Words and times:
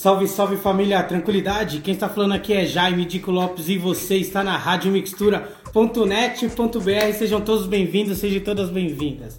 Salve, 0.00 0.26
salve 0.26 0.56
família, 0.56 1.02
tranquilidade? 1.02 1.80
Quem 1.80 1.92
está 1.92 2.08
falando 2.08 2.32
aqui 2.32 2.54
é 2.54 2.64
Jaime 2.64 3.04
Dico 3.04 3.30
Lopes 3.30 3.68
e 3.68 3.76
você 3.76 4.16
está 4.16 4.42
na 4.42 4.56
radiomixtura.net.br. 4.56 7.12
Sejam 7.18 7.42
todos 7.42 7.66
bem-vindos, 7.66 8.16
sejam 8.16 8.42
todas 8.42 8.70
bem-vindas. 8.70 9.38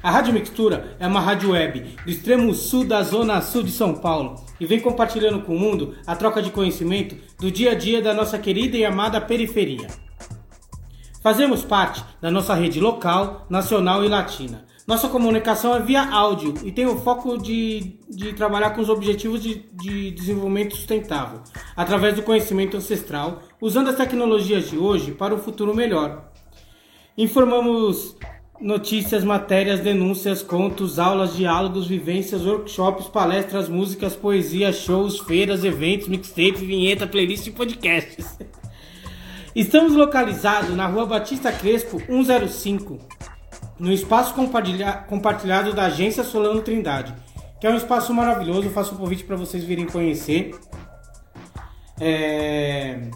A 0.00 0.12
Rádio 0.12 0.32
Mixtura 0.32 0.96
é 1.00 1.08
uma 1.08 1.18
rádio 1.18 1.50
web 1.50 1.80
do 2.04 2.08
extremo 2.08 2.54
sul 2.54 2.84
da 2.84 3.02
zona 3.02 3.40
sul 3.40 3.64
de 3.64 3.72
São 3.72 3.94
Paulo 3.94 4.36
e 4.60 4.64
vem 4.64 4.78
compartilhando 4.78 5.42
com 5.42 5.56
o 5.56 5.58
mundo 5.58 5.96
a 6.06 6.14
troca 6.14 6.40
de 6.40 6.52
conhecimento 6.52 7.16
do 7.40 7.50
dia 7.50 7.72
a 7.72 7.74
dia 7.74 8.00
da 8.00 8.14
nossa 8.14 8.38
querida 8.38 8.76
e 8.76 8.84
amada 8.84 9.20
periferia. 9.20 9.88
Fazemos 11.20 11.64
parte 11.64 12.04
da 12.20 12.30
nossa 12.30 12.54
rede 12.54 12.78
local, 12.78 13.44
nacional 13.50 14.04
e 14.04 14.08
latina 14.08 14.66
nossa 14.86 15.08
comunicação 15.08 15.74
é 15.74 15.80
via 15.80 16.08
áudio 16.08 16.54
e 16.62 16.70
tem 16.70 16.86
o 16.86 16.96
foco 16.98 17.36
de, 17.36 17.98
de 18.08 18.32
trabalhar 18.34 18.70
com 18.70 18.80
os 18.80 18.88
objetivos 18.88 19.42
de, 19.42 19.66
de 19.72 20.12
desenvolvimento 20.12 20.76
sustentável, 20.76 21.40
através 21.74 22.14
do 22.14 22.22
conhecimento 22.22 22.76
ancestral, 22.76 23.42
usando 23.60 23.90
as 23.90 23.96
tecnologias 23.96 24.70
de 24.70 24.78
hoje 24.78 25.10
para 25.10 25.34
o 25.34 25.38
futuro 25.38 25.74
melhor. 25.74 26.30
Informamos 27.18 28.16
notícias, 28.60 29.24
matérias, 29.24 29.80
denúncias, 29.80 30.40
contos, 30.40 31.00
aulas, 31.00 31.34
diálogos, 31.34 31.88
vivências, 31.88 32.46
workshops, 32.46 33.08
palestras, 33.08 33.68
músicas, 33.68 34.14
poesia, 34.14 34.72
shows, 34.72 35.18
feiras, 35.18 35.64
eventos, 35.64 36.06
mixtape, 36.06 36.64
vinheta, 36.64 37.08
playlist 37.08 37.46
e 37.48 37.50
podcasts. 37.50 38.38
Estamos 39.54 39.94
localizados 39.94 40.76
na 40.76 40.86
Rua 40.86 41.06
Batista 41.06 41.50
Crespo 41.50 41.98
105, 41.98 42.98
no 43.78 43.92
espaço 43.92 44.34
compartilhado 44.34 45.72
da 45.72 45.86
Agência 45.86 46.24
Solano 46.24 46.62
Trindade, 46.62 47.14
que 47.60 47.66
é 47.66 47.70
um 47.70 47.76
espaço 47.76 48.12
maravilhoso. 48.12 48.64
Eu 48.64 48.72
faço 48.72 48.94
um 48.94 48.98
convite 48.98 49.24
para 49.24 49.36
vocês 49.36 49.64
virem 49.64 49.86
conhecer. 49.86 50.54
É... 52.00 53.10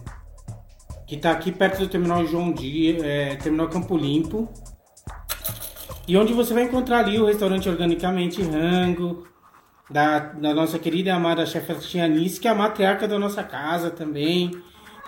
Que 1.06 1.16
está 1.16 1.32
aqui 1.32 1.50
perto 1.50 1.80
do 1.80 1.88
terminal 1.88 2.24
João 2.26 2.52
Dia, 2.52 3.04
é... 3.04 3.36
terminal 3.36 3.68
Campo 3.68 3.96
Limpo. 3.96 4.48
E 6.06 6.16
onde 6.16 6.32
você 6.32 6.52
vai 6.52 6.64
encontrar 6.64 7.00
ali 7.00 7.18
o 7.20 7.26
restaurante 7.26 7.68
Organicamente 7.68 8.42
Rango, 8.42 9.26
da, 9.90 10.18
da 10.18 10.54
nossa 10.54 10.78
querida 10.78 11.08
e 11.08 11.12
amada 11.12 11.44
chefe 11.44 11.74
Tianice, 11.74 12.40
que 12.40 12.48
é 12.48 12.50
a 12.50 12.54
matriarca 12.54 13.08
da 13.08 13.18
nossa 13.18 13.42
casa 13.42 13.90
também. 13.90 14.50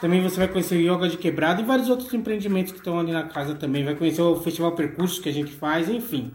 Também 0.03 0.21
você 0.21 0.37
vai 0.37 0.49
conhecer 0.49 0.75
o 0.75 0.81
Yoga 0.81 1.09
de 1.09 1.17
Quebrado 1.17 1.63
e 1.63 1.65
vários 1.65 1.89
outros 1.89 2.13
empreendimentos 2.13 2.73
que 2.73 2.79
estão 2.79 2.99
ali 2.99 3.13
na 3.13 3.23
casa 3.23 3.55
também. 3.55 3.85
Vai 3.85 3.95
conhecer 3.95 4.21
o 4.21 4.35
Festival 4.35 4.73
Percursos 4.73 5.21
que 5.21 5.29
a 5.29 5.33
gente 5.33 5.53
faz, 5.53 5.89
enfim. 5.89 6.33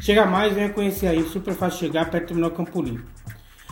Chega 0.00 0.26
mais, 0.26 0.52
venha 0.52 0.70
conhecer 0.70 1.06
aí, 1.06 1.22
super 1.22 1.54
fácil 1.54 1.78
chegar 1.78 2.10
perto 2.10 2.24
do 2.24 2.28
Terminal 2.30 2.50
Campo. 2.50 2.84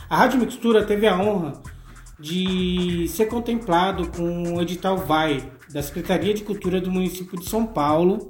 A 0.09 0.15
Rádio 0.15 0.39
Mixtura 0.39 0.85
teve 0.85 1.05
a 1.05 1.19
honra 1.19 1.51
de 2.17 3.09
ser 3.09 3.25
contemplado 3.25 4.07
com 4.07 4.55
o 4.55 4.61
edital 4.61 4.95
VAI 4.95 5.51
da 5.69 5.83
Secretaria 5.83 6.33
de 6.33 6.43
Cultura 6.43 6.79
do 6.79 6.89
município 6.89 7.37
de 7.37 7.49
São 7.49 7.65
Paulo. 7.65 8.29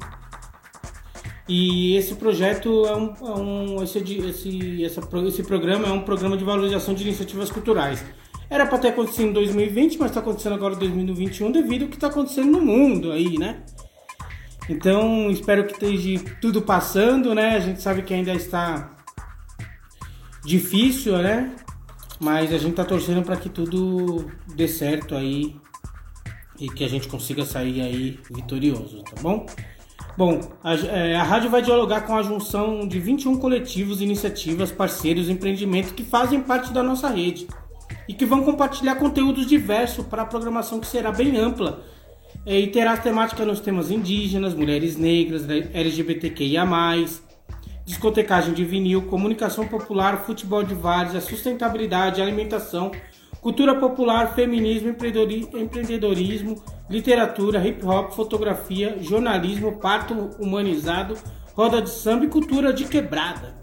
E 1.48 1.96
esse 1.98 2.16
projeto 2.16 2.88
é 2.88 2.96
um, 2.96 3.14
é 3.28 3.40
um 3.40 3.84
esse, 3.84 4.00
esse, 4.00 4.84
essa, 4.84 5.02
esse 5.28 5.44
programa 5.44 5.88
é 5.88 5.92
um 5.92 6.02
programa 6.02 6.36
de 6.36 6.44
valorização 6.44 6.96
de 6.96 7.04
iniciativas 7.04 7.52
culturais 7.52 8.04
era 8.50 8.66
para 8.66 8.80
ter 8.80 8.88
acontecido 8.90 9.30
em 9.30 9.34
2020, 9.34 10.00
mas 10.00 10.10
está 10.10 10.20
acontecendo 10.20 10.56
agora 10.56 10.74
em 10.74 10.80
2021 10.80 11.52
devido 11.52 11.84
ao 11.84 11.88
que 11.90 11.96
está 11.96 12.08
acontecendo 12.08 12.52
no 12.52 12.62
mundo 12.62 13.12
aí, 13.12 13.38
né? 13.38 13.64
Então, 14.68 15.30
espero 15.30 15.66
que 15.66 15.74
esteja 15.74 16.24
tudo 16.42 16.62
passando, 16.62 17.36
né? 17.36 17.56
A 17.56 17.60
gente 17.60 17.82
sabe 17.82 18.02
que 18.02 18.14
ainda 18.14 18.34
está 18.34 18.96
difícil, 20.44 21.18
né? 21.20 21.56
Mas 22.20 22.52
a 22.52 22.58
gente 22.58 22.72
está 22.72 22.84
torcendo 22.84 23.24
para 23.24 23.38
que 23.38 23.50
tudo 23.50 24.32
dê 24.56 24.68
certo 24.68 25.16
aí 25.16 25.56
e 26.60 26.68
que 26.70 26.84
a 26.84 26.90
gente 26.90 27.08
consiga 27.08 27.46
sair 27.46 27.82
aí 27.82 28.20
vitorioso, 28.32 29.04
tá 29.04 29.22
bom? 29.22 29.46
Bom, 30.18 30.40
a, 30.64 30.74
é, 30.74 31.16
a 31.16 31.24
rádio 31.24 31.50
vai 31.50 31.62
dialogar 31.62 32.02
com 32.02 32.16
a 32.16 32.22
junção 32.22 32.86
de 32.88 33.00
21 33.00 33.38
coletivos, 33.38 34.02
iniciativas, 34.02 34.72
parceiros, 34.72 35.30
empreendimentos 35.30 35.92
que 35.92 36.04
fazem 36.04 36.42
parte 36.42 36.74
da 36.74 36.84
nossa 36.84 37.08
rede 37.10 37.48
e 38.10 38.14
que 38.16 38.26
vão 38.26 38.44
compartilhar 38.44 38.96
conteúdos 38.96 39.46
diversos 39.46 40.04
para 40.04 40.24
a 40.24 40.26
programação 40.26 40.80
que 40.80 40.88
será 40.88 41.12
bem 41.12 41.38
ampla 41.38 41.84
é, 42.44 42.60
e 42.60 42.66
terá 42.66 42.98
temática 42.98 43.46
nos 43.46 43.60
temas 43.60 43.92
indígenas, 43.92 44.56
mulheres 44.56 44.98
negras, 44.98 45.48
LGBTQIA+, 45.48 46.66
discotecagem 47.86 48.56
de 48.56 48.66
vinil, 48.66 49.04
comunicação 49.04 49.68
popular, 49.68 50.26
futebol 50.26 50.64
de 50.64 50.74
vários, 50.74 51.24
sustentabilidade, 51.24 52.20
alimentação, 52.20 52.92
cultura 53.42 53.76
popular, 53.76 54.34
feminismo, 54.34 54.90
empreendedorismo, 54.90 56.64
literatura, 56.90 57.64
hip 57.64 57.86
hop, 57.86 58.14
fotografia, 58.14 58.98
jornalismo, 59.02 59.78
parto 59.78 60.16
humanizado, 60.40 61.16
roda 61.54 61.80
de 61.80 61.92
samba 61.92 62.26
e 62.26 62.30
cultura 62.30 62.74
de 62.74 62.86
quebrada. 62.86 63.59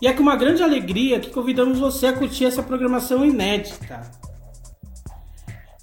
E 0.00 0.06
é 0.06 0.12
com 0.12 0.22
uma 0.22 0.36
grande 0.36 0.62
alegria 0.62 1.20
que 1.20 1.30
convidamos 1.30 1.78
você 1.78 2.06
a 2.06 2.12
curtir 2.12 2.46
essa 2.46 2.62
programação 2.62 3.24
inédita. 3.24 4.10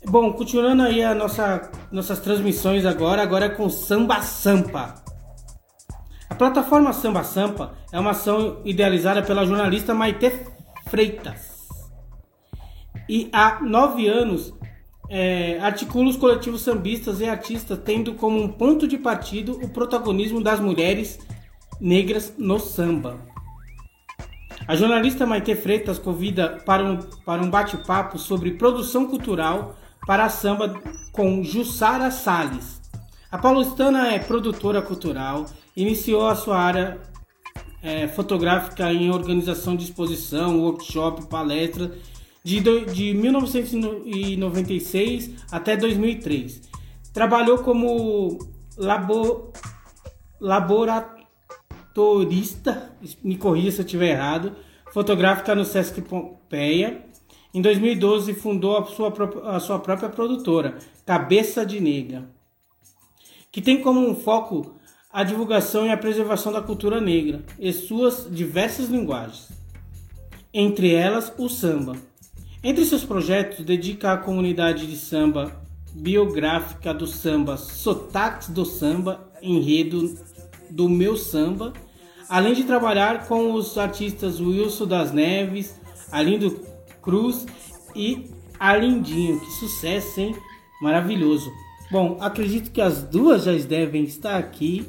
Bom, 0.05 0.33
continuando 0.33 0.83
aí 0.83 1.03
a 1.03 1.13
nossa, 1.13 1.69
nossas 1.91 2.19
transmissões 2.19 2.85
agora, 2.85 3.22
agora 3.22 3.45
é 3.45 3.50
com 3.50 3.69
Samba 3.69 4.22
Sampa. 4.22 4.95
A 6.29 6.35
plataforma 6.35 6.94
Samba 6.94 7.23
Sampa 7.23 7.73
é 7.91 8.00
uma 8.00 8.11
ação 8.11 8.61
idealizada 8.66 9.22
pela 9.22 9.45
jornalista 9.45 9.94
Maite 9.94 10.31
Freitas. 10.89 11.67
E 13.09 13.29
há 13.31 13.59
nove 13.61 14.07
anos 14.07 14.53
é, 15.09 15.59
articula 15.59 16.09
os 16.09 16.17
coletivos 16.17 16.61
sambistas 16.61 17.22
e 17.22 17.25
artistas, 17.25 17.79
tendo 17.83 18.13
como 18.13 18.41
um 18.41 18.47
ponto 18.47 18.88
de 18.88 18.97
partido 18.97 19.59
o 19.63 19.69
protagonismo 19.69 20.41
das 20.41 20.59
mulheres 20.59 21.19
negras 21.79 22.33
no 22.38 22.59
samba. 22.59 23.17
A 24.67 24.75
jornalista 24.75 25.25
Maite 25.25 25.55
Freitas 25.55 25.97
convida 25.97 26.61
para 26.66 26.83
um, 26.83 26.97
para 27.23 27.41
um 27.41 27.50
bate-papo 27.50 28.19
sobre 28.19 28.51
produção 28.51 29.07
cultural 29.07 29.78
para 30.05 30.28
samba 30.28 30.78
com 31.13 31.41
Jussara 31.41 32.11
Salles. 32.11 32.81
A 33.31 33.38
paulistana 33.38 34.13
é 34.13 34.19
produtora 34.19 34.81
cultural, 34.81 35.45
iniciou 35.73 36.27
a 36.27 36.35
sua 36.35 36.59
área 36.59 37.00
é, 37.81 38.09
fotográfica 38.09 38.91
em 38.91 39.09
organização 39.09 39.73
de 39.73 39.85
exposição, 39.85 40.59
workshop, 40.59 41.27
palestra 41.27 41.94
de, 42.44 42.59
de 42.59 43.13
1996 43.13 45.45
até 45.50 45.77
2003. 45.77 46.69
Trabalhou 47.13 47.59
como 47.59 48.38
labo, 48.77 49.53
laboratório 50.41 51.16
motorista, 51.97 52.91
me 53.23 53.35
corrija 53.37 53.71
se 53.71 53.81
eu 53.81 53.85
estiver 53.85 54.11
errado, 54.11 54.55
fotográfica 54.93 55.55
no 55.55 55.65
Sesc 55.65 55.99
Pompeia. 56.01 57.03
Em 57.51 57.59
2012 57.59 58.35
fundou 58.35 58.77
a 58.77 58.85
sua, 58.85 59.11
a 59.45 59.59
sua 59.59 59.79
própria 59.79 60.07
produtora, 60.07 60.77
Cabeça 61.03 61.65
de 61.65 61.79
Negra, 61.79 62.29
que 63.51 63.61
tem 63.61 63.81
como 63.81 64.07
um 64.07 64.13
foco 64.13 64.75
a 65.11 65.23
divulgação 65.23 65.87
e 65.87 65.89
a 65.89 65.97
preservação 65.97 66.51
da 66.51 66.61
cultura 66.61 67.01
negra 67.01 67.43
e 67.57 67.73
suas 67.73 68.27
diversas 68.29 68.89
linguagens, 68.89 69.49
entre 70.53 70.93
elas 70.93 71.33
o 71.35 71.49
samba. 71.49 71.95
Entre 72.63 72.85
seus 72.85 73.03
projetos, 73.03 73.65
dedica 73.65 74.13
à 74.13 74.17
comunidade 74.17 74.85
de 74.85 74.97
samba 74.97 75.65
biográfica 75.95 76.93
do 76.93 77.07
samba 77.07 77.57
Sotaques 77.57 78.49
do 78.49 78.65
Samba, 78.65 79.31
enredo 79.41 80.15
do 80.69 80.88
meu 80.88 81.15
samba 81.15 81.73
além 82.29 82.53
de 82.53 82.63
trabalhar 82.63 83.27
com 83.27 83.53
os 83.53 83.77
artistas 83.77 84.39
Wilson 84.39 84.88
das 84.88 85.12
Neves, 85.12 85.79
Alindo 86.12 86.62
Cruz 87.01 87.45
e 87.95 88.29
Arlindinho. 88.59 89.39
Que 89.39 89.51
sucesso, 89.51 90.19
hein? 90.19 90.35
Maravilhoso. 90.81 91.51
Bom, 91.89 92.18
acredito 92.19 92.71
que 92.71 92.81
as 92.81 93.03
duas 93.03 93.45
já 93.45 93.53
devem 93.53 94.03
estar 94.03 94.38
aqui 94.38 94.88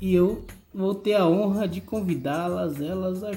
e 0.00 0.14
eu 0.14 0.44
vou 0.72 0.94
ter 0.94 1.14
a 1.14 1.26
honra 1.26 1.66
de 1.66 1.80
convidá-las, 1.80 2.80
elas 2.80 3.22
a... 3.24 3.32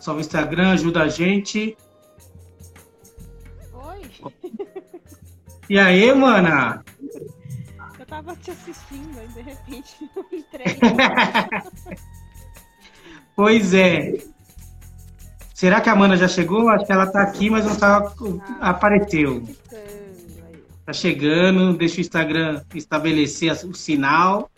Salve 0.00 0.20
Instagram, 0.20 0.72
ajuda 0.72 1.04
a 1.04 1.08
gente. 1.08 1.76
Oi. 3.72 4.32
E 5.70 5.78
aí, 5.78 6.12
mana? 6.12 6.84
Tava 8.12 8.36
te 8.36 8.50
assistindo 8.50 9.22
e 9.24 9.26
de 9.28 9.40
repente 9.40 10.10
não 10.14 10.26
entrei. 10.30 10.76
pois 13.34 13.72
é. 13.72 14.18
Será 15.54 15.80
que 15.80 15.88
a 15.88 15.92
Amanda 15.92 16.16
já 16.16 16.28
chegou? 16.28 16.68
Acho 16.68 16.84
que 16.84 16.92
ela 16.92 17.06
tá 17.06 17.22
aqui, 17.22 17.48
mas 17.48 17.64
não 17.64 17.74
tá, 17.74 18.12
ah, 18.60 18.70
apareceu. 18.70 19.42
Tá 20.84 20.92
chegando, 20.92 21.72
deixa 21.72 21.98
o 21.98 22.00
Instagram 22.00 22.62
estabelecer 22.74 23.52
o 23.64 23.74
sinal. 23.74 24.50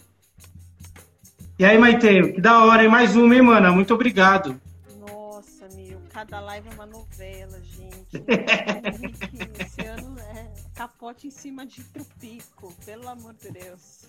E 1.58 1.64
aí, 1.64 1.78
Maite, 1.78 2.32
que 2.32 2.40
da 2.40 2.64
hora, 2.64 2.82
hein? 2.82 2.88
Mais 2.88 3.14
uma, 3.14 3.34
hein, 3.34 3.42
mana? 3.42 3.70
Muito 3.70 3.94
obrigado. 3.94 4.60
Nossa, 5.06 5.68
meu, 5.76 6.00
cada 6.12 6.40
live 6.40 6.68
é 6.70 6.74
uma 6.74 6.86
novela, 6.86 7.60
gente. 7.62 8.24
É 9.73 9.73
capote 10.84 11.26
em 11.26 11.30
cima 11.30 11.64
de 11.64 11.82
trupico, 11.82 12.72
pelo 12.84 13.08
amor 13.08 13.34
de 13.34 13.50
Deus. 13.50 14.04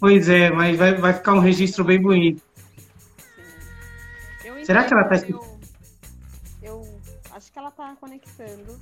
Pois 0.00 0.28
é, 0.28 0.50
mas 0.50 0.76
vai, 0.76 0.94
vai 0.94 1.12
ficar 1.12 1.34
um 1.34 1.38
registro 1.38 1.84
bem 1.84 2.02
bonito. 2.02 2.42
Será 4.64 4.84
que 4.84 4.92
ela 4.92 5.04
tá. 5.04 5.14
Eu, 5.16 5.40
eu 6.62 7.00
acho 7.30 7.52
que 7.52 7.58
ela 7.58 7.70
tá 7.70 7.96
conectando. 8.00 8.80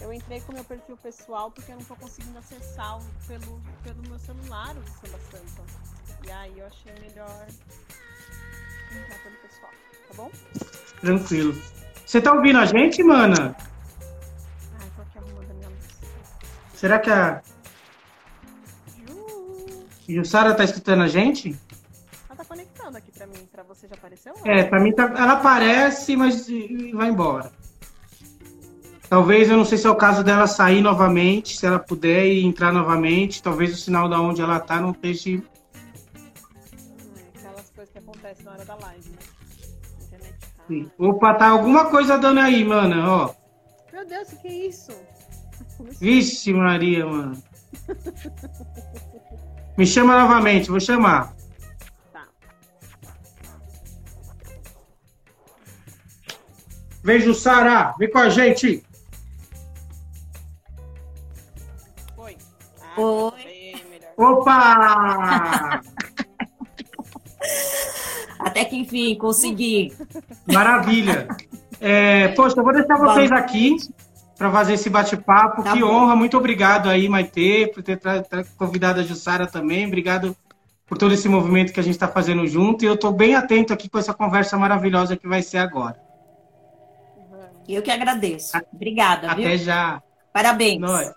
Eu 0.00 0.12
entrei 0.12 0.40
com 0.40 0.52
meu 0.52 0.64
perfil 0.64 0.96
pessoal 0.96 1.52
porque 1.52 1.70
eu 1.70 1.76
não 1.76 1.84
tô 1.84 1.94
conseguindo 1.94 2.36
acessar 2.36 2.98
pelo, 3.28 3.60
pelo 3.84 4.02
meu 4.08 4.18
celular 4.18 4.74
o 4.76 4.82
Samba 4.90 5.18
Santa. 5.30 5.62
E 6.26 6.30
aí 6.32 6.58
eu 6.58 6.66
achei 6.66 6.92
melhor 6.94 7.46
entrar 8.90 9.18
pelo 9.22 9.36
pessoal, 9.36 9.70
tá 10.08 10.14
bom? 10.16 10.30
Tranquilo. 11.00 11.54
Você 12.04 12.20
tá 12.20 12.32
ouvindo 12.32 12.58
a 12.58 12.64
gente, 12.66 13.00
mana? 13.04 13.56
Será 16.82 16.98
que 16.98 17.10
a. 17.10 17.40
Ju. 20.08 20.20
a 20.20 20.24
Sara 20.24 20.52
tá 20.52 20.64
escutando 20.64 21.04
a 21.04 21.06
gente? 21.06 21.56
Ela 22.28 22.36
tá 22.36 22.44
conectando 22.44 22.98
aqui 22.98 23.12
pra 23.12 23.24
mim. 23.24 23.48
Pra 23.52 23.62
você 23.62 23.86
já 23.86 23.94
apareceu? 23.94 24.34
É, 24.44 24.64
pra 24.64 24.80
mim 24.80 24.90
tá... 24.90 25.04
ela 25.04 25.34
aparece, 25.34 26.16
mas 26.16 26.48
vai 26.92 27.08
embora. 27.08 27.52
Talvez, 29.08 29.48
eu 29.48 29.56
não 29.56 29.64
sei 29.64 29.78
se 29.78 29.86
é 29.86 29.90
o 29.90 29.94
caso 29.94 30.24
dela 30.24 30.48
sair 30.48 30.80
novamente, 30.80 31.56
se 31.56 31.64
ela 31.64 31.78
puder 31.78 32.26
e 32.26 32.44
entrar 32.44 32.72
novamente. 32.72 33.40
Talvez 33.40 33.72
o 33.72 33.76
sinal 33.76 34.08
da 34.08 34.20
onde 34.20 34.42
ela 34.42 34.58
tá 34.58 34.80
não 34.80 34.90
esteja 34.90 35.40
que 37.92 37.98
acontece 37.98 38.42
na 38.42 38.50
hora 38.50 38.64
da 38.64 38.74
live, 38.74 39.08
né? 39.08 39.18
Internet 40.04 40.36
tá... 40.56 40.64
Opa, 40.98 41.34
tá 41.34 41.48
alguma 41.48 41.90
coisa 41.90 42.18
dando 42.18 42.40
aí, 42.40 42.64
mano, 42.64 43.08
ó. 43.08 43.34
Meu 43.92 44.04
Deus, 44.04 44.32
o 44.32 44.36
que 44.38 44.48
é 44.48 44.66
isso? 44.66 45.11
Vixe, 46.00 46.52
Maria, 46.52 47.06
mano. 47.06 47.42
Me 49.76 49.86
chama 49.86 50.18
novamente, 50.18 50.70
vou 50.70 50.80
chamar. 50.80 51.34
Tá. 52.12 52.26
Vejo 57.02 57.34
Sara, 57.34 57.94
vem 57.98 58.10
com 58.10 58.18
a 58.18 58.28
gente. 58.28 58.84
Oi. 62.16 62.36
Ah, 62.80 63.00
Oi. 63.00 63.74
Opa! 64.16 65.80
Até 68.38 68.64
que 68.64 68.76
enfim, 68.76 69.16
consegui. 69.16 69.92
Maravilha. 70.46 71.28
É, 71.80 72.28
poxa, 72.28 72.58
eu 72.60 72.64
vou 72.64 72.72
deixar 72.72 72.96
vocês 72.96 73.32
aqui 73.32 73.76
para 74.42 74.50
fazer 74.50 74.72
esse 74.72 74.90
bate-papo. 74.90 75.62
Tá 75.62 75.72
que 75.72 75.80
bom. 75.80 75.86
honra, 75.86 76.16
muito 76.16 76.36
obrigado 76.36 76.90
aí, 76.90 77.08
Maite, 77.08 77.70
por 77.72 77.80
ter 77.80 78.00
convidado 78.56 78.98
a 78.98 79.04
Jussara 79.04 79.46
também. 79.46 79.86
Obrigado 79.86 80.36
por 80.84 80.98
todo 80.98 81.14
esse 81.14 81.28
movimento 81.28 81.72
que 81.72 81.78
a 81.78 81.82
gente 81.82 81.94
está 81.94 82.08
fazendo 82.08 82.44
junto. 82.48 82.84
E 82.84 82.88
eu 82.88 82.94
estou 82.94 83.12
bem 83.12 83.36
atento 83.36 83.72
aqui 83.72 83.88
com 83.88 83.98
essa 83.98 84.12
conversa 84.12 84.58
maravilhosa 84.58 85.16
que 85.16 85.28
vai 85.28 85.42
ser 85.42 85.58
agora. 85.58 85.96
Eu 87.68 87.82
que 87.82 87.90
agradeço. 87.92 88.58
Obrigada. 88.72 89.30
Até 89.30 89.50
viu? 89.50 89.58
já. 89.58 90.02
Parabéns. 90.32 90.80
Nós. 90.80 91.14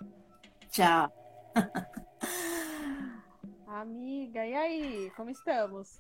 Tchau. 0.69 1.11
Amiga, 3.67 4.45
e 4.45 4.53
aí? 4.53 5.11
Como 5.17 5.31
estamos? 5.31 5.99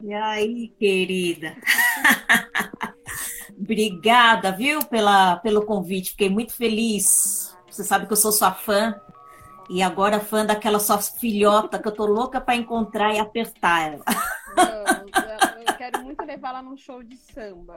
E 0.00 0.14
aí, 0.14 0.68
querida? 0.78 1.56
Obrigada, 3.60 4.52
viu, 4.52 4.82
pela, 4.86 5.36
pelo 5.36 5.66
convite. 5.66 6.12
Fiquei 6.12 6.30
muito 6.30 6.54
feliz. 6.54 7.54
Você 7.68 7.84
sabe 7.84 8.06
que 8.06 8.12
eu 8.12 8.16
sou 8.16 8.32
sua 8.32 8.52
fã. 8.52 8.98
E 9.68 9.82
agora 9.82 10.18
fã 10.18 10.44
daquela 10.44 10.80
sua 10.80 10.98
filhota 10.98 11.78
que 11.78 11.86
eu 11.86 11.92
tô 11.92 12.06
louca 12.06 12.40
para 12.40 12.56
encontrar 12.56 13.14
e 13.14 13.18
apertar 13.18 13.92
ela. 13.92 14.04
Eu, 14.56 15.62
eu 15.66 15.76
quero 15.76 16.02
muito 16.02 16.24
levar 16.24 16.48
ela 16.48 16.62
num 16.62 16.76
show 16.76 17.02
de 17.02 17.16
samba. 17.16 17.76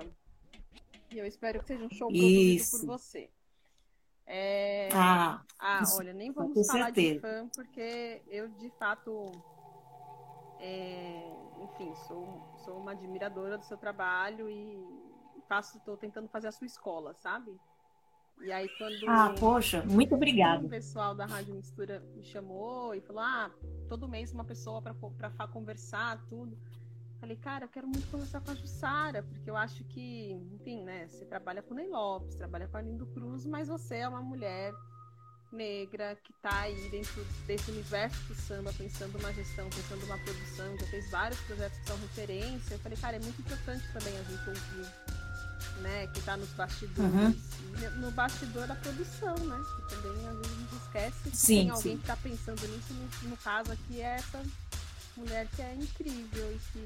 E 1.12 1.20
eu 1.20 1.26
espero 1.26 1.60
que 1.60 1.68
seja 1.68 1.86
um 1.86 1.90
show 1.92 2.08
produzido 2.08 2.72
por 2.72 2.98
você. 2.98 3.30
É... 4.26 4.90
Ah, 4.94 5.42
ah, 5.60 5.84
olha, 5.98 6.14
nem 6.14 6.32
vamos 6.32 6.66
falar 6.66 6.86
certeza. 6.86 7.14
de 7.16 7.20
fã, 7.20 7.50
porque 7.54 8.22
eu 8.28 8.48
de 8.48 8.72
fato 8.80 9.32
é, 10.60 11.30
enfim, 11.62 11.94
sou, 12.08 12.42
sou 12.64 12.78
uma 12.78 12.92
admiradora 12.92 13.58
do 13.58 13.66
seu 13.66 13.78
trabalho 13.78 14.50
e 14.50 14.82
faço, 15.54 15.78
estou 15.78 15.96
tentando 15.96 16.28
fazer 16.28 16.48
a 16.48 16.52
sua 16.52 16.66
escola, 16.66 17.14
sabe? 17.14 17.56
E 18.42 18.52
aí 18.52 18.68
quando 18.78 19.08
Ah, 19.08 19.34
poxa, 19.40 19.84
muito 19.84 20.16
obrigada. 20.16 20.66
O 20.66 20.70
pessoal 20.70 21.14
da 21.14 21.26
Rádio 21.26 21.54
Mistura 21.54 22.00
me 22.16 22.24
chamou 22.24 22.96
e 22.96 23.02
falou: 23.02 23.22
"Ah, 23.22 23.52
todo 23.88 24.08
mês 24.08 24.34
uma 24.34 24.44
pessoa 24.44 24.82
para 24.82 24.94
para 24.94 25.48
conversar, 25.48 26.20
tudo". 26.28 26.58
Falei: 27.20 27.38
"Cara, 27.38 27.66
eu 27.66 27.70
quero 27.70 27.88
muito 27.88 28.10
conversar 28.10 28.42
com 28.42 28.52
a 28.52 28.56
Jussara, 28.56 29.22
porque 29.24 29.50
eu 29.50 29.56
acho 29.56 29.84
que, 29.86 30.32
enfim, 30.56 30.84
né, 30.84 31.08
você 31.08 31.26
trabalha 31.26 31.62
com 31.62 31.74
o 31.74 31.78
Ney 31.78 31.88
Lopes, 31.88 32.36
trabalha 32.36 32.68
com 32.68 32.78
a 32.78 32.82
Lindo 32.82 33.06
Cruz, 33.06 33.46
mas 33.46 33.68
você 33.68 33.98
é 33.98 34.08
uma 34.10 34.22
mulher 34.22 34.74
negra 35.54 36.18
que 36.24 36.32
está 36.32 36.62
aí 36.62 36.90
dentro 36.90 37.24
desse 37.46 37.70
universo 37.72 38.22
do 38.28 38.36
samba, 38.36 38.74
pensando 38.74 39.18
uma 39.20 39.32
gestão, 39.32 39.70
pensando 39.70 40.04
uma 40.06 40.18
produção, 40.18 40.78
já 40.80 40.88
fez 40.88 41.12
vários 41.12 41.40
projetos 41.42 41.78
que 41.80 41.86
são 41.86 41.98
referência. 41.98 42.74
Eu 42.74 42.80
falei, 42.80 42.98
cara, 42.98 43.16
é 43.18 43.20
muito 43.20 43.40
importante 43.40 43.84
também 43.94 44.18
a 44.18 44.24
gente 44.24 44.50
ouvir, 44.50 45.13
né, 45.82 46.08
que 46.08 46.20
está 46.20 46.38
nos 46.38 46.50
bastidores, 46.50 47.12
uhum. 47.14 47.92
no 48.02 48.12
bastidor 48.12 48.68
da 48.68 48.76
produção, 48.76 49.36
né, 49.38 49.58
que 49.76 49.96
também 49.96 50.28
às 50.28 50.38
vezes 50.38 50.52
a 50.52 50.60
gente 50.60 50.76
esquece 50.84 51.30
que 51.30 51.38
sim, 51.38 51.56
tem 51.56 51.70
alguém 51.70 51.92
sim. 51.92 51.98
que 51.98 52.04
está 52.04 52.18
pensando 52.18 52.68
nisso, 52.68 52.94
no, 52.94 53.30
no 53.30 53.38
caso 53.38 53.72
aqui 53.72 54.02
é 54.02 54.16
essa 54.16 54.44
mulher 55.16 55.48
que 55.56 55.62
é 55.62 55.76
incrível 55.76 56.52
e 56.52 56.60
que 56.72 56.84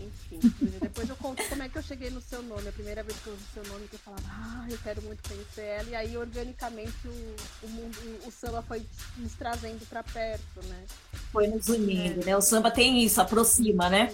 enfim, 0.00 0.38
depois 0.80 1.08
eu 1.08 1.16
conto 1.16 1.42
como 1.48 1.62
é 1.62 1.68
que 1.68 1.76
eu 1.76 1.82
cheguei 1.82 2.10
no 2.10 2.20
seu 2.20 2.42
nome. 2.42 2.68
A 2.68 2.72
primeira 2.72 3.02
vez 3.02 3.18
que 3.18 3.26
eu 3.26 3.32
ouvi 3.32 3.44
seu 3.52 3.64
nome, 3.64 3.88
que 3.88 3.96
eu 3.96 3.98
falava, 3.98 4.22
ah, 4.28 4.66
eu 4.70 4.78
quero 4.78 5.02
muito 5.02 5.28
conhecer 5.28 5.62
ela. 5.62 5.90
E 5.90 5.94
aí, 5.94 6.16
organicamente, 6.16 6.94
o, 7.04 7.36
o, 7.66 7.68
mundo, 7.68 7.98
o 8.24 8.30
samba 8.30 8.62
foi 8.62 8.86
nos 9.16 9.32
trazendo 9.32 9.84
para 9.88 10.02
perto, 10.04 10.62
né? 10.66 10.84
Foi 11.32 11.48
nos 11.48 11.68
unindo, 11.68 12.20
é. 12.20 12.24
né? 12.26 12.36
O 12.36 12.40
samba 12.40 12.70
tem 12.70 13.02
isso, 13.02 13.20
aproxima, 13.20 13.90
né? 13.90 14.12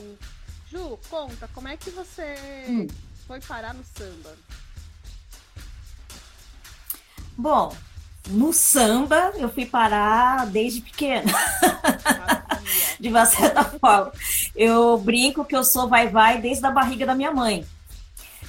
Ju, 0.71 0.99
conta, 1.11 1.49
como 1.49 1.69
é 1.69 1.77
que 1.77 1.91
você 1.91 2.35
hum. 2.69 2.87
Foi 3.27 3.41
parar 3.41 3.75
no 3.75 3.85
samba? 3.85 4.37
Bom, 7.37 7.77
no 8.29 8.53
samba 8.53 9.33
eu 9.37 9.49
fui 9.49 9.67
parar 9.67 10.47
desde 10.47 10.81
pequena. 10.81 11.33
de 12.99 13.09
uma 13.09 13.27
certa 13.27 13.65
forma. 13.65 14.13
Eu 14.55 14.97
brinco 14.99 15.45
que 15.45 15.55
eu 15.55 15.65
sou 15.65 15.89
vai-vai 15.89 16.41
desde 16.41 16.65
a 16.65 16.71
barriga 16.71 17.05
da 17.05 17.15
minha 17.15 17.33
mãe. 17.33 17.67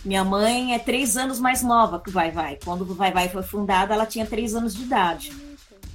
Minha 0.03 0.23
mãe 0.23 0.73
é 0.73 0.79
três 0.79 1.17
anos 1.17 1.39
mais 1.39 1.63
nova 1.63 1.99
que 1.99 2.09
o 2.09 2.13
Vai 2.13 2.31
Vai. 2.31 2.57
Quando 2.63 2.81
o 2.81 2.93
Vai 2.93 3.11
Vai 3.11 3.27
foi 3.27 3.41
fundada, 3.41 3.93
ela 3.93 4.05
tinha 4.05 4.25
três 4.25 4.53
anos 4.53 4.75
de 4.75 4.83
idade. 4.83 5.33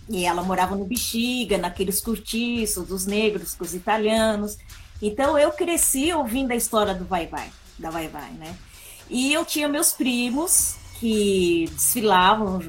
E 0.09 0.25
ela 0.27 0.43
morava 0.43 0.75
no 0.75 0.85
Bexiga, 0.85 1.57
naqueles 1.57 2.01
cortiços 2.01 2.89
dos 2.89 3.07
negros 3.07 3.55
com 3.55 3.63
os 3.63 3.73
italianos. 3.73 4.59
Então 5.01 5.39
eu 5.39 5.53
cresci 5.53 6.13
ouvindo 6.13 6.51
a 6.51 6.57
história 6.57 6.93
do 6.93 7.05
Vai 7.05 7.29
Vai, 7.29 7.51
da 7.79 7.89
Vai 7.89 8.09
Vai, 8.09 8.31
né? 8.33 8.57
E 9.11 9.33
eu 9.33 9.45
tinha 9.45 9.69
meus 9.69 9.93
primos 9.93 10.77
que 11.01 11.69
desfilavam, 11.73 12.61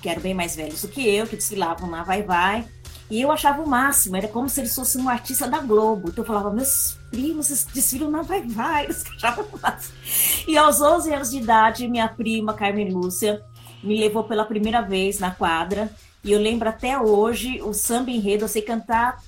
que 0.00 0.08
eram 0.08 0.22
bem 0.22 0.32
mais 0.32 0.56
velhos 0.56 0.80
do 0.80 0.88
que 0.88 1.06
eu, 1.06 1.26
que 1.26 1.36
desfilavam 1.36 1.90
na 1.90 2.02
Vai 2.02 2.22
Vai. 2.22 2.66
E 3.10 3.20
eu 3.20 3.30
achava 3.30 3.60
o 3.60 3.68
máximo, 3.68 4.16
era 4.16 4.28
como 4.28 4.48
se 4.48 4.60
eles 4.60 4.74
fossem 4.74 5.02
um 5.02 5.08
artista 5.08 5.46
da 5.46 5.58
Globo. 5.58 6.08
Então 6.08 6.22
eu 6.22 6.26
falava, 6.26 6.50
meus 6.50 6.96
primos 7.10 7.48
desfilam 7.74 8.10
na 8.10 8.22
Vai 8.22 8.42
Vai, 8.42 8.84
eles 8.86 9.04
achavam 9.16 9.44
o 9.52 9.58
máximo. 9.60 9.94
E 10.48 10.56
aos 10.56 10.80
11 10.80 11.12
anos 11.12 11.30
de 11.30 11.38
idade, 11.38 11.88
minha 11.88 12.08
prima, 12.08 12.54
Carmen 12.54 12.90
Lúcia, 12.90 13.42
me 13.82 13.98
levou 13.98 14.24
pela 14.24 14.44
primeira 14.44 14.80
vez 14.80 15.18
na 15.18 15.32
quadra. 15.32 15.90
E 16.24 16.32
eu 16.32 16.40
lembro 16.40 16.68
até 16.68 16.98
hoje 16.98 17.60
o 17.60 17.74
samba 17.74 18.10
enredo, 18.10 18.44
eu 18.44 18.48
sei 18.48 18.62
cantar 18.62 19.22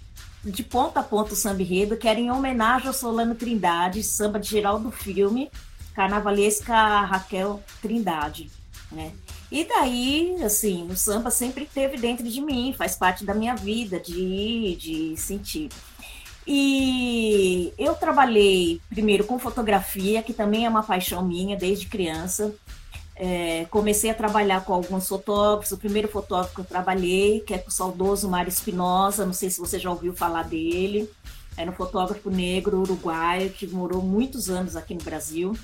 de 0.45 0.63
ponta 0.63 1.01
a 1.01 1.03
ponta 1.03 1.35
o 1.35 1.37
samba 1.37 1.63
enredo, 1.63 1.97
que 1.97 2.09
era 2.09 2.19
em 2.19 2.31
homenagem 2.31 2.89
ao 2.89 2.95
Solano 2.95 3.35
Trindade, 3.35 4.03
samba 4.03 4.41
de 4.41 4.49
geral 4.49 4.79
do 4.79 4.91
filme, 4.91 5.51
carnavalesca 5.95 7.01
Raquel 7.03 7.63
Trindade, 7.81 8.51
né? 8.91 9.13
E 9.51 9.65
daí, 9.65 10.43
assim, 10.43 10.89
o 10.91 10.97
samba 10.97 11.31
sempre 11.31 11.67
teve 11.67 11.99
dentro 11.99 12.27
de 12.27 12.41
mim, 12.41 12.75
faz 12.77 12.97
parte 12.97 13.25
da 13.25 13.35
minha 13.35 13.55
vida, 13.55 14.01
de, 14.01 14.77
de 14.77 15.17
sentir. 15.17 15.69
E 16.47 17.73
eu 17.79 17.95
trabalhei 17.95 18.81
primeiro 18.89 19.25
com 19.25 19.39
fotografia, 19.39 20.23
que 20.23 20.33
também 20.33 20.65
é 20.65 20.69
uma 20.69 20.83
paixão 20.83 21.25
minha 21.25 21.57
desde 21.57 21.87
criança. 21.87 22.55
É, 23.15 23.67
comecei 23.67 24.11
a 24.11 24.15
trabalhar 24.15 24.65
com 24.65 24.73
alguns 24.73 25.07
fotógrafos. 25.07 25.71
O 25.73 25.79
primeiro 25.79 26.09
fotógrafo 26.09 26.55
que 26.55 26.61
eu 26.63 26.65
trabalhei, 26.65 27.41
que 27.41 27.55
é 27.55 27.59
com 27.59 27.69
o 27.69 27.73
saudoso 27.73 28.29
Mário 28.29 28.49
Espinosa, 28.49 29.27
não 29.27 29.33
sei 29.33 29.51
se 29.51 29.61
você 29.61 29.79
já 29.79 29.91
ouviu 29.91 30.15
falar 30.15 30.45
dele. 30.45 31.09
Era 31.57 31.71
um 31.71 31.75
fotógrafo 31.75 32.31
negro 32.31 32.81
uruguaio 32.81 33.51
que 33.51 33.67
morou 33.67 34.03
muitos 34.03 34.49
anos 34.49 34.75
aqui 34.75 34.95
no 34.95 35.03
Brasil. 35.03 35.57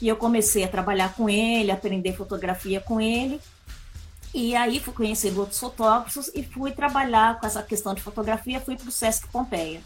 E 0.00 0.08
eu 0.08 0.16
comecei 0.16 0.64
a 0.64 0.68
trabalhar 0.68 1.14
com 1.14 1.28
ele, 1.28 1.70
aprender 1.70 2.14
fotografia 2.14 2.80
com 2.80 3.00
ele. 3.00 3.40
E 4.32 4.54
aí 4.54 4.78
fui 4.78 4.92
conhecendo 4.92 5.40
outros 5.40 5.58
fotógrafos 5.58 6.30
e 6.34 6.42
fui 6.42 6.70
trabalhar 6.70 7.40
com 7.40 7.46
essa 7.46 7.62
questão 7.62 7.94
de 7.94 8.02
fotografia. 8.02 8.60
Fui 8.60 8.76
para 8.76 8.88
o 8.88 8.92
Sesc 8.92 9.28
Pompeia. 9.28 9.80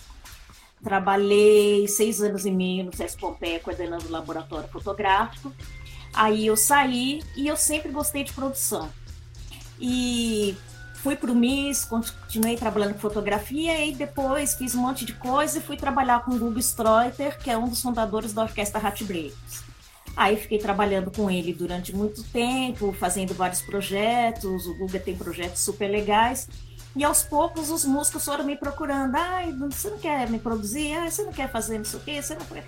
Trabalhei 0.83 1.87
seis 1.87 2.21
anos 2.21 2.45
e 2.45 2.51
meio 2.51 2.85
no 2.85 2.95
Sesc 2.95 3.19
Pompeia, 3.19 3.61
coordenando 3.61 4.07
o 4.07 4.11
laboratório 4.11 4.69
fotográfico. 4.69 5.53
Aí 6.13 6.47
eu 6.47 6.57
saí 6.57 7.23
e 7.37 7.47
eu 7.47 7.57
sempre 7.57 7.91
gostei 7.91 8.25
de 8.25 8.33
produção. 8.33 8.91
E 9.81 10.57
fui 10.97 11.17
para 11.17 11.33
o 11.33 11.35
MIS, 11.35 11.85
continuei 11.85 12.57
trabalhando 12.57 12.95
com 12.95 13.01
fotografia 13.01 13.87
e 13.87 13.95
depois 13.95 14.55
fiz 14.55 14.75
um 14.75 14.83
monte 14.83 15.05
de 15.05 15.15
coisa 15.15 15.59
e 15.59 15.63
fui 15.63 15.77
trabalhar 15.77 16.25
com 16.25 16.33
o 16.33 16.39
Gugu 16.39 16.59
Streuter, 16.59 17.39
que 17.39 17.51
é 17.51 17.57
um 17.57 17.69
dos 17.69 17.81
fundadores 17.81 18.33
da 18.33 18.43
Orquestra 18.43 18.81
Hat 18.87 19.03
Breaks. 19.05 19.72
Aí 20.17 20.37
fiquei 20.37 20.59
trabalhando 20.59 21.11
com 21.11 21.31
ele 21.31 21.53
durante 21.53 21.95
muito 21.95 22.23
tempo, 22.25 22.93
fazendo 22.93 23.35
vários 23.35 23.63
projetos. 23.63 24.67
O 24.67 24.75
Guga 24.77 25.01
tem 25.01 25.17
projetos 25.17 25.61
super 25.61 25.89
legais. 25.89 26.49
E 26.95 27.03
aos 27.03 27.23
poucos 27.23 27.71
os 27.71 27.85
músicos 27.85 28.25
foram 28.25 28.45
me 28.45 28.57
procurando. 28.57 29.17
Ai, 29.17 29.53
você 29.53 29.89
não 29.89 29.99
quer 29.99 30.29
me 30.29 30.39
produzir? 30.39 30.93
Ai, 30.93 31.11
você 31.11 31.23
não 31.23 31.33
quer 31.33 31.51
fazer 31.51 31.81
isso 31.81 31.97
aqui? 31.97 32.23
Você 32.23 32.35
não 32.35 32.45
quer... 32.45 32.65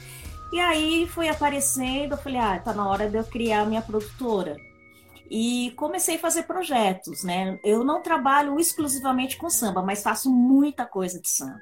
E 0.52 0.60
aí 0.60 1.08
foi 1.08 1.28
aparecendo, 1.28 2.12
eu 2.12 2.18
falei, 2.18 2.38
ah, 2.38 2.58
tá 2.60 2.72
na 2.72 2.88
hora 2.88 3.10
de 3.10 3.16
eu 3.16 3.24
criar 3.24 3.62
a 3.62 3.66
minha 3.66 3.82
produtora. 3.82 4.56
E 5.28 5.72
comecei 5.76 6.14
a 6.16 6.20
fazer 6.20 6.44
projetos, 6.44 7.24
né? 7.24 7.58
Eu 7.64 7.82
não 7.82 8.00
trabalho 8.00 8.60
exclusivamente 8.60 9.36
com 9.36 9.50
samba, 9.50 9.82
mas 9.82 10.02
faço 10.02 10.30
muita 10.30 10.86
coisa 10.86 11.20
de 11.20 11.28
samba. 11.28 11.60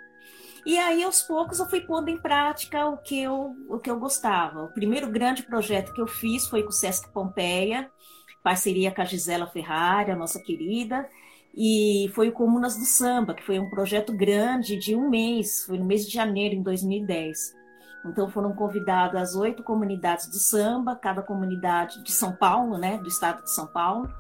E 0.65 0.79
aí, 0.79 1.03
aos 1.03 1.23
poucos, 1.23 1.59
eu 1.59 1.69
fui 1.69 1.81
pondo 1.81 2.09
em 2.09 2.17
prática 2.17 2.87
o 2.87 2.97
que 2.97 3.21
eu, 3.21 3.57
o 3.69 3.79
que 3.79 3.91
eu 3.91 3.99
gostava. 3.99 4.63
O 4.63 4.73
primeiro 4.73 5.11
grande 5.11 5.43
projeto 5.43 5.93
que 5.93 6.01
eu 6.01 6.07
fiz 6.07 6.47
foi 6.47 6.63
com 6.63 6.69
o 6.69 6.73
Sesc 6.73 7.11
Pompeia, 7.13 7.91
parceria 8.45 8.93
com 8.93 9.03
a 9.03 9.05
Gisela 9.05 9.47
Ferrari, 9.47 10.13
a 10.13 10.17
nossa 10.17 10.41
querida, 10.41 11.09
e 11.55 12.11
foi 12.15 12.29
o 12.29 12.33
Comunas 12.33 12.77
do 12.77 12.85
Samba, 12.85 13.35
que 13.35 13.43
foi 13.43 13.59
um 13.59 13.69
projeto 13.71 14.17
grande 14.17 14.79
de 14.79 14.95
um 14.95 15.11
mês, 15.11 15.65
foi 15.65 15.79
no 15.79 15.85
mês 15.85 16.07
de 16.07 16.13
janeiro 16.13 16.57
de 16.57 16.63
2010. 16.63 17.55
Então 18.05 18.29
foram 18.31 18.53
convidadas 18.53 19.35
oito 19.35 19.63
comunidades 19.63 20.27
do 20.27 20.37
samba, 20.37 20.97
cada 20.97 21.23
comunidade 21.23 22.03
de 22.03 22.11
São 22.11 22.33
Paulo, 22.33 22.77
né, 22.77 22.99
do 22.99 23.09
estado 23.09 23.43
de 23.43 23.51
São 23.51 23.67
Paulo. 23.67 24.13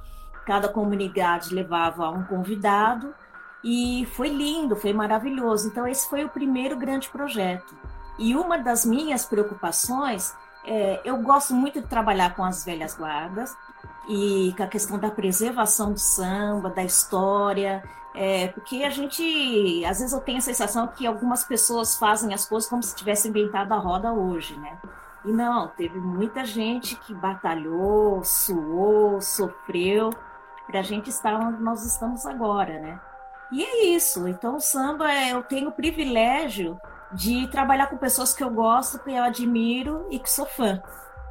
Cada 0.47 0.69
comunidade 0.69 1.55
levava 1.55 2.11
um 2.11 2.25
convidado 2.25 3.15
e 3.65 4.07
foi 4.13 4.29
lindo, 4.29 4.77
foi 4.77 4.93
maravilhoso. 4.93 5.69
Então, 5.69 5.87
esse 5.87 6.09
foi 6.09 6.25
o 6.25 6.29
primeiro 6.29 6.77
grande 6.77 7.09
projeto. 7.09 7.77
E 8.19 8.35
uma 8.37 8.59
das 8.59 8.85
minhas 8.85 9.25
preocupações 9.25 10.35
é, 10.65 11.01
eu 11.05 11.17
gosto 11.19 11.55
muito 11.55 11.81
de 11.81 11.87
trabalhar 11.87 12.35
com 12.35 12.45
as 12.45 12.65
velhas 12.65 12.97
guardas 12.97 13.57
e 14.09 14.55
com 14.57 14.63
a 14.63 14.67
questão 14.67 14.99
da 14.99 15.11
preservação 15.11 15.93
do 15.93 15.99
samba, 15.99 16.71
da 16.71 16.85
história, 16.85 17.83
é, 18.15 18.49
porque 18.49 18.85
a 18.85 18.91
gente, 18.91 19.85
às 19.85 19.99
vezes 19.99 20.13
eu 20.13 20.21
tenho 20.21 20.39
a 20.39 20.43
sensação 20.43 20.87
que 20.87 21.07
algumas 21.07 21.45
pessoas 21.45 21.97
fazem 21.97 22.35
as 22.35 22.47
coisas 22.47 22.69
como 22.69 22.83
se 22.83 22.95
tivessem 22.95 23.31
inventado 23.31 23.73
a 23.73 23.79
roda 23.79 24.13
hoje, 24.13 24.59
né? 24.59 24.79
E 25.25 25.33
não, 25.33 25.69
teve 25.69 25.99
muita 25.99 26.45
gente 26.45 26.97
que 26.97 27.15
batalhou, 27.15 28.23
suou, 28.25 29.21
sofreu 29.21 30.11
para 30.67 30.81
a 30.81 30.83
gente 30.83 31.11
estar 31.11 31.35
onde 31.35 31.63
nós 31.63 31.85
estamos 31.85 32.27
agora, 32.27 32.79
né? 32.81 33.01
E 33.53 33.63
é 33.63 33.85
isso. 33.95 34.27
Então, 34.27 34.57
o 34.57 34.61
samba, 34.61 35.13
é, 35.13 35.33
eu 35.33 35.43
tenho 35.43 35.69
o 35.69 35.73
privilégio 35.73 36.81
de 37.13 37.47
trabalhar 37.49 37.89
com 37.89 37.99
pessoas 37.99 38.33
que 38.33 38.43
eu 38.43 38.51
gosto, 38.51 38.99
que 38.99 39.13
eu 39.13 39.23
admiro 39.23 40.07
e 40.11 40.19
que 40.19 40.31
sou 40.31 40.47
fã. 40.47 40.83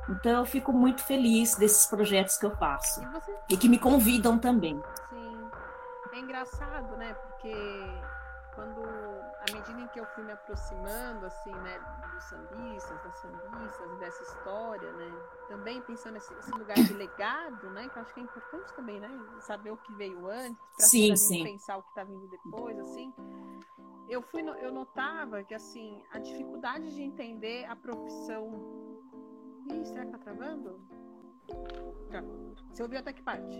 Então, 0.07 0.39
eu 0.39 0.45
fico 0.45 0.71
muito 0.71 1.03
feliz 1.03 1.55
desses 1.55 1.87
projetos 1.87 2.37
que 2.37 2.45
eu 2.45 2.55
faço. 2.55 3.01
E, 3.01 3.05
você... 3.07 3.35
e 3.49 3.57
que 3.57 3.67
me 3.67 3.79
convidam 3.79 4.37
também. 4.37 4.79
Sim. 5.09 5.49
É 6.13 6.19
engraçado, 6.19 6.95
né? 6.97 7.13
Porque 7.13 7.55
quando 8.53 8.81
à 9.41 9.53
medida 9.53 9.79
em 9.79 9.87
que 9.87 9.99
eu 9.99 10.05
fui 10.07 10.23
me 10.23 10.31
aproximando 10.31 11.25
assim 11.25 11.51
né 11.51 11.79
dos 12.13 12.23
sambistas 12.25 13.03
das 13.03 13.15
sambistas 13.17 13.97
dessa 13.97 14.23
história 14.23 14.91
né 14.93 15.11
também 15.47 15.81
pensando 15.81 16.13
nesse, 16.13 16.33
nesse, 16.33 16.51
lugar 16.51 16.75
de 16.75 16.93
legado 16.93 17.69
né 17.71 17.89
que 17.89 17.97
eu 17.97 18.01
acho 18.01 18.13
que 18.13 18.19
é 18.19 18.23
importante 18.23 18.73
também 18.73 18.99
né 18.99 19.09
saber 19.39 19.71
o 19.71 19.77
que 19.77 19.93
veio 19.95 20.27
antes 20.27 20.57
para 20.77 21.43
pensar 21.43 21.77
o 21.77 21.83
que 21.83 21.89
está 21.89 22.03
vindo 22.03 22.27
depois 22.27 22.79
assim 22.79 23.13
eu 24.07 24.21
fui 24.21 24.41
eu 24.41 24.71
notava 24.71 25.43
que 25.43 25.53
assim 25.53 26.03
a 26.11 26.19
dificuldade 26.19 26.93
de 26.93 27.01
entender 27.01 27.65
a 27.65 27.75
profissão 27.75 28.91
Ih, 29.69 29.85
será 29.85 30.05
que 30.05 30.11
tá 30.11 30.17
travando? 30.17 30.79
Tá. 32.11 32.21
Você 32.73 32.83
ouviu 32.83 32.99
até 32.99 33.13
que 33.13 33.21
parte? 33.21 33.57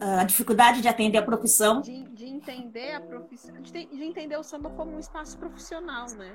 A 0.00 0.24
dificuldade 0.24 0.80
de 0.80 0.88
atender 0.88 1.18
a 1.18 1.22
profissão. 1.22 1.80
De, 1.80 2.02
de 2.08 2.26
entender 2.26 2.92
a 2.94 3.00
profissão, 3.00 3.54
de, 3.60 3.72
de, 3.86 4.04
entender 4.04 4.36
o 4.36 4.42
samba 4.42 4.70
como 4.70 4.96
um 4.96 4.98
espaço 4.98 5.38
profissional, 5.38 6.06
né? 6.14 6.32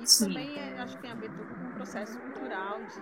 E 0.00 0.02
isso 0.02 0.24
Sim. 0.24 0.28
também 0.28 0.58
é, 0.58 0.78
acho 0.80 0.96
que 0.96 1.02
tem 1.02 1.10
a 1.10 1.14
ver 1.14 1.30
tudo 1.30 1.54
com 1.54 1.64
um 1.64 1.72
processo 1.72 2.18
cultural 2.18 2.80
de, 2.82 3.00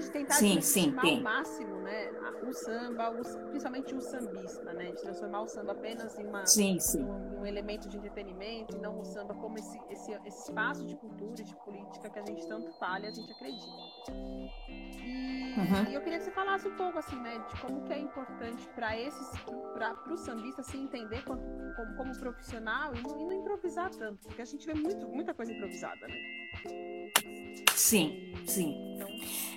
de 0.00 0.10
tentar 0.10 0.34
sim, 0.34 0.60
sim, 0.60 0.94
ao 0.96 1.20
máximo, 1.20 1.76
né, 1.80 2.10
o 2.46 2.52
samba, 2.52 3.10
o, 3.10 3.48
principalmente 3.48 3.94
o 3.94 4.00
sambista, 4.00 4.72
né, 4.72 4.92
de 4.92 5.02
transformar 5.02 5.42
o 5.42 5.48
samba 5.48 5.72
apenas 5.72 6.18
em, 6.18 6.26
uma, 6.26 6.46
sim, 6.46 6.78
sim. 6.78 7.04
Um, 7.04 7.40
um, 7.40 7.46
elemento 7.46 7.88
de 7.88 7.96
entretenimento 7.96 8.76
e 8.76 8.80
não 8.80 9.00
o 9.00 9.04
samba 9.04 9.34
como 9.34 9.58
esse, 9.58 9.78
esse, 9.90 10.12
esse 10.24 10.48
espaço 10.48 10.84
de 10.84 10.96
cultura, 10.96 11.42
de 11.42 11.54
política 11.56 12.10
que 12.10 12.18
a 12.18 12.24
gente 12.24 12.46
tanto 12.46 12.70
fala 12.78 13.04
e 13.04 13.08
a 13.08 13.10
gente 13.10 13.32
acredita. 13.32 13.66
E, 14.08 15.54
uhum. 15.58 15.90
e, 15.90 15.94
eu 15.94 16.00
queria 16.00 16.18
que 16.18 16.24
você 16.24 16.30
falasse 16.30 16.68
um 16.68 16.76
pouco 16.76 16.98
assim, 16.98 17.16
né, 17.20 17.38
de 17.38 17.60
como 17.60 17.82
que 17.82 17.92
é 17.92 17.98
importante 17.98 18.68
para 18.74 18.98
esses, 18.98 19.28
para 19.74 19.94
o 20.12 20.16
sambista 20.16 20.62
se 20.62 20.76
entender 20.76 21.24
como, 21.24 21.40
como, 21.74 21.96
como 21.96 22.18
profissional 22.18 22.94
e 22.94 23.02
não, 23.02 23.20
e 23.20 23.24
não, 23.24 23.32
improvisar 23.32 23.90
tanto, 23.90 24.26
porque 24.26 24.42
a 24.42 24.44
gente 24.44 24.66
vê 24.66 24.74
muito, 24.74 25.06
muita 25.08 25.32
coisa 25.34 25.52
improvisada, 25.52 26.06
né? 26.08 27.45
Sim, 27.74 28.32
sim. 28.46 28.98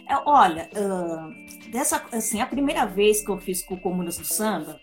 É, 0.07 0.15
olha, 0.25 0.69
uh, 0.73 1.71
dessa, 1.71 2.03
assim, 2.11 2.41
a 2.41 2.45
primeira 2.45 2.85
vez 2.85 3.23
que 3.23 3.29
eu 3.29 3.37
fiz 3.37 3.63
com 3.63 3.79
Comunas 3.79 4.17
do 4.17 4.25
Samba, 4.25 4.79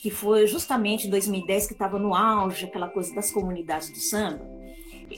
que 0.00 0.10
foi 0.10 0.46
justamente 0.46 1.06
em 1.06 1.10
2010, 1.10 1.66
que 1.66 1.72
estava 1.74 1.98
no 1.98 2.14
auge, 2.14 2.64
aquela 2.64 2.88
coisa 2.88 3.14
das 3.14 3.30
comunidades 3.30 3.90
do 3.90 3.98
samba, 3.98 4.40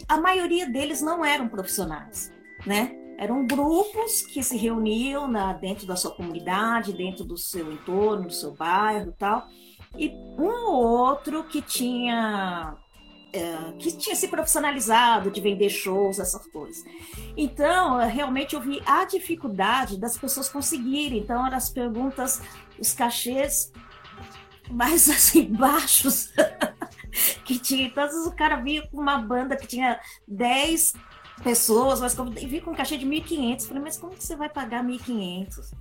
a 0.08 0.20
maioria 0.20 0.68
deles 0.68 1.00
não 1.00 1.24
eram 1.24 1.48
profissionais, 1.48 2.32
né? 2.66 2.96
Eram 3.16 3.46
grupos 3.46 4.22
que 4.22 4.42
se 4.42 4.56
reuniam 4.56 5.28
na, 5.28 5.52
dentro 5.52 5.86
da 5.86 5.94
sua 5.94 6.10
comunidade, 6.10 6.92
dentro 6.92 7.24
do 7.24 7.36
seu 7.36 7.72
entorno, 7.72 8.26
do 8.26 8.32
seu 8.32 8.52
bairro 8.54 9.10
e 9.10 9.12
tal, 9.12 9.46
e 9.96 10.08
um 10.08 10.70
ou 10.70 10.84
outro 10.84 11.44
que 11.44 11.62
tinha 11.62 12.76
é, 13.32 13.72
que 13.78 13.90
tinha 13.92 14.14
se 14.14 14.28
profissionalizado 14.28 15.30
de 15.30 15.40
vender 15.40 15.70
shows, 15.70 16.18
essas 16.18 16.46
coisas. 16.48 16.84
Então, 17.36 17.98
realmente 17.98 18.54
eu 18.54 18.60
vi 18.60 18.82
a 18.84 19.04
dificuldade 19.04 19.98
das 19.98 20.18
pessoas 20.18 20.48
conseguirem. 20.48 21.18
Então, 21.18 21.46
eram 21.46 21.56
as 21.56 21.70
perguntas, 21.70 22.42
os 22.78 22.92
cachês 22.92 23.72
mais 24.70 25.08
assim, 25.10 25.44
baixos 25.44 26.32
que 27.44 27.58
tinha. 27.58 27.86
Então, 27.86 28.04
às 28.04 28.12
vezes 28.12 28.26
o 28.26 28.36
cara 28.36 28.56
vinha 28.56 28.86
com 28.86 29.00
uma 29.00 29.18
banda 29.18 29.56
que 29.56 29.66
tinha 29.66 29.98
10 30.28 30.92
pessoas, 31.42 32.00
mas 32.00 32.14
vi 32.14 32.60
com 32.60 32.72
um 32.72 32.74
cachê 32.74 32.96
de 32.98 33.06
1.500. 33.06 33.66
Falei, 33.66 33.82
mas 33.82 33.96
como 33.96 34.14
que 34.14 34.22
você 34.22 34.36
vai 34.36 34.48
pagar 34.48 34.84
1.500? 34.84 35.72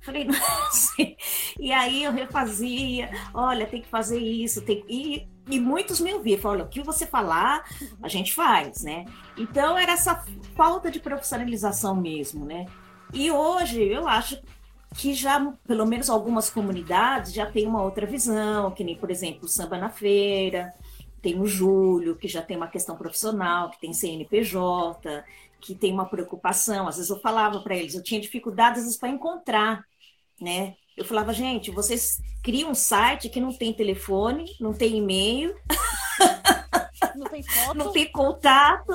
Falei, 0.00 0.24
não 0.28 0.70
sei. 0.70 1.16
E 1.58 1.72
aí 1.72 2.04
eu 2.04 2.12
refazia, 2.12 3.10
olha, 3.32 3.66
tem 3.66 3.82
que 3.82 3.88
fazer 3.88 4.18
isso, 4.18 4.62
tem 4.62 4.84
e, 4.88 5.28
e 5.48 5.60
muitos 5.60 6.00
me 6.00 6.12
ouviam, 6.14 6.38
falaram, 6.38 6.64
o 6.64 6.68
que 6.68 6.82
você 6.82 7.06
falar, 7.06 7.64
a 8.02 8.08
gente 8.08 8.34
faz, 8.34 8.82
né? 8.82 9.04
Então 9.36 9.76
era 9.76 9.92
essa 9.92 10.24
falta 10.56 10.90
de 10.90 11.00
profissionalização 11.00 11.94
mesmo, 11.94 12.44
né? 12.44 12.66
E 13.12 13.30
hoje 13.30 13.82
eu 13.82 14.08
acho 14.08 14.40
que 14.96 15.12
já, 15.12 15.52
pelo 15.66 15.86
menos 15.86 16.08
algumas 16.08 16.48
comunidades 16.48 17.32
já 17.32 17.46
tem 17.50 17.66
uma 17.66 17.82
outra 17.82 18.06
visão, 18.06 18.70
que 18.70 18.84
nem, 18.84 18.96
por 18.96 19.10
exemplo, 19.10 19.44
o 19.44 19.48
Samba 19.48 19.76
na 19.76 19.90
Feira, 19.90 20.72
tem 21.20 21.40
o 21.40 21.46
Júlio, 21.46 22.16
que 22.16 22.28
já 22.28 22.42
tem 22.42 22.56
uma 22.56 22.68
questão 22.68 22.96
profissional, 22.96 23.70
que 23.70 23.80
tem 23.80 23.92
CNPJ, 23.92 25.24
que 25.60 25.74
tem 25.74 25.92
uma 25.92 26.06
preocupação. 26.06 26.86
Às 26.88 26.96
vezes 26.96 27.10
eu 27.10 27.20
falava 27.20 27.60
para 27.60 27.76
eles, 27.76 27.94
eu 27.94 28.02
tinha 28.02 28.20
dificuldades 28.20 28.96
para 28.96 29.08
encontrar 29.08 29.84
né? 30.40 30.76
Eu 30.96 31.04
falava, 31.04 31.32
gente, 31.32 31.70
vocês 31.70 32.20
criam 32.42 32.70
um 32.70 32.74
site 32.74 33.28
que 33.28 33.40
não 33.40 33.52
tem 33.52 33.72
telefone, 33.72 34.44
não 34.60 34.72
tem 34.72 34.98
e-mail, 34.98 35.54
não 37.16 37.26
tem 37.26 37.42
foto, 37.42 37.74
não 37.74 37.92
tem 37.92 38.10
contato. 38.12 38.92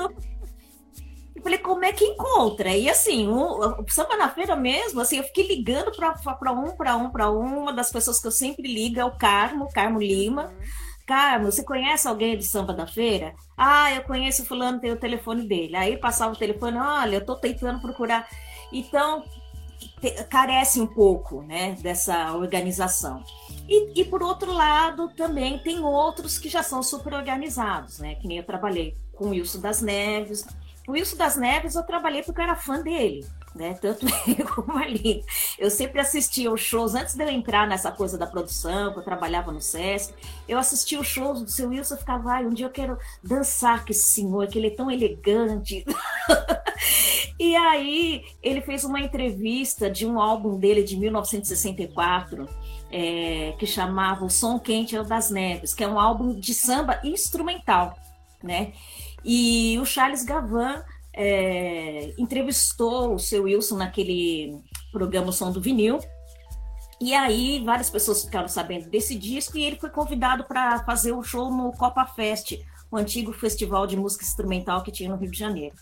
Eu 1.34 1.42
falei, 1.42 1.58
como 1.58 1.84
é 1.84 1.92
que 1.92 2.04
encontra? 2.04 2.76
E 2.76 2.88
assim, 2.88 3.28
o, 3.28 3.82
o 3.82 3.90
Samba 3.90 4.16
na 4.16 4.28
Feira 4.28 4.56
mesmo, 4.56 5.00
assim, 5.00 5.18
eu 5.18 5.24
fiquei 5.24 5.46
ligando 5.46 5.90
para 5.92 6.52
um, 6.52 6.76
para 6.76 6.96
um, 6.96 7.10
para 7.10 7.30
um. 7.30 7.62
Uma 7.62 7.72
das 7.72 7.90
pessoas 7.90 8.18
que 8.18 8.26
eu 8.26 8.32
sempre 8.32 8.72
ligo 8.72 8.98
é 8.98 9.04
o 9.04 9.16
Carmo, 9.16 9.68
Carmo 9.72 10.00
Lima. 10.00 10.46
Uhum 10.46 10.90
Carmo, 11.10 11.50
você 11.50 11.64
conhece 11.64 12.06
alguém 12.06 12.38
de 12.38 12.44
samba 12.44 12.72
da 12.72 12.86
feira? 12.86 13.34
Ah, 13.56 13.92
eu 13.92 14.04
conheço 14.04 14.46
fulano, 14.46 14.78
tem 14.78 14.92
o 14.92 14.96
telefone 14.96 15.44
dele. 15.44 15.74
Aí 15.74 15.96
passava 15.96 16.32
o 16.32 16.36
telefone, 16.36 16.78
olha, 16.78 17.16
eu 17.16 17.20
estou 17.20 17.34
tentando 17.34 17.80
procurar. 17.80 18.28
Então, 18.72 19.24
carece 20.28 20.80
um 20.80 20.86
pouco 20.86 21.42
né, 21.42 21.76
dessa 21.80 22.32
organização. 22.34 23.22
E, 23.68 24.00
e, 24.00 24.04
por 24.04 24.22
outro 24.22 24.52
lado, 24.52 25.08
também 25.10 25.58
tem 25.58 25.80
outros 25.80 26.38
que 26.38 26.48
já 26.48 26.62
são 26.62 26.82
super 26.82 27.14
organizados, 27.14 27.98
né? 27.98 28.16
Que 28.16 28.26
nem 28.26 28.38
eu 28.38 28.44
trabalhei 28.44 28.96
com 29.12 29.26
o 29.26 29.30
Wilson 29.30 29.60
das 29.60 29.80
Neves. 29.80 30.44
O 30.88 30.92
Wilson 30.92 31.16
das 31.16 31.36
Neves 31.36 31.74
eu 31.74 31.82
trabalhei 31.82 32.22
porque 32.22 32.40
eu 32.40 32.44
era 32.44 32.56
fã 32.56 32.82
dele 32.82 33.24
né? 33.54 33.74
Tanto 33.74 34.06
eu 34.38 34.46
como 34.46 34.78
a 34.78 34.82
Aline. 34.82 35.24
Eu 35.58 35.70
sempre 35.70 36.00
assistia 36.00 36.52
os 36.52 36.60
shows, 36.60 36.94
antes 36.94 37.14
de 37.14 37.22
eu 37.22 37.28
entrar 37.28 37.66
nessa 37.66 37.90
coisa 37.90 38.16
da 38.16 38.26
produção, 38.26 38.92
que 38.92 38.98
eu 38.98 39.02
trabalhava 39.02 39.52
no 39.52 39.60
SESC, 39.60 40.14
eu 40.48 40.58
assistia 40.58 41.00
os 41.00 41.06
shows 41.06 41.42
do 41.42 41.50
seu 41.50 41.68
Wilson 41.68 41.94
e 41.94 41.98
ficava, 41.98 42.32
ai, 42.32 42.46
um 42.46 42.54
dia 42.54 42.66
eu 42.66 42.70
quero 42.70 42.98
dançar 43.22 43.84
com 43.84 43.90
esse 43.90 44.08
senhor, 44.08 44.46
que 44.46 44.58
ele 44.58 44.68
é 44.68 44.74
tão 44.74 44.90
elegante. 44.90 45.84
e 47.38 47.56
aí 47.56 48.24
ele 48.42 48.60
fez 48.60 48.84
uma 48.84 49.00
entrevista 49.00 49.90
de 49.90 50.06
um 50.06 50.20
álbum 50.20 50.58
dele 50.58 50.82
de 50.82 50.96
1964, 50.96 52.48
é, 52.92 53.54
que 53.58 53.66
chamava 53.66 54.24
O 54.24 54.30
Som 54.30 54.58
Quente 54.58 54.96
é 54.96 55.00
o 55.00 55.04
das 55.04 55.30
Neves, 55.30 55.74
que 55.74 55.84
é 55.84 55.88
um 55.88 55.98
álbum 55.98 56.38
de 56.38 56.54
samba 56.54 57.00
instrumental, 57.04 57.96
né? 58.42 58.72
E 59.24 59.78
o 59.78 59.84
Charles 59.84 60.24
Gavan 60.24 60.82
é, 61.12 62.14
entrevistou 62.18 63.14
o 63.14 63.18
seu 63.18 63.44
Wilson 63.44 63.76
naquele 63.76 64.60
programa 64.92 65.32
Som 65.32 65.50
do 65.50 65.60
Vinil. 65.60 65.98
E 67.00 67.14
aí 67.14 67.62
várias 67.64 67.88
pessoas 67.88 68.24
ficaram 68.24 68.48
sabendo 68.48 68.88
desse 68.90 69.14
disco 69.14 69.56
e 69.56 69.64
ele 69.64 69.76
foi 69.76 69.88
convidado 69.88 70.44
para 70.44 70.84
fazer 70.84 71.12
o 71.12 71.18
um 71.18 71.22
show 71.22 71.50
no 71.50 71.72
Copa 71.72 72.04
Fest, 72.04 72.58
o 72.90 72.96
antigo 72.96 73.32
festival 73.32 73.86
de 73.86 73.96
música 73.96 74.24
instrumental 74.24 74.82
que 74.82 74.92
tinha 74.92 75.08
no 75.08 75.16
Rio 75.16 75.30
de 75.30 75.38
Janeiro. 75.38 75.74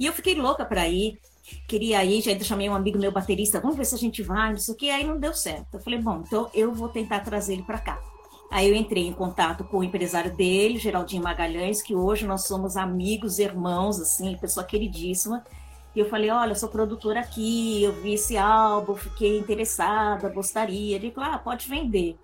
E 0.00 0.06
eu 0.06 0.12
fiquei 0.12 0.34
louca 0.34 0.64
para 0.64 0.88
ir, 0.88 1.20
queria 1.68 2.04
ir, 2.04 2.22
já 2.22 2.36
chamei 2.40 2.68
um 2.68 2.74
amigo 2.74 2.98
meu 2.98 3.12
baterista, 3.12 3.60
vamos 3.60 3.76
ver 3.76 3.84
se 3.84 3.94
a 3.94 3.98
gente 3.98 4.22
vai, 4.22 4.50
não 4.50 4.58
sei 4.58 4.74
o 4.74 4.76
que, 4.76 4.90
aí 4.90 5.04
não 5.04 5.20
deu 5.20 5.32
certo. 5.32 5.74
Eu 5.74 5.80
falei, 5.80 6.00
bom, 6.00 6.24
então 6.26 6.50
eu 6.52 6.74
vou 6.74 6.88
tentar 6.88 7.20
trazer 7.20 7.52
ele 7.52 7.62
para 7.62 7.78
cá. 7.78 8.13
Aí 8.54 8.68
eu 8.68 8.74
entrei 8.76 9.04
em 9.04 9.12
contato 9.12 9.64
com 9.64 9.78
o 9.78 9.82
empresário 9.82 10.32
dele, 10.32 10.78
Geraldinho 10.78 11.24
Magalhães, 11.24 11.82
que 11.82 11.92
hoje 11.92 12.24
nós 12.24 12.46
somos 12.46 12.76
amigos, 12.76 13.40
irmãos, 13.40 14.00
assim, 14.00 14.36
pessoa 14.36 14.64
queridíssima. 14.64 15.44
E 15.92 15.98
eu 15.98 16.08
falei, 16.08 16.30
olha, 16.30 16.52
eu 16.52 16.54
sou 16.54 16.68
produtora 16.68 17.18
aqui, 17.18 17.82
eu 17.82 17.92
vi 18.00 18.14
esse 18.14 18.36
álbum, 18.36 18.94
fiquei 18.94 19.40
interessada, 19.40 20.28
gostaria. 20.28 20.94
Ele 20.94 21.10
falou, 21.10 21.30
ah, 21.32 21.38
pode 21.38 21.68
vender. 21.68 22.16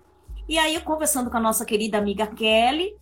E 0.47 0.57
aí 0.57 0.73
eu 0.73 0.79
conversando 0.79 1.29
com 1.29 1.35
a 1.35 1.41
nossa 1.41 1.65
querida 1.65 1.97
amiga 1.97 2.25
Kelly, 2.25 2.95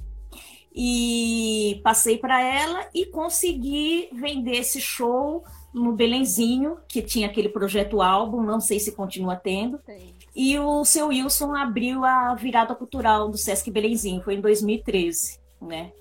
e 0.74 1.80
passei 1.84 2.18
para 2.18 2.42
ela 2.42 2.90
e 2.96 3.06
consegui 3.06 4.10
vender 4.12 4.58
esse 4.58 4.82
show 4.82 5.44
no 5.72 5.92
Belenzinho, 5.92 6.80
que 6.88 7.00
tinha 7.00 7.28
aquele 7.28 7.50
projeto 7.50 8.02
álbum, 8.02 8.42
não 8.42 8.60
sei 8.60 8.80
se 8.80 8.94
continua 8.94 9.36
tendo. 9.36 9.80
Sim. 9.86 10.16
E 10.36 10.58
o 10.60 10.86
seu 10.86 11.08
Wilson 11.08 11.56
abriu 11.56 12.06
a 12.06 12.36
virada 12.36 12.76
cultural 12.76 13.30
do 13.30 13.38
Sesc 13.38 13.70
Belenzinho, 13.72 14.22
foi 14.22 14.36
em 14.36 14.42
2013, 14.42 15.40
né? 15.62 15.92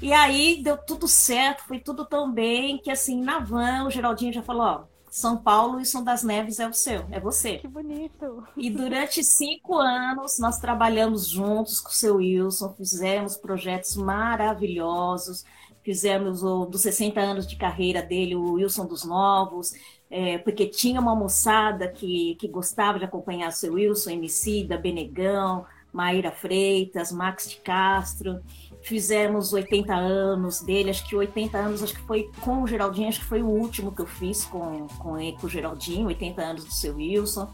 E 0.00 0.12
aí 0.12 0.60
deu 0.62 0.76
tudo 0.76 1.06
certo, 1.06 1.64
foi 1.64 1.78
tudo 1.78 2.04
tão 2.04 2.30
bem 2.30 2.78
que 2.78 2.90
assim, 2.90 3.20
na 3.20 3.38
van, 3.38 3.84
o 3.84 3.90
Geraldinho 3.90 4.32
já 4.32 4.42
falou, 4.42 4.62
ó, 4.62 4.84
São 5.10 5.36
Paulo 5.36 5.80
e 5.80 5.86
São 5.86 6.02
das 6.02 6.22
Neves 6.22 6.58
é 6.58 6.68
o 6.68 6.72
seu, 6.72 7.06
é 7.10 7.20
você. 7.20 7.58
Que 7.58 7.68
bonito. 7.68 8.44
E 8.56 8.70
durante 8.70 9.22
cinco 9.22 9.76
anos 9.78 10.38
nós 10.38 10.58
trabalhamos 10.58 11.28
juntos 11.28 11.80
com 11.80 11.90
o 11.90 11.92
seu 11.92 12.16
Wilson, 12.16 12.74
fizemos 12.76 13.36
projetos 13.36 13.96
maravilhosos, 13.96 15.44
fizemos 15.82 16.42
o 16.42 16.64
dos 16.64 16.80
60 16.80 17.20
anos 17.20 17.46
de 17.46 17.56
carreira 17.56 18.02
dele, 18.02 18.34
o 18.34 18.54
Wilson 18.54 18.86
dos 18.86 19.04
Novos, 19.04 19.72
é, 20.16 20.38
porque 20.38 20.66
tinha 20.66 21.00
uma 21.00 21.16
moçada 21.16 21.88
que, 21.88 22.36
que 22.36 22.46
gostava 22.46 23.00
de 23.00 23.04
acompanhar 23.04 23.50
seu 23.50 23.72
Wilson, 23.72 24.10
MC, 24.10 24.62
da 24.62 24.78
Benegão, 24.78 25.66
Maíra 25.92 26.30
Freitas, 26.30 27.10
Max 27.10 27.50
de 27.50 27.56
Castro. 27.56 28.40
Fizemos 28.80 29.52
80 29.52 29.92
anos 29.92 30.60
dele, 30.60 30.90
acho 30.90 31.04
que 31.08 31.16
80 31.16 31.58
anos, 31.58 31.82
acho 31.82 31.94
que 31.94 32.02
foi 32.02 32.30
com 32.42 32.62
o 32.62 32.66
Geraldinho, 32.68 33.08
acho 33.08 33.18
que 33.18 33.26
foi 33.26 33.42
o 33.42 33.48
último 33.48 33.90
que 33.90 34.02
eu 34.02 34.06
fiz 34.06 34.44
com, 34.44 34.86
com, 34.98 35.32
com 35.32 35.46
o 35.48 35.50
Geraldinho, 35.50 36.06
80 36.06 36.42
anos 36.42 36.64
do 36.64 36.72
seu 36.72 36.94
Wilson. 36.94 37.50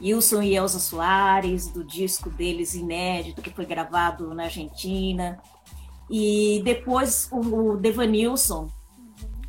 Wilson 0.00 0.42
e 0.42 0.54
Elza 0.54 0.78
Soares, 0.78 1.66
do 1.66 1.82
disco 1.82 2.30
deles 2.30 2.76
inédito, 2.76 3.42
que 3.42 3.50
foi 3.50 3.66
gravado 3.66 4.32
na 4.32 4.44
Argentina. 4.44 5.40
E 6.08 6.62
depois 6.64 7.28
o, 7.32 7.72
o 7.72 7.76
Devanilson 7.76 8.70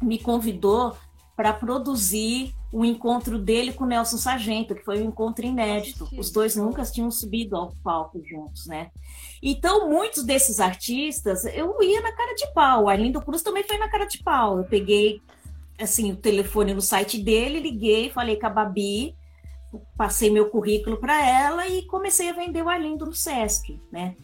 me 0.02 0.18
convidou 0.18 0.96
para 1.36 1.52
produzir 1.52 2.56
o 2.72 2.86
encontro 2.86 3.38
dele 3.38 3.74
com 3.74 3.86
Nelson 3.86 4.18
Sargento, 4.18 4.74
que 4.74 4.84
foi 4.84 5.02
um 5.02 5.10
encontro 5.10 5.46
inédito. 5.46 6.08
Os 6.18 6.32
dois 6.32 6.56
nunca 6.56 6.84
tinham 6.84 7.12
subido 7.12 7.56
ao 7.56 7.74
palco 7.84 8.22
juntos, 8.26 8.66
né? 8.68 8.90
Então, 9.42 9.90
muitos 9.90 10.24
desses 10.24 10.60
artistas, 10.60 11.44
eu 11.46 11.82
ia 11.82 12.02
na 12.02 12.12
cara 12.14 12.34
de 12.34 12.52
pau. 12.54 12.88
Arlindo 12.88 13.22
Cruz 13.22 13.42
também 13.42 13.64
foi 13.64 13.78
na 13.78 13.90
cara 13.90 14.06
de 14.06 14.24
pau. 14.24 14.58
Eu 14.58 14.64
peguei 14.64 15.22
assim 15.80 16.12
o 16.12 16.16
telefone 16.16 16.74
no 16.74 16.82
site 16.82 17.18
dele, 17.18 17.60
liguei, 17.60 18.10
falei 18.10 18.38
com 18.38 18.48
a 18.48 18.50
Babi, 18.50 19.14
passei 19.98 20.30
meu 20.30 20.50
currículo 20.50 20.98
para 20.98 21.22
ela 21.26 21.68
e 21.68 21.82
comecei 21.84 22.30
a 22.30 22.34
vender 22.34 22.62
o 22.62 22.70
Arlindo 22.70 23.06
no 23.06 23.14
Sesc, 23.14 23.78
né? 23.92 24.16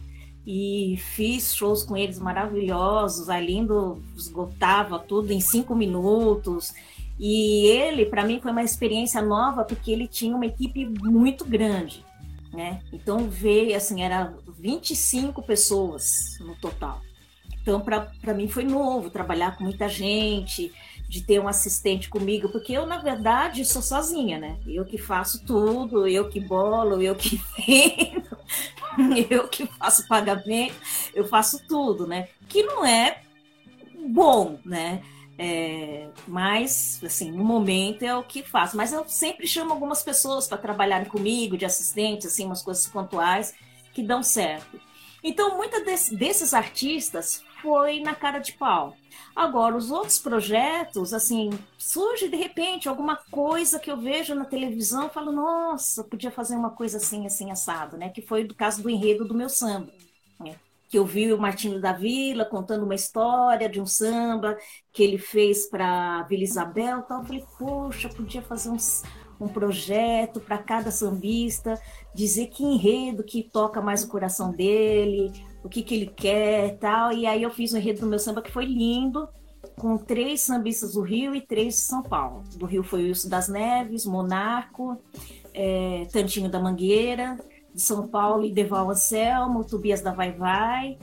e 0.46 0.98
fiz 0.98 1.56
shows 1.56 1.84
com 1.84 1.96
eles 1.96 2.20
maravilhosos. 2.20 3.30
Arlindo 3.30 4.02
esgotava 4.16 5.00
tudo 5.00 5.32
em 5.32 5.40
cinco 5.40 5.76
minutos. 5.76 6.74
E 7.24 7.68
ele, 7.68 8.08
para 8.08 8.26
mim, 8.26 8.42
foi 8.42 8.50
uma 8.50 8.64
experiência 8.64 9.22
nova 9.22 9.64
porque 9.64 9.92
ele 9.92 10.08
tinha 10.08 10.36
uma 10.36 10.48
equipe 10.48 10.88
muito 10.88 11.46
grande, 11.46 12.04
né? 12.52 12.82
Então 12.92 13.30
veio, 13.30 13.78
assim, 13.78 14.02
era 14.02 14.34
25 14.58 15.40
pessoas 15.44 16.40
no 16.40 16.56
total. 16.56 17.00
Então, 17.62 17.80
para 17.80 18.34
mim 18.34 18.48
foi 18.48 18.64
novo 18.64 19.12
trabalhar 19.12 19.56
com 19.56 19.64
muita 19.64 19.88
gente, 19.88 20.74
de 21.08 21.22
ter 21.22 21.40
um 21.40 21.48
assistente 21.48 22.10
comigo, 22.10 22.50
porque 22.50 22.74
eu, 22.74 22.88
na 22.88 22.98
verdade, 22.98 23.66
sou 23.66 23.84
sozinha, 23.84 24.40
né? 24.40 24.58
Eu 24.66 24.84
que 24.84 24.98
faço 24.98 25.46
tudo, 25.46 26.08
eu 26.08 26.28
que 26.28 26.40
bolo, 26.40 27.04
eu 27.04 27.14
que 27.16 27.40
vendo, 27.56 28.36
eu 29.30 29.48
que 29.48 29.68
faço 29.78 30.08
pagamento, 30.08 30.74
eu 31.14 31.24
faço 31.24 31.62
tudo, 31.68 32.08
né? 32.08 32.30
Que 32.50 32.64
não 32.64 32.84
é 32.84 33.22
bom, 34.10 34.58
né? 34.66 35.04
É, 35.38 36.10
mas, 36.28 37.02
assim, 37.04 37.32
no 37.32 37.44
momento 37.44 38.04
é 38.04 38.16
o 38.16 38.24
que 38.24 38.44
faço. 38.44 38.78
Mas 38.78 38.94
eu 38.94 39.08
sempre 39.08 39.48
chamo 39.48 39.74
algumas 39.74 40.04
pessoas 40.04 40.48
para 40.48 40.58
trabalharem 40.58 41.08
comigo, 41.10 41.58
de 41.58 41.66
assistente, 41.66 42.28
assim, 42.28 42.46
umas 42.46 42.62
coisas 42.62 42.88
pontuais 42.88 43.54
que 43.94 44.04
dão 44.04 44.22
certo. 44.22 44.80
Então, 45.24 45.58
muitos 45.58 46.10
desses 46.10 46.54
artistas 46.54 47.44
foi 47.62 48.00
na 48.00 48.16
cara 48.16 48.40
de 48.40 48.54
pau. 48.54 48.96
Agora, 49.36 49.78
os 49.78 49.92
outros 49.92 50.20
projetos, 50.20 51.14
assim, 51.14 51.52
surge 51.78 52.28
de 52.28 52.36
repente 52.36 52.90
alguma 52.90 53.16
coisa 53.16 53.80
que 53.80 53.92
eu 53.92 53.98
vejo 53.98 54.34
na 54.36 54.46
televisão 54.46 55.10
falo, 55.10 55.32
nossa, 55.32 56.04
podia 56.04 56.32
fazer 56.32 56.56
uma 56.56 56.72
coisa 56.72 56.98
assim, 56.98 57.26
assim, 57.26 57.52
assado, 57.52 57.98
né? 57.98 58.10
Que 58.10 58.22
foi 58.22 58.44
do 58.44 58.56
caso 58.56 58.82
do 58.82 58.90
enredo 58.90 59.26
do 59.26 59.36
meu 59.36 59.50
samba. 59.50 59.92
Né? 60.40 60.56
Que 60.92 61.00
eu 61.00 61.06
vi 61.06 61.32
o 61.32 61.38
Martinho 61.38 61.80
da 61.80 61.94
Vila 61.94 62.44
contando 62.44 62.84
uma 62.84 62.94
história 62.94 63.70
de 63.70 63.80
um 63.80 63.86
samba 63.86 64.58
que 64.92 65.02
ele 65.02 65.18
fez 65.18 65.70
para 65.70 66.24
Vila 66.24 66.44
Isabel 66.44 67.02
tal. 67.04 67.22
Eu 67.22 67.26
falei, 67.26 67.46
poxa, 67.58 68.10
podia 68.10 68.42
fazer 68.42 68.70
uns, 68.70 69.02
um 69.40 69.48
projeto 69.48 70.42
para 70.42 70.58
cada 70.58 70.92
sambista, 70.92 71.80
dizer 72.14 72.48
que 72.48 72.62
enredo 72.62 73.24
que 73.24 73.42
toca 73.42 73.82
mais 73.82 74.04
o 74.04 74.10
coração 74.10 74.52
dele, 74.52 75.32
o 75.64 75.70
que, 75.70 75.82
que 75.82 75.96
ele 75.96 76.08
quer 76.08 76.78
tal. 76.78 77.14
E 77.14 77.26
aí 77.26 77.42
eu 77.42 77.52
fiz 77.52 77.74
um 77.74 77.78
enredo 77.78 78.02
do 78.02 78.08
meu 78.08 78.20
samba 78.20 78.42
que 78.42 78.52
foi 78.52 78.66
lindo, 78.66 79.30
com 79.78 79.98
três 79.98 80.42
sambistas 80.42 80.94
do 80.94 81.02
Rio 81.02 81.34
e 81.34 81.40
três 81.40 81.76
de 81.76 81.82
São 81.82 82.04
Paulo. 82.04 82.44
Do 82.58 82.66
Rio 82.66 82.84
foi 82.84 83.04
o 83.04 83.06
Wilson 83.06 83.30
das 83.30 83.48
Neves, 83.48 84.06
Monarco, 84.06 85.02
é, 85.54 86.06
Tantinho 86.12 86.50
da 86.50 86.60
Mangueira, 86.60 87.40
de 87.74 87.82
São 87.82 88.08
Paulo, 88.08 88.46
Ideval 88.46 88.90
Anselmo, 88.90 89.64
Tobias 89.64 90.02
da 90.02 90.12
Vai 90.12 90.32
Vai 90.32 90.98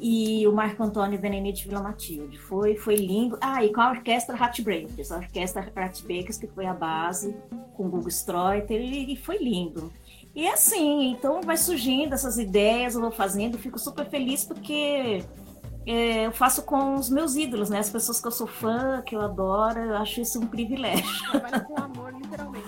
e 0.00 0.46
o 0.46 0.52
Marco 0.52 0.82
Antônio 0.82 1.18
de 1.18 1.64
Vila 1.64 1.82
Matilde. 1.82 2.38
Foi, 2.38 2.76
foi 2.76 2.96
lindo. 2.96 3.38
Ah, 3.40 3.64
e 3.64 3.72
com 3.72 3.80
a 3.80 3.90
orquestra 3.90 4.34
Hatbreakers, 4.34 5.12
a 5.12 5.18
orquestra 5.18 5.70
Hatbreakers 5.74 6.38
que 6.38 6.46
foi 6.46 6.66
a 6.66 6.74
base, 6.74 7.34
com 7.74 7.86
o 7.86 7.90
Google 7.90 8.08
Streuter, 8.08 8.80
e, 8.80 9.12
e 9.12 9.16
foi 9.16 9.38
lindo. 9.38 9.92
E 10.34 10.46
assim, 10.46 11.10
então 11.10 11.40
vai 11.42 11.56
surgindo 11.56 12.14
essas 12.14 12.38
ideias, 12.38 12.94
eu 12.94 13.00
vou 13.00 13.10
fazendo, 13.10 13.58
fico 13.58 13.78
super 13.78 14.08
feliz 14.08 14.44
porque 14.44 15.24
é, 15.86 16.26
eu 16.26 16.32
faço 16.32 16.62
com 16.62 16.94
os 16.94 17.10
meus 17.10 17.34
ídolos, 17.34 17.68
né? 17.68 17.78
As 17.78 17.90
pessoas 17.90 18.20
que 18.20 18.26
eu 18.26 18.32
sou 18.32 18.46
fã, 18.46 19.02
que 19.02 19.16
eu 19.16 19.20
adoro, 19.20 19.80
eu 19.80 19.96
acho 19.96 20.20
isso 20.20 20.38
um 20.40 20.46
privilégio. 20.46 21.04
Trabalha 21.30 21.60
com 21.60 21.76
amor, 21.80 22.14
literalmente? 22.14 22.59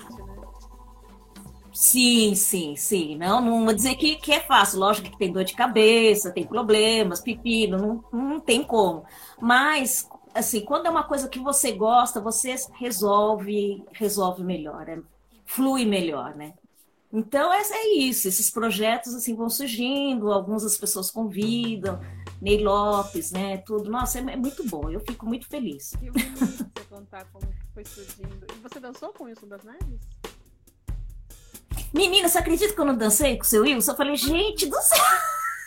Sim, 1.73 2.35
sim, 2.35 2.77
sim. 2.77 3.17
Não, 3.17 3.41
não 3.41 3.65
vou 3.65 3.75
dizer 3.75 3.95
que, 3.97 4.17
que 4.17 4.33
é 4.33 4.41
fácil. 4.41 4.79
Lógico 4.79 5.11
que 5.11 5.19
tem 5.19 5.33
dor 5.33 5.45
de 5.45 5.55
cabeça, 5.55 6.31
tem 6.31 6.47
problemas, 6.47 7.21
pepino, 7.21 7.79
não, 8.13 8.21
não 8.21 8.41
tem 8.41 8.63
como. 8.63 9.05
Mas, 9.41 10.09
assim, 10.35 10.61
quando 10.61 10.87
é 10.87 10.91
uma 10.91 11.05
coisa 11.05 11.29
que 11.29 11.39
você 11.39 11.73
gosta, 11.73 12.21
você 12.21 12.55
resolve, 12.75 13.83
resolve 13.93 14.45
melhor, 14.45 14.87
é, 14.89 15.01
flui 15.47 15.87
melhor, 15.87 16.35
né? 16.35 16.53
Então, 17.11 17.53
é, 17.53 17.61
é 17.61 17.95
isso. 17.99 18.29
Esses 18.29 18.51
projetos, 18.51 19.15
assim, 19.15 19.35
vão 19.35 19.49
surgindo, 19.49 20.33
algumas 20.33 20.65
as 20.65 20.77
pessoas 20.79 21.11
convidam, 21.11 22.01
Ney 22.41 22.63
Lopes, 22.63 23.31
né, 23.31 23.59
tudo. 23.59 23.91
Nossa, 23.91 24.19
é, 24.19 24.23
é 24.33 24.37
muito 24.37 24.67
bom. 24.67 24.91
Eu 24.91 25.01
fico 25.01 25.27
muito 25.27 25.47
feliz. 25.47 25.93
E 26.03 26.07
eu 26.07 26.13
você 26.13 26.85
contar 26.89 27.25
como 27.33 27.47
foi 27.73 27.85
surgindo. 27.85 28.47
E 28.55 28.59
você 28.63 28.81
dançou 28.81 29.13
com 29.13 29.29
isso 29.29 29.47
das 29.47 29.63
Neves? 29.63 30.01
Menina, 31.93 32.29
você 32.29 32.39
acredita 32.39 32.73
que 32.73 32.81
eu 32.81 32.85
não 32.85 32.97
dancei 32.97 33.37
com 33.37 33.43
o 33.43 33.47
seu 33.47 33.63
Wilson? 33.63 33.91
Eu 33.93 33.97
falei, 33.97 34.17
gente 34.17 34.67
do 34.67 34.81
céu! 34.81 35.05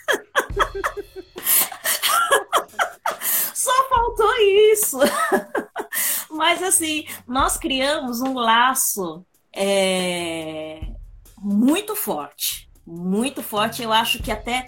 Só 3.54 3.90
faltou 3.90 4.34
isso. 4.72 5.00
Mas 6.32 6.64
assim, 6.64 7.06
nós 7.28 7.58
criamos 7.58 8.22
um 8.22 8.34
laço 8.34 9.26
é, 9.56 10.82
muito 11.38 11.96
forte. 11.96 12.70
Muito 12.86 13.44
forte. 13.44 13.84
Eu 13.84 13.94
acho 13.94 14.22
que 14.22 14.32
até 14.32 14.66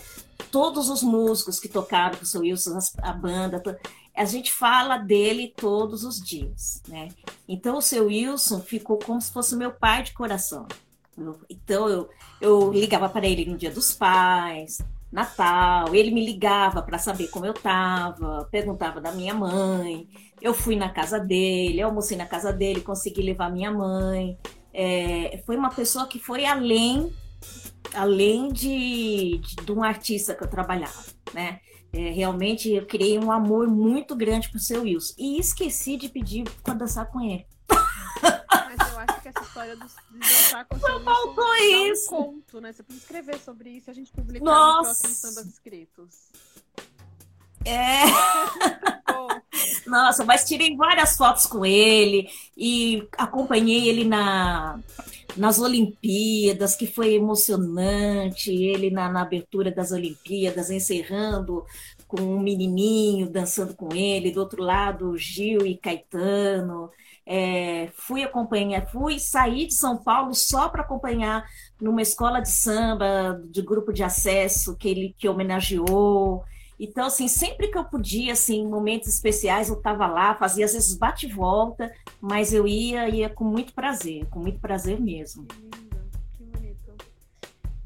todos 0.51 0.89
os 0.89 1.03
músicos 1.03 1.59
que 1.59 1.67
tocaram 1.67 2.17
com 2.17 2.23
o 2.23 2.27
seu 2.27 2.41
Wilson, 2.41 2.77
a 3.01 3.13
banda, 3.13 3.61
a 4.15 4.25
gente 4.25 4.51
fala 4.51 4.97
dele 4.97 5.53
todos 5.55 6.03
os 6.03 6.19
dias, 6.19 6.81
né? 6.87 7.09
Então 7.47 7.77
o 7.77 7.81
seu 7.81 8.07
Wilson 8.07 8.61
ficou 8.61 8.97
como 8.97 9.21
se 9.21 9.31
fosse 9.31 9.55
meu 9.55 9.71
pai 9.71 10.03
de 10.03 10.13
coração. 10.13 10.67
Então 11.49 11.89
eu, 11.89 12.09
eu 12.39 12.71
ligava 12.71 13.09
para 13.09 13.25
ele 13.25 13.45
no 13.45 13.57
dia 13.57 13.71
dos 13.71 13.91
pais, 13.93 14.79
Natal, 15.11 15.95
ele 15.95 16.11
me 16.11 16.25
ligava 16.25 16.81
para 16.81 16.99
saber 16.99 17.27
como 17.29 17.45
eu 17.45 17.53
estava, 17.53 18.47
perguntava 18.51 19.01
da 19.01 19.11
minha 19.11 19.33
mãe. 19.33 20.07
Eu 20.41 20.53
fui 20.53 20.75
na 20.75 20.89
casa 20.89 21.19
dele, 21.19 21.81
almocei 21.81 22.17
na 22.17 22.25
casa 22.25 22.53
dele, 22.53 22.81
consegui 22.81 23.21
levar 23.21 23.49
minha 23.49 23.71
mãe. 23.71 24.37
É, 24.73 25.41
foi 25.45 25.57
uma 25.57 25.69
pessoa 25.71 26.07
que 26.07 26.19
foi 26.19 26.45
além 26.45 27.11
além 27.93 28.51
de, 28.51 29.37
de, 29.37 29.55
de 29.55 29.71
um 29.71 29.81
artista 29.81 30.35
que 30.35 30.43
eu 30.43 30.47
trabalhava, 30.47 31.05
né? 31.33 31.59
É, 31.93 32.09
realmente 32.09 32.69
eu 32.69 32.85
criei 32.85 33.17
um 33.17 33.31
amor 33.31 33.67
muito 33.67 34.13
grande 34.15 34.49
pro 34.49 34.59
seu 34.59 34.81
Wilson. 34.81 35.13
E 35.17 35.39
esqueci 35.39 35.95
de 35.95 36.09
pedir 36.09 36.43
para 36.63 36.73
dançar 36.73 37.09
com 37.09 37.21
ele 37.21 37.45
história 39.57 39.75
do, 39.75 39.85
de 39.85 40.19
dançar 40.19 40.65
com 40.65 40.79
Só 40.79 40.99
faltou 40.99 41.55
isso. 41.55 42.15
Um 42.15 42.17
conto, 42.17 42.61
né? 42.61 42.73
Você 42.73 42.83
pode 42.83 42.99
escrever 42.99 43.39
sobre 43.39 43.69
isso 43.71 43.89
e 43.89 43.91
a 43.91 43.93
gente 43.93 44.11
publicar 44.11 44.45
Nossa. 44.45 44.89
nos 44.89 44.99
próximos 44.99 45.17
sambas 45.17 45.45
escritos. 45.47 46.15
É. 47.65 48.03
Nossa, 49.87 50.23
mas 50.23 50.45
tirei 50.45 50.75
várias 50.75 51.17
fotos 51.17 51.45
com 51.45 51.65
ele 51.65 52.29
e 52.55 53.07
acompanhei 53.17 53.89
ele 53.89 54.05
na, 54.05 54.79
nas 55.35 55.59
Olimpíadas, 55.59 56.75
que 56.75 56.85
foi 56.85 57.15
emocionante. 57.15 58.51
Ele 58.51 58.91
na, 58.91 59.09
na 59.09 59.21
abertura 59.21 59.71
das 59.71 59.91
Olimpíadas, 59.91 60.69
encerrando 60.69 61.65
com 62.07 62.21
um 62.21 62.39
menininho 62.39 63.29
dançando 63.29 63.75
com 63.75 63.93
ele. 63.93 64.31
Do 64.31 64.39
outro 64.39 64.61
lado, 64.61 65.17
Gil 65.17 65.65
e 65.65 65.75
Caetano. 65.75 66.91
É, 67.29 67.89
fui 67.93 68.23
acompanhar, 68.23 68.87
fui 68.87 69.19
sair 69.19 69.67
de 69.67 69.73
São 69.73 69.97
Paulo 69.97 70.33
só 70.33 70.69
para 70.69 70.81
acompanhar 70.81 71.45
numa 71.81 72.01
escola 72.01 72.39
de 72.39 72.49
samba, 72.49 73.41
de 73.49 73.61
grupo 73.61 73.91
de 73.91 74.01
acesso 74.01 74.77
que 74.77 74.87
ele 74.87 75.15
que 75.17 75.27
homenageou. 75.27 76.45
Então, 76.79 77.07
assim, 77.07 77.27
sempre 77.27 77.67
que 77.67 77.77
eu 77.77 77.83
podia, 77.83 78.31
assim, 78.33 78.61
em 78.61 78.67
momentos 78.69 79.09
especiais, 79.09 79.67
eu 79.67 79.75
estava 79.75 80.07
lá, 80.07 80.35
fazia 80.35 80.63
às 80.63 80.73
vezes 80.73 80.95
bate 80.95 81.27
volta, 81.27 81.91
mas 82.21 82.53
eu 82.53 82.65
ia, 82.65 83.09
ia 83.09 83.29
com 83.29 83.43
muito 83.43 83.73
prazer, 83.73 84.25
com 84.27 84.39
muito 84.39 84.59
prazer 84.59 84.97
mesmo. 84.97 85.45
Que 85.47 85.61
lindo, 85.61 85.97
que 86.37 86.43
bonito. 86.43 86.93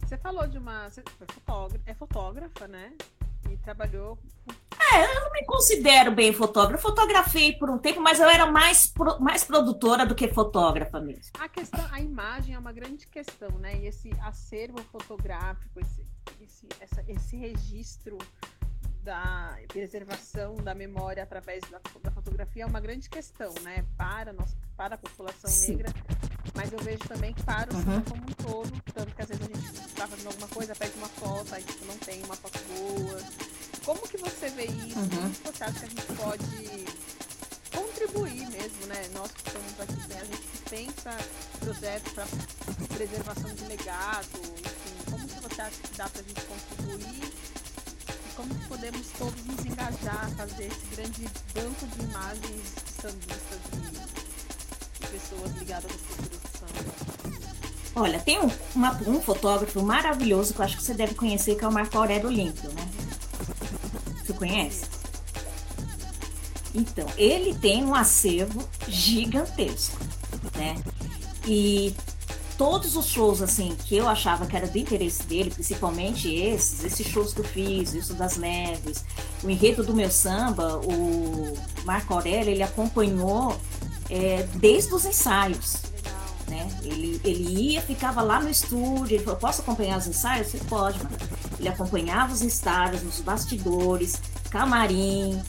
Você 0.05 0.17
falou 0.17 0.47
de 0.47 0.59
uma. 0.59 0.89
Você 0.89 1.01
fotógrafa, 1.27 1.83
é 1.85 1.93
fotógrafa, 1.95 2.67
né? 2.67 2.93
E 3.51 3.57
trabalhou 3.57 4.17
é, 4.93 5.05
eu 5.05 5.21
não 5.21 5.31
me 5.31 5.45
considero 5.45 6.11
bem 6.11 6.33
fotógrafa. 6.33 6.81
Fotografei 6.81 7.53
por 7.53 7.69
um 7.69 7.77
tempo, 7.77 8.01
mas 8.01 8.19
eu 8.19 8.27
era 8.27 8.45
mais, 8.45 8.87
pro, 8.87 9.19
mais 9.21 9.43
produtora 9.43 10.05
do 10.05 10.13
que 10.13 10.27
fotógrafa 10.27 10.99
mesmo. 10.99 11.31
A 11.39 11.47
questão, 11.47 11.87
a 11.91 12.01
imagem 12.01 12.55
é 12.55 12.59
uma 12.59 12.73
grande 12.73 13.07
questão, 13.07 13.49
né? 13.59 13.77
E 13.77 13.87
esse 13.87 14.11
acervo 14.21 14.81
fotográfico, 14.91 15.79
esse, 15.79 16.05
esse, 16.41 16.67
essa, 16.79 17.03
esse 17.07 17.37
registro 17.37 18.17
da 19.01 19.57
preservação 19.67 20.55
da 20.55 20.75
memória 20.75 21.23
através 21.23 21.63
da, 21.71 21.79
da, 22.03 22.11
fotografia 22.11 22.63
é 22.63 22.65
uma 22.65 22.79
grande 22.79 23.09
questão, 23.09 23.53
né? 23.61 23.85
Para, 23.97 24.33
nós, 24.33 24.55
para 24.75 24.95
a 24.95 24.97
população 24.97 25.49
Sim. 25.49 25.77
negra, 25.77 25.93
mas 26.53 26.71
eu 26.71 26.79
vejo 26.79 26.99
também 27.07 27.33
que 27.33 27.43
para 27.43 27.73
o 27.73 27.77
uhum. 27.77 28.01
como 28.01 28.21
um 28.21 28.33
todo, 28.43 28.83
tanto 28.93 29.15
que 29.15 29.21
às 29.21 29.27
vezes 29.27 29.43
a 29.43 29.47
gente 29.47 29.87
está 29.87 30.07
fazendo 30.07 30.27
alguma 30.27 30.47
coisa, 30.47 30.75
pede 30.75 30.97
uma 30.97 31.07
foto, 31.07 31.55
aí 31.55 31.63
tipo, 31.63 31.85
não 31.85 31.97
tem 31.97 32.23
uma 32.23 32.35
foto 32.35 32.59
boa. 32.67 33.21
Como 33.85 34.01
que 34.01 34.17
você 34.17 34.49
vê 34.49 34.65
isso? 34.65 34.99
Uhum. 34.99 35.09
Como 35.09 35.53
você 35.53 35.63
acha 35.63 35.79
que 35.79 35.85
a 35.85 35.89
gente 35.89 36.05
pode 36.15 37.01
contribuir 37.73 38.49
mesmo, 38.49 38.85
né? 38.87 39.09
Nós 39.13 39.31
que 39.31 39.47
estamos 39.47 39.79
aqui, 39.79 40.07
né? 40.07 40.21
a 40.21 40.25
gente 40.25 40.41
que 40.41 40.69
pensa 40.69 41.17
projetos 41.59 42.13
para 42.13 42.27
preservação 42.93 43.53
de 43.55 43.65
legado, 43.65 44.27
enfim, 44.59 45.11
como 45.11 45.27
que 45.27 45.39
você 45.41 45.61
acha 45.61 45.81
que 45.81 45.97
dá 45.97 46.09
para 46.09 46.21
a 46.21 46.23
gente 46.23 46.41
contribuir? 46.41 47.33
E 48.29 48.33
como 48.35 48.53
que 48.53 48.67
podemos 48.67 49.07
todos 49.17 49.45
nos 49.45 49.65
engajar 49.65 50.29
fazer 50.35 50.65
esse 50.65 50.95
grande 50.95 51.25
banco 51.53 51.87
de 51.87 52.03
imagens 52.03 52.75
sambistas 53.01 53.59
de 53.71 54.20
pessoas 55.11 55.51
ligadas 55.57 55.91
do 55.91 55.97
samba? 56.57 57.41
Olha, 57.95 58.19
tem 58.19 58.39
um, 58.39 58.49
uma, 58.73 58.93
um 59.07 59.21
fotógrafo 59.21 59.81
maravilhoso 59.83 60.53
que 60.53 60.61
eu 60.61 60.65
acho 60.65 60.77
que 60.77 60.83
você 60.83 60.93
deve 60.93 61.13
conhecer, 61.13 61.55
que 61.55 61.65
é 61.65 61.67
o 61.67 61.71
Marco 61.71 61.97
Aurélio 61.97 62.27
Olímpio, 62.27 62.69
né? 62.71 62.89
Você 64.23 64.33
conhece? 64.33 64.85
Então, 66.73 67.05
ele 67.17 67.53
tem 67.53 67.83
um 67.83 67.93
acervo 67.93 68.63
gigantesco, 68.87 69.97
né? 70.55 70.81
E 71.45 71.93
todos 72.57 72.95
os 72.95 73.07
shows 73.07 73.41
assim 73.41 73.75
que 73.75 73.97
eu 73.97 74.07
achava 74.07 74.45
que 74.45 74.55
era 74.55 74.67
do 74.67 74.77
interesse 74.77 75.23
dele, 75.23 75.49
principalmente 75.49 76.33
esses, 76.33 76.83
esses 76.83 77.07
shows 77.07 77.33
que 77.33 77.41
eu 77.41 77.45
fiz, 77.45 77.93
isso 77.93 78.13
das 78.13 78.37
neves, 78.37 79.03
o 79.43 79.49
enredo 79.49 79.83
do 79.83 79.93
meu 79.93 80.09
samba, 80.09 80.77
o 80.77 81.53
Marco 81.83 82.13
Aurélio, 82.13 82.51
ele 82.51 82.63
acompanhou 82.63 83.59
é, 84.11 84.45
desde 84.55 84.93
os 84.93 85.05
ensaios. 85.05 85.77
Né? 86.47 86.67
Ele, 86.83 87.21
ele 87.23 87.71
ia, 87.71 87.81
ficava 87.81 88.21
lá 88.21 88.41
no 88.41 88.49
estúdio, 88.49 89.15
ele 89.15 89.23
falou, 89.23 89.39
posso 89.39 89.61
acompanhar 89.61 89.97
os 89.97 90.05
ensaios? 90.05 90.47
Você 90.47 90.57
pode, 90.57 91.01
mano. 91.01 91.15
Ele 91.57 91.69
acompanhava 91.69 92.33
os 92.33 92.41
ensaios, 92.41 93.01
nos 93.01 93.21
bastidores, 93.21 94.21
camarim, 94.49 95.41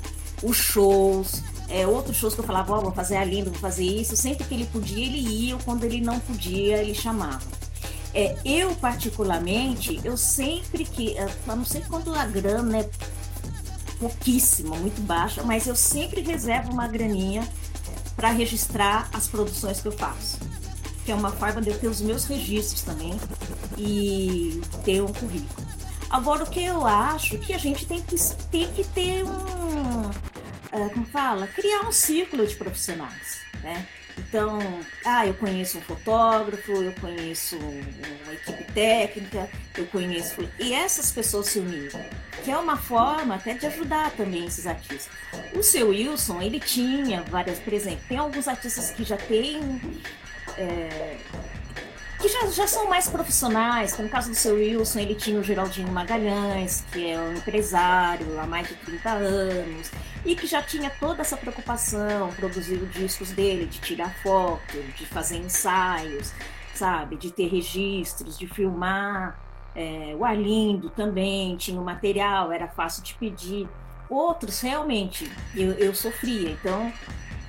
os 0.42 0.56
shows, 0.56 1.42
é, 1.68 1.86
outros 1.86 2.16
shows 2.16 2.34
que 2.34 2.40
eu 2.40 2.44
falava, 2.44 2.74
ó, 2.74 2.78
oh, 2.78 2.82
vou 2.82 2.92
fazer 2.92 3.16
ali, 3.16 3.42
vou 3.42 3.52
fazer 3.54 3.84
isso. 3.84 4.16
Sempre 4.16 4.44
que 4.44 4.54
ele 4.54 4.66
podia, 4.66 5.04
ele 5.04 5.18
ia, 5.18 5.56
ou 5.56 5.62
quando 5.62 5.82
ele 5.82 6.00
não 6.00 6.20
podia, 6.20 6.78
ele 6.78 6.94
chamava. 6.94 7.42
É, 8.14 8.36
eu, 8.44 8.74
particularmente, 8.76 9.98
eu 10.04 10.16
sempre 10.16 10.84
que, 10.84 11.16
a 11.18 11.56
não 11.56 11.64
sei 11.64 11.80
quando 11.80 12.14
a 12.14 12.26
grana 12.26 12.80
é 12.80 12.90
pouquíssima, 13.98 14.76
muito 14.76 15.00
baixa, 15.00 15.42
mas 15.42 15.66
eu 15.66 15.74
sempre 15.74 16.20
reservo 16.20 16.72
uma 16.72 16.86
graninha 16.86 17.48
para 18.22 18.30
registrar 18.30 19.10
as 19.12 19.26
produções 19.26 19.80
que 19.80 19.88
eu 19.88 19.92
faço 19.92 20.38
que 21.04 21.10
é 21.10 21.14
uma 21.14 21.32
forma 21.32 21.60
de 21.60 21.70
eu 21.70 21.78
ter 21.78 21.88
os 21.88 22.00
meus 22.00 22.24
registros 22.26 22.82
também 22.82 23.18
e 23.76 24.60
ter 24.84 25.02
um 25.02 25.12
currículo. 25.12 25.68
Agora, 26.08 26.44
o 26.44 26.46
que 26.46 26.64
eu 26.64 26.86
acho 26.86 27.38
que 27.38 27.52
a 27.52 27.58
gente 27.58 27.86
tem 27.86 28.00
que, 28.00 28.14
tem 28.52 28.72
que 28.72 28.84
ter 28.84 29.24
um. 29.24 30.10
Uh, 30.10 30.90
como 30.94 31.06
fala? 31.06 31.48
Criar 31.48 31.80
um 31.88 31.90
círculo 31.90 32.46
de 32.46 32.54
profissionais, 32.54 33.40
né? 33.62 33.84
Então, 34.18 34.58
ah, 35.04 35.26
eu 35.26 35.34
conheço 35.34 35.78
um 35.78 35.80
fotógrafo, 35.82 36.72
eu 36.72 36.92
conheço 37.00 37.56
uma 37.56 38.32
equipe 38.32 38.64
técnica, 38.72 39.48
eu 39.76 39.86
conheço. 39.86 40.48
E 40.58 40.72
essas 40.72 41.10
pessoas 41.10 41.46
se 41.46 41.58
unirem, 41.58 42.04
que 42.44 42.50
é 42.50 42.56
uma 42.56 42.76
forma 42.76 43.34
até 43.34 43.54
de 43.54 43.66
ajudar 43.66 44.10
também 44.12 44.46
esses 44.46 44.66
artistas. 44.66 45.08
O 45.54 45.62
seu 45.62 45.88
Wilson, 45.88 46.42
ele 46.42 46.60
tinha 46.60 47.22
várias, 47.22 47.58
por 47.58 47.72
exemplo, 47.72 48.00
tem 48.08 48.18
alguns 48.18 48.48
artistas 48.48 48.90
que 48.90 49.04
já 49.04 49.16
têm 49.16 49.80
é, 50.56 51.16
que 52.22 52.28
já, 52.28 52.46
já 52.46 52.66
são 52.68 52.88
mais 52.88 53.08
profissionais, 53.08 53.92
como 53.92 54.06
no 54.06 54.12
caso 54.12 54.30
do 54.30 54.36
seu 54.36 54.54
Wilson, 54.54 55.00
ele 55.00 55.16
tinha 55.16 55.40
o 55.40 55.42
Geraldinho 55.42 55.88
Magalhães, 55.90 56.84
que 56.92 57.10
é 57.10 57.18
um 57.20 57.32
empresário 57.32 58.38
há 58.38 58.46
mais 58.46 58.68
de 58.68 58.76
30 58.76 59.10
anos, 59.10 59.90
e 60.24 60.36
que 60.36 60.46
já 60.46 60.62
tinha 60.62 60.88
toda 60.88 61.20
essa 61.20 61.36
preocupação, 61.36 62.32
produzir 62.34 62.76
os 62.76 62.92
discos 62.92 63.32
dele, 63.32 63.66
de 63.66 63.80
tirar 63.80 64.14
foto, 64.22 64.80
de 64.96 65.04
fazer 65.04 65.38
ensaios. 65.38 66.32
sabe? 66.74 67.16
De 67.16 67.30
ter 67.30 67.48
registros, 67.48 68.38
de 68.38 68.46
filmar. 68.46 69.38
É, 69.74 70.14
o 70.16 70.24
Arlindo 70.24 70.90
também 70.90 71.56
tinha 71.56 71.80
o 71.80 71.84
material, 71.84 72.52
era 72.52 72.68
fácil 72.68 73.02
de 73.02 73.14
pedir. 73.14 73.68
Outros, 74.08 74.60
realmente, 74.60 75.30
eu, 75.56 75.72
eu 75.72 75.94
sofria. 75.94 76.50
Então, 76.50 76.92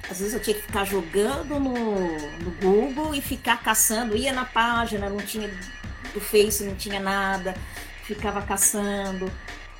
às 0.09 0.19
vezes 0.19 0.33
eu 0.33 0.41
tinha 0.41 0.55
que 0.55 0.61
ficar 0.61 0.85
jogando 0.85 1.59
no, 1.59 1.95
no 2.39 2.51
Google 2.61 3.15
e 3.15 3.21
ficar 3.21 3.61
caçando. 3.63 4.15
Ia 4.15 4.33
na 4.33 4.45
página, 4.45 5.09
não 5.09 5.17
tinha 5.17 5.49
do 6.13 6.21
Face, 6.21 6.63
não 6.63 6.75
tinha 6.75 6.99
nada, 6.99 7.53
ficava 8.03 8.41
caçando. 8.41 9.31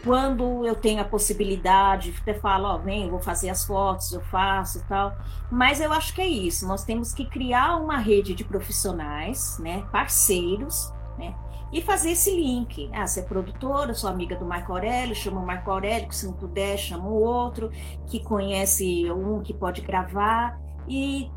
Quando 0.03 0.65
eu 0.65 0.75
tenho 0.75 1.01
a 1.01 1.05
possibilidade, 1.05 2.13
até 2.21 2.33
falo, 2.33 2.65
ó, 2.65 2.77
vem, 2.77 3.09
vou 3.09 3.21
fazer 3.21 3.49
as 3.49 3.63
fotos, 3.63 4.11
eu 4.11 4.21
faço 4.21 4.79
e 4.79 4.81
tal. 4.81 5.17
Mas 5.49 5.79
eu 5.79 5.93
acho 5.93 6.13
que 6.13 6.21
é 6.21 6.27
isso. 6.27 6.67
Nós 6.67 6.83
temos 6.83 7.13
que 7.13 7.25
criar 7.25 7.77
uma 7.77 7.97
rede 7.97 8.33
de 8.33 8.43
profissionais, 8.43 9.57
né, 9.59 9.85
parceiros, 9.91 10.91
né, 11.17 11.33
e 11.73 11.81
fazer 11.81 12.11
esse 12.11 12.29
link. 12.29 12.87
Ah, 12.93 13.07
você 13.07 13.21
é 13.21 13.23
produtora, 13.23 13.95
sou 13.95 14.07
amiga 14.07 14.35
do 14.35 14.45
Marco 14.45 14.71
Aurélio, 14.71 15.15
chama 15.15 15.41
o 15.41 15.45
Marco 15.45 15.71
Aurélio, 15.71 16.07
que 16.07 16.15
se 16.15 16.27
não 16.27 16.33
puder, 16.33 16.77
chama 16.77 17.09
o 17.09 17.19
outro, 17.19 17.71
que 18.05 18.23
conhece 18.23 19.11
um 19.11 19.41
que 19.41 19.55
pode 19.55 19.81
gravar. 19.81 20.61
E 20.87 21.31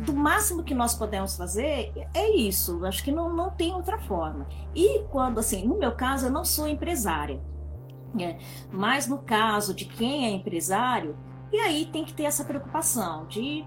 do 0.00 0.12
máximo 0.12 0.64
que 0.64 0.74
nós 0.74 0.94
podemos 0.94 1.36
fazer 1.36 1.92
é 2.12 2.36
isso. 2.36 2.84
Acho 2.84 3.04
que 3.04 3.12
não, 3.12 3.32
não 3.32 3.50
tem 3.50 3.72
outra 3.72 3.98
forma. 4.00 4.48
E 4.74 5.04
quando, 5.10 5.38
assim, 5.38 5.64
no 5.64 5.78
meu 5.78 5.92
caso, 5.92 6.26
eu 6.26 6.30
não 6.32 6.44
sou 6.44 6.66
empresária. 6.66 7.40
Né? 8.12 8.38
Mas 8.72 9.06
no 9.06 9.18
caso 9.18 9.72
de 9.72 9.84
quem 9.84 10.26
é 10.26 10.30
empresário, 10.30 11.16
e 11.52 11.56
aí 11.56 11.86
tem 11.86 12.04
que 12.04 12.12
ter 12.12 12.24
essa 12.24 12.44
preocupação 12.44 13.26
de 13.26 13.64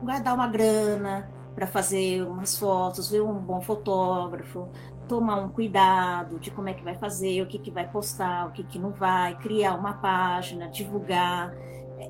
guardar 0.00 0.34
uma 0.34 0.46
grana 0.46 1.28
para 1.54 1.66
fazer 1.66 2.22
umas 2.26 2.58
fotos, 2.58 3.10
ver 3.10 3.22
um 3.22 3.34
bom 3.34 3.60
fotógrafo, 3.60 4.68
tomar 5.08 5.36
um 5.36 5.48
cuidado 5.48 6.38
de 6.38 6.50
como 6.50 6.68
é 6.68 6.74
que 6.74 6.82
vai 6.82 6.96
fazer, 6.96 7.42
o 7.42 7.46
que, 7.46 7.58
que 7.58 7.70
vai 7.70 7.88
postar, 7.90 8.48
o 8.48 8.52
que, 8.52 8.64
que 8.64 8.78
não 8.78 8.90
vai, 8.90 9.36
criar 9.38 9.74
uma 9.74 9.94
página, 9.94 10.68
divulgar. 10.68 11.54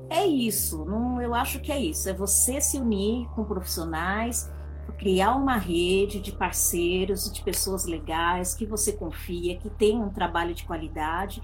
É 0.09 0.25
isso, 0.25 0.85
não, 0.85 1.21
eu 1.21 1.33
acho 1.33 1.59
que 1.59 1.71
é 1.71 1.79
isso, 1.79 2.09
é 2.09 2.13
você 2.13 2.59
se 2.59 2.77
unir 2.77 3.27
com 3.29 3.43
profissionais, 3.43 4.51
criar 4.97 5.35
uma 5.35 5.57
rede 5.57 6.19
de 6.19 6.31
parceiros, 6.31 7.31
de 7.31 7.41
pessoas 7.43 7.85
legais, 7.85 8.53
que 8.53 8.65
você 8.65 8.93
confia, 8.93 9.57
que 9.57 9.69
tem 9.69 10.01
um 10.01 10.09
trabalho 10.09 10.53
de 10.53 10.63
qualidade, 10.63 11.41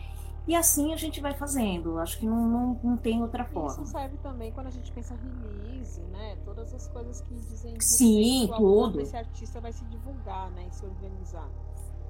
e 0.47 0.55
assim 0.55 0.93
a 0.93 0.97
gente 0.97 1.21
vai 1.21 1.33
fazendo. 1.33 1.99
Acho 1.99 2.17
que 2.17 2.25
não, 2.25 2.47
não, 2.47 2.79
não 2.83 2.97
tem 2.97 3.21
outra 3.21 3.45
forma. 3.45 3.83
Isso 3.83 3.85
serve 3.85 4.17
também 4.17 4.51
quando 4.51 4.67
a 4.67 4.71
gente 4.71 4.91
pensa 4.91 5.15
release, 5.15 6.01
né? 6.11 6.37
Todas 6.43 6.73
as 6.73 6.87
coisas 6.87 7.21
que 7.21 7.33
dizem 7.35 7.79
Sim, 7.79 8.49
tudo. 8.57 9.01
Esse 9.01 9.15
artista 9.15 9.61
vai 9.61 9.71
se 9.71 9.83
divulgar, 9.85 10.49
né? 10.51 10.67
E 10.69 10.75
se 10.75 10.85
organizar. 10.85 11.49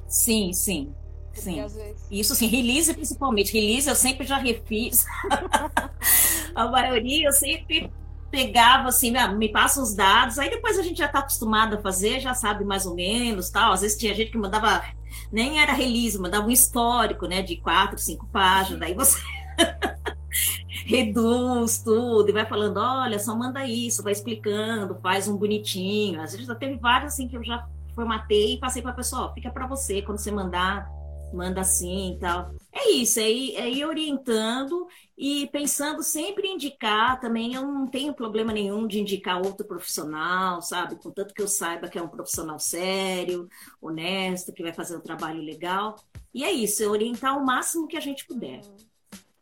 Sim, 0.07 0.53
sim. 0.53 0.93
Porque 1.25 1.41
sim. 1.41 1.55
Vezes... 1.55 2.07
Isso 2.09 2.35
sim, 2.35 2.47
release 2.47 2.93
principalmente. 2.93 3.53
Release 3.53 3.87
eu 3.87 3.95
sempre 3.95 4.25
já 4.25 4.37
refiz. 4.37 5.05
a 6.55 6.67
maioria 6.67 7.27
eu 7.27 7.33
sempre 7.33 7.91
pegava 8.29 8.87
assim, 8.87 9.15
ah, 9.17 9.27
me 9.27 9.49
passa 9.49 9.81
os 9.81 9.93
dados, 9.93 10.39
aí 10.39 10.49
depois 10.49 10.79
a 10.79 10.81
gente 10.81 10.97
já 10.97 11.05
está 11.05 11.19
acostumado 11.19 11.75
a 11.75 11.81
fazer, 11.81 12.21
já 12.21 12.33
sabe 12.33 12.63
mais 12.63 12.85
ou 12.85 12.95
menos, 12.95 13.49
tal. 13.49 13.73
Às 13.73 13.81
vezes 13.81 13.97
tinha 13.97 14.15
gente 14.15 14.31
que 14.31 14.37
mandava, 14.37 14.81
nem 15.31 15.59
era 15.59 15.73
release, 15.73 16.17
mandava 16.17 16.47
um 16.47 16.51
histórico, 16.51 17.25
né, 17.27 17.41
de 17.41 17.57
quatro, 17.57 17.97
cinco 17.97 18.27
páginas, 18.27 18.79
daí 18.79 18.93
você 18.93 19.19
reduz 20.85 21.79
tudo 21.83 22.29
e 22.29 22.33
vai 22.33 22.45
falando, 22.45 22.77
olha, 22.77 23.19
só 23.19 23.35
manda 23.35 23.65
isso, 23.65 24.03
vai 24.03 24.13
explicando, 24.13 24.99
faz 25.01 25.27
um 25.27 25.37
bonitinho. 25.37 26.21
Às 26.21 26.31
vezes 26.31 26.47
já 26.47 26.55
teve 26.55 26.77
vários 26.77 27.13
assim 27.13 27.27
que 27.27 27.37
eu 27.37 27.43
já 27.43 27.67
formatei 27.93 28.53
e 28.53 28.59
passei 28.59 28.81
para 28.81 28.91
a 28.91 28.95
pessoa, 28.95 29.33
fica 29.33 29.49
para 29.51 29.67
você 29.67 30.01
quando 30.01 30.17
você 30.17 30.31
mandar 30.31 30.89
manda 31.33 31.61
assim 31.61 32.13
e 32.13 32.19
tal. 32.19 32.51
É 32.83 32.89
isso, 32.93 33.19
é 33.19 33.31
ir, 33.31 33.55
é 33.57 33.69
ir 33.69 33.85
orientando 33.85 34.87
e 35.15 35.47
pensando 35.51 36.01
sempre 36.01 36.47
em 36.47 36.55
indicar 36.55 37.19
também. 37.19 37.53
Eu 37.53 37.61
não 37.61 37.85
tenho 37.85 38.11
problema 38.11 38.51
nenhum 38.51 38.87
de 38.87 38.99
indicar 38.99 39.37
outro 39.37 39.67
profissional, 39.67 40.63
sabe? 40.63 40.95
Contanto 40.95 41.31
que 41.31 41.41
eu 41.43 41.47
saiba 41.47 41.87
que 41.87 41.99
é 41.99 42.01
um 42.01 42.07
profissional 42.07 42.57
sério, 42.57 43.47
honesto, 43.79 44.51
que 44.51 44.63
vai 44.63 44.73
fazer 44.73 44.97
um 44.97 45.01
trabalho 45.01 45.43
legal. 45.43 45.95
E 46.33 46.43
é 46.43 46.51
isso, 46.51 46.81
é 46.81 46.87
orientar 46.87 47.37
o 47.37 47.45
máximo 47.45 47.87
que 47.87 47.97
a 47.97 48.01
gente 48.01 48.25
puder. 48.25 48.61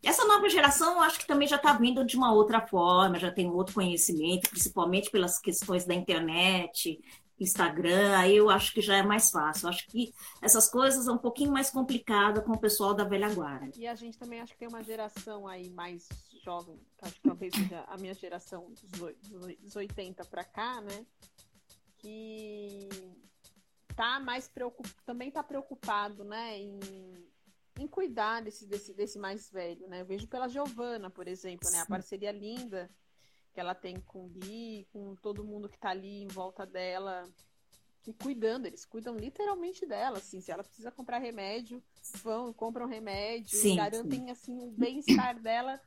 Essa 0.04 0.25
nova 0.25 0.49
geração, 0.49 0.95
eu 0.95 0.99
acho 0.99 1.19
que 1.19 1.28
também 1.28 1.47
já 1.47 1.56
está 1.56 1.71
vindo 1.71 2.06
de 2.06 2.17
uma 2.17 2.34
outra 2.34 2.67
forma, 2.67 3.19
já 3.19 3.32
tem 3.32 3.49
um 3.49 3.56
outro 3.56 3.75
conhecimento, 3.75 4.49
principalmente 4.49 5.10
pelas 5.10 5.39
questões 5.39 5.86
da 5.86 5.93
internet, 5.93 6.99
Instagram, 7.39 8.17
aí 8.17 8.36
eu 8.36 8.49
acho 8.49 8.73
que 8.73 8.82
já 8.82 8.97
é 8.97 9.04
mais 9.04 9.32
fácil. 9.32 9.65
Eu 9.65 9.69
acho 9.69 9.88
que 9.88 10.13
essas 10.41 10.69
coisas 10.69 11.06
são 11.06 11.15
um 11.15 11.19
pouquinho 11.19 11.52
mais 11.52 11.69
complicadas 11.69 12.43
com 12.43 12.54
o 12.54 12.60
pessoal 12.60 12.93
da 12.93 13.04
velha 13.04 13.34
guarda. 13.34 13.71
E 13.78 13.88
a 13.88 13.95
gente 13.95 14.17
também 14.17 14.41
acho 14.41 14.54
que 14.54 14.60
tem 14.60 14.67
uma 14.67 14.84
geração 14.84 15.47
aí 15.47 15.69
mais 15.69 16.08
jovem, 16.43 16.80
acho 17.02 17.15
que 17.15 17.21
talvez 17.21 17.54
seja 17.54 17.84
a 17.88 17.97
minha 17.97 18.13
geração 18.13 18.71
dos 19.62 19.75
80 19.75 20.25
para 20.25 20.43
cá, 20.43 20.82
né? 20.82 21.06
Que 21.97 22.89
tá 23.95 24.19
mais 24.19 24.47
preocupado, 24.47 24.95
também 25.06 25.30
tá 25.30 25.43
preocupado, 25.43 26.23
né, 26.23 26.58
em, 26.58 26.80
em 27.78 27.86
cuidar 27.86 28.41
desse, 28.41 28.65
desse, 28.65 28.93
desse 28.93 29.19
mais 29.19 29.49
velho, 29.49 29.88
né? 29.89 30.02
Eu 30.02 30.06
vejo 30.06 30.28
pela 30.28 30.47
Giovana, 30.47 31.10
por 31.10 31.28
exemplo, 31.28 31.69
né? 31.71 31.82
A 31.82 31.86
parceria 31.86 32.32
linda 32.32 32.89
que 33.60 33.62
ela 33.62 33.76
tem 33.76 34.00
com 34.00 34.24
o 34.24 34.30
Gui, 34.30 34.88
com 34.93 35.17
todo 35.17 35.43
mundo 35.43 35.67
que 35.67 35.78
tá 35.78 35.89
ali 35.89 36.24
em 36.24 36.28
volta 36.28 36.65
dela 36.65 37.26
e 38.08 38.13
cuidando, 38.13 38.65
eles 38.65 38.86
cuidam 38.86 39.17
literalmente 39.17 39.86
dela, 39.86 40.19
assim, 40.19 40.39
se 40.39 40.50
ela 40.50 40.63
precisa 40.63 40.89
comprar 40.89 41.17
remédio, 41.17 41.84
vão, 42.24 42.54
compram 42.54 42.88
remédio, 42.88 43.60
sim, 43.60 43.76
garantem 43.76 44.22
sim. 44.22 44.32
assim 44.32 44.58
o 44.63 44.72
bem-estar 44.72 45.38
dela 45.41 45.78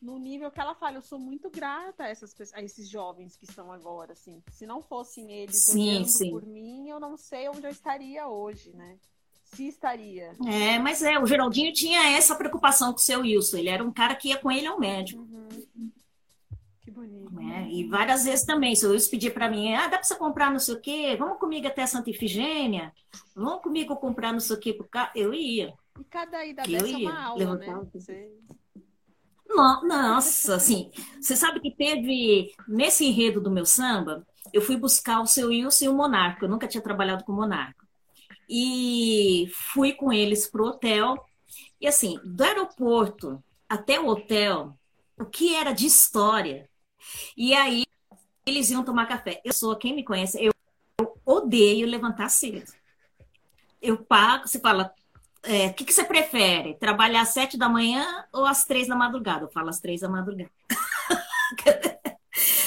no 0.00 0.18
nível 0.18 0.52
que 0.52 0.60
ela 0.60 0.72
fala, 0.72 0.98
eu 0.98 1.02
sou 1.02 1.18
muito 1.18 1.50
grata 1.50 2.04
a, 2.04 2.08
essas, 2.08 2.32
a 2.54 2.62
esses 2.62 2.88
jovens 2.88 3.36
que 3.36 3.44
estão 3.44 3.72
agora, 3.72 4.12
assim. 4.12 4.40
Se 4.52 4.64
não 4.64 4.80
fossem 4.80 5.32
eles 5.32 5.64
sim, 5.64 6.04
sim. 6.04 6.30
por 6.30 6.46
mim, 6.46 6.88
eu 6.88 7.00
não 7.00 7.16
sei 7.16 7.48
onde 7.48 7.66
eu 7.66 7.70
estaria 7.70 8.28
hoje, 8.28 8.70
né? 8.72 8.96
Se 9.42 9.66
estaria. 9.66 10.32
É, 10.46 10.78
mas 10.78 11.02
é, 11.02 11.18
o 11.18 11.26
Geraldinho 11.26 11.72
tinha 11.72 12.16
essa 12.16 12.36
preocupação 12.36 12.92
com 12.92 12.98
o 12.98 13.02
seu 13.02 13.20
Wilson. 13.22 13.56
Ele 13.56 13.68
era 13.68 13.84
um 13.84 13.92
cara 13.92 14.14
que 14.14 14.28
ia 14.28 14.38
com 14.38 14.50
ele 14.50 14.68
ao 14.68 14.78
médico. 14.78 15.20
Uhum. 15.22 15.90
Que 16.90 16.94
bonito. 16.94 17.32
Né? 17.32 17.68
E 17.70 17.84
várias 17.84 18.24
vezes 18.24 18.44
também, 18.44 18.74
se 18.74 18.84
o 18.84 18.88
Luiz 18.88 19.06
pedir 19.06 19.32
para 19.32 19.48
mim, 19.48 19.72
ah, 19.74 19.86
dá 19.86 19.96
para 19.96 20.02
você 20.02 20.16
comprar 20.16 20.50
não 20.50 20.58
sei 20.58 20.74
o 20.74 20.80
quê, 20.80 21.16
vamos 21.16 21.38
comigo 21.38 21.66
até 21.66 21.86
Santa 21.86 22.10
Ifigênia, 22.10 22.92
vamos 23.34 23.62
comigo 23.62 23.96
comprar 23.96 24.32
não 24.32 24.40
sei 24.40 24.56
o 24.56 24.58
quê 24.58 24.78
carro, 24.90 25.10
eu 25.14 25.32
ia. 25.32 25.72
E 25.98 26.04
cada 26.04 26.44
ida 26.44 26.62
eu 26.66 26.72
dessa 26.72 26.86
é 26.86 26.90
ia. 26.90 27.10
uma 27.10 27.24
aula, 27.24 27.56
né? 27.56 27.86
Você... 27.94 28.32
Nossa, 29.48 30.56
assim, 30.56 30.90
você 31.20 31.36
sabe 31.36 31.60
que 31.60 31.70
teve, 31.70 32.52
nesse 32.66 33.04
enredo 33.04 33.40
do 33.40 33.50
meu 33.50 33.64
samba, 33.64 34.26
eu 34.52 34.62
fui 34.62 34.76
buscar 34.76 35.20
o 35.20 35.26
seu 35.26 35.48
Wilson 35.48 35.84
e 35.84 35.88
o 35.88 35.94
Monarco, 35.94 36.44
eu 36.44 36.48
nunca 36.48 36.66
tinha 36.66 36.82
trabalhado 36.82 37.24
com 37.24 37.32
o 37.32 37.36
Monarco. 37.36 37.86
E 38.48 39.48
fui 39.72 39.92
com 39.92 40.12
eles 40.12 40.48
pro 40.48 40.66
hotel, 40.66 41.24
e 41.80 41.86
assim, 41.86 42.18
do 42.24 42.42
aeroporto 42.42 43.42
até 43.68 44.00
o 44.00 44.08
hotel, 44.08 44.76
o 45.18 45.24
que 45.24 45.54
era 45.54 45.72
de 45.72 45.86
história, 45.86 46.69
e 47.36 47.54
aí 47.54 47.84
eles 48.46 48.70
iam 48.70 48.84
tomar 48.84 49.06
café. 49.06 49.40
Eu 49.44 49.52
sou, 49.52 49.76
quem 49.76 49.94
me 49.94 50.04
conhece, 50.04 50.42
eu, 50.42 50.52
eu 50.98 51.20
odeio 51.24 51.86
levantar 51.86 52.28
cedo. 52.28 52.72
Eu 53.80 54.04
pago, 54.04 54.46
você 54.46 54.60
fala, 54.60 54.92
é, 55.42 55.68
o 55.68 55.74
que, 55.74 55.84
que, 55.84 55.92
você 55.92 56.04
prefere? 56.04 56.74
Trabalhar 56.74 57.22
às 57.22 57.30
sete 57.30 57.56
da 57.56 57.68
manhã 57.68 58.24
ou 58.32 58.44
às 58.44 58.64
três 58.64 58.88
da 58.88 58.96
madrugada? 58.96 59.44
Eu 59.44 59.50
falo 59.50 59.70
às 59.70 59.80
três 59.80 60.00
da 60.00 60.08
madrugada. 60.08 60.50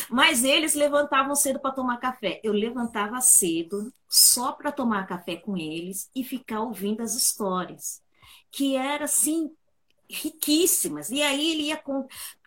Mas 0.09 0.43
eles 0.43 0.73
levantavam 0.73 1.35
cedo 1.35 1.59
para 1.59 1.71
tomar 1.71 1.97
café. 1.97 2.39
Eu 2.43 2.53
levantava 2.53 3.19
cedo 3.21 3.93
só 4.07 4.51
para 4.51 4.71
tomar 4.71 5.07
café 5.07 5.35
com 5.35 5.57
eles 5.57 6.09
e 6.15 6.23
ficar 6.23 6.61
ouvindo 6.61 7.01
as 7.01 7.15
histórias, 7.15 8.01
que 8.51 8.75
era 8.75 9.05
assim 9.05 9.51
riquíssimas. 10.13 11.09
E 11.09 11.21
aí 11.21 11.51
ele 11.51 11.63
ia 11.63 11.81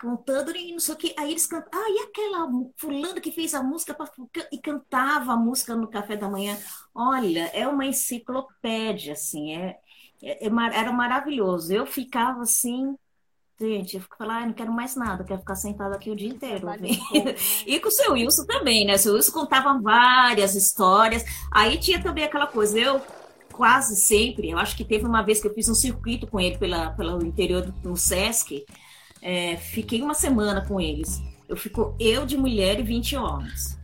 contando 0.01 0.57
e 0.57 0.73
não 0.73 0.79
sei 0.79 0.95
o 0.95 0.99
que. 0.99 1.15
Aí 1.19 1.31
eles 1.31 1.47
cantavam. 1.47 1.81
Ah, 1.81 1.91
e 1.91 1.99
aquela 2.01 2.49
fulana 2.77 3.21
que 3.21 3.33
fez 3.33 3.55
a 3.55 3.63
música 3.63 3.95
pra, 3.95 4.11
e 4.53 4.59
cantava 4.59 5.33
a 5.33 5.37
música 5.37 5.75
no 5.75 5.89
café 5.89 6.17
da 6.17 6.29
manhã. 6.29 6.59
Olha, 6.95 7.51
é 7.53 7.67
uma 7.67 7.87
enciclopédia, 7.87 9.13
assim. 9.13 9.55
É, 9.57 9.79
é, 10.23 10.47
é 10.47 10.51
era 10.75 10.93
maravilhoso. 10.93 11.73
Eu 11.73 11.87
ficava 11.87 12.43
assim. 12.43 12.97
Gente, 13.59 13.97
eu 13.97 14.03
fico 14.03 14.17
falando, 14.19 14.43
ah, 14.43 14.47
não 14.47 14.53
quero 14.53 14.71
mais 14.71 14.95
nada, 14.97 15.25
quero 15.25 15.41
ficar 15.41 15.55
sentado 15.55 15.95
aqui 15.95 16.11
o 16.11 16.17
dia 16.17 16.29
inteiro. 16.29 16.67
Né? 16.67 16.77
e 17.67 17.81
com 17.81 17.89
o 17.89 17.91
seu 17.91 18.13
Wilson 18.13 18.45
também, 18.45 18.85
né? 18.87 18.95
O 18.95 18.99
seu 18.99 19.15
Wilson 19.15 19.33
contava 19.33 19.81
várias 19.81 20.55
histórias. 20.55 21.25
Aí 21.51 21.79
tinha 21.79 22.03
também 22.03 22.25
aquela 22.25 22.47
coisa, 22.47 22.79
eu 22.79 23.01
quase 23.57 23.97
sempre. 23.97 24.51
Eu 24.51 24.59
acho 24.59 24.77
que 24.77 24.85
teve 24.85 25.07
uma 25.07 25.23
vez 25.23 25.41
que 25.41 25.49
eu 25.49 25.55
fiz 25.55 25.69
um 25.69 25.75
circuito 25.75 26.27
com 26.27 26.39
ele 26.39 26.59
pela, 26.59 26.91
pelo 26.91 27.25
interior 27.25 27.63
do 27.63 27.97
Sesc. 27.97 28.65
É, 29.23 29.57
fiquei 29.57 30.03
uma 30.03 30.15
semana 30.15 30.65
com 30.65 30.81
eles. 30.81 31.23
Eu 31.49 31.57
fico 31.57 31.97
eu 31.99 32.27
de 32.27 32.37
mulher 32.37 32.79
e 32.79 32.83
20 32.83 33.17
homens. 33.17 33.79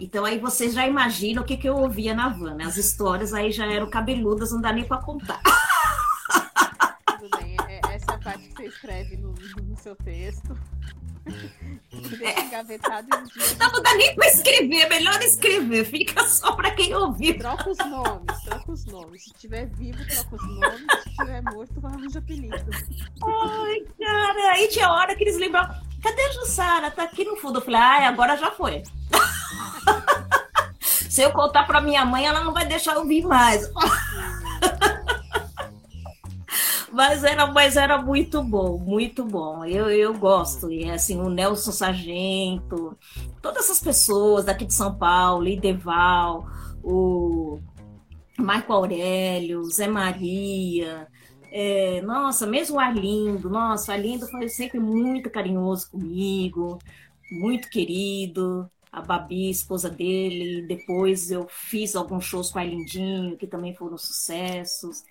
Então 0.00 0.24
aí 0.24 0.38
vocês 0.38 0.74
já 0.74 0.86
imaginam 0.86 1.42
o 1.42 1.46
que, 1.46 1.56
que 1.56 1.68
eu 1.68 1.76
ouvia 1.76 2.14
na 2.14 2.28
van, 2.28 2.54
né? 2.54 2.64
As 2.64 2.76
histórias 2.76 3.32
aí 3.32 3.50
já 3.52 3.66
eram 3.66 3.88
cabeludas, 3.88 4.52
não 4.52 4.60
dá 4.60 4.72
nem 4.72 4.84
para 4.84 4.98
contar. 4.98 5.40
Tudo 7.18 7.36
bem, 7.38 7.56
é, 7.68 7.80
essa 7.92 8.12
é 8.12 8.14
a 8.14 8.18
parte 8.18 8.48
que 8.48 8.56
você 8.56 8.66
escreve 8.66 9.16
no, 9.16 9.34
no 9.62 9.76
seu 9.76 9.96
texto. 9.96 10.56
Deixa 11.90 12.40
engavetado 12.40 13.08
em 13.12 13.18
um 13.18 13.24
dia. 13.24 13.56
Não, 13.58 13.82
dá 13.82 13.94
nem 13.94 14.14
para 14.14 14.28
escrever, 14.28 14.80
é 14.82 14.88
melhor 14.88 15.20
escrever, 15.22 15.84
fica 15.84 16.22
só 16.24 16.52
para 16.52 16.70
quem 16.72 16.94
ouvir. 16.94 17.38
Troca 17.38 17.70
os 17.70 17.78
nomes, 17.78 18.42
troca 18.44 18.72
os 18.72 18.84
nomes. 18.86 19.24
Se 19.24 19.32
tiver 19.34 19.66
vivo, 19.66 19.98
troca 20.06 20.36
os 20.36 20.46
nomes. 20.46 20.86
Se 21.02 21.16
tiver 21.16 21.42
morto, 21.42 21.86
arranja 21.86 22.18
apelido. 22.18 22.56
Ai, 23.24 23.80
cara, 23.98 24.52
aí 24.52 24.68
tinha 24.68 24.90
hora 24.90 25.14
que 25.14 25.24
eles 25.24 25.38
lembravam. 25.38 25.76
Cadê 26.02 26.22
a 26.22 26.32
Jussara? 26.32 26.90
Tá 26.90 27.04
aqui 27.04 27.24
no 27.24 27.36
fundo. 27.36 27.58
Eu 27.58 27.64
falei, 27.64 27.80
ai, 27.80 28.04
agora 28.04 28.36
já 28.36 28.50
foi. 28.50 28.82
Se 30.80 31.22
eu 31.22 31.32
contar 31.32 31.64
para 31.66 31.80
minha 31.80 32.04
mãe, 32.04 32.26
ela 32.26 32.44
não 32.44 32.52
vai 32.52 32.64
deixar 32.66 32.94
eu 32.94 33.04
vir 33.04 33.24
mais. 33.24 33.68
Mas 36.92 37.24
era, 37.24 37.46
mas 37.46 37.76
era 37.76 38.00
muito 38.00 38.42
bom, 38.42 38.78
muito 38.78 39.24
bom. 39.24 39.64
Eu, 39.64 39.90
eu 39.90 40.16
gosto. 40.18 40.70
E 40.70 40.90
assim, 40.90 41.20
o 41.20 41.28
Nelson 41.28 41.72
Sargento, 41.72 42.96
todas 43.42 43.64
essas 43.64 43.80
pessoas 43.80 44.44
daqui 44.44 44.64
de 44.64 44.74
São 44.74 44.96
Paulo, 44.96 45.46
Ideval, 45.46 46.46
o 46.82 47.60
Marco 48.38 48.72
Aurélio, 48.72 49.64
Zé 49.64 49.88
Maria. 49.88 51.08
É, 51.50 52.00
nossa, 52.02 52.46
mesmo 52.46 52.76
o 52.76 52.80
Arlindo, 52.80 53.48
nossa, 53.48 53.90
o 53.90 53.94
Arlindo 53.94 54.26
foi 54.28 54.48
sempre 54.48 54.78
muito 54.78 55.30
carinhoso 55.30 55.90
comigo, 55.90 56.78
muito 57.30 57.70
querido 57.70 58.70
a 58.90 59.00
Babi, 59.00 59.50
esposa 59.50 59.90
dele. 59.90 60.66
Depois 60.66 61.30
eu 61.30 61.46
fiz 61.48 61.94
alguns 61.94 62.24
shows 62.24 62.50
com 62.50 62.58
a 62.58 62.64
Lindinho, 62.64 63.36
que 63.36 63.46
também 63.46 63.74
foram 63.74 63.98
sucessos. 63.98 65.04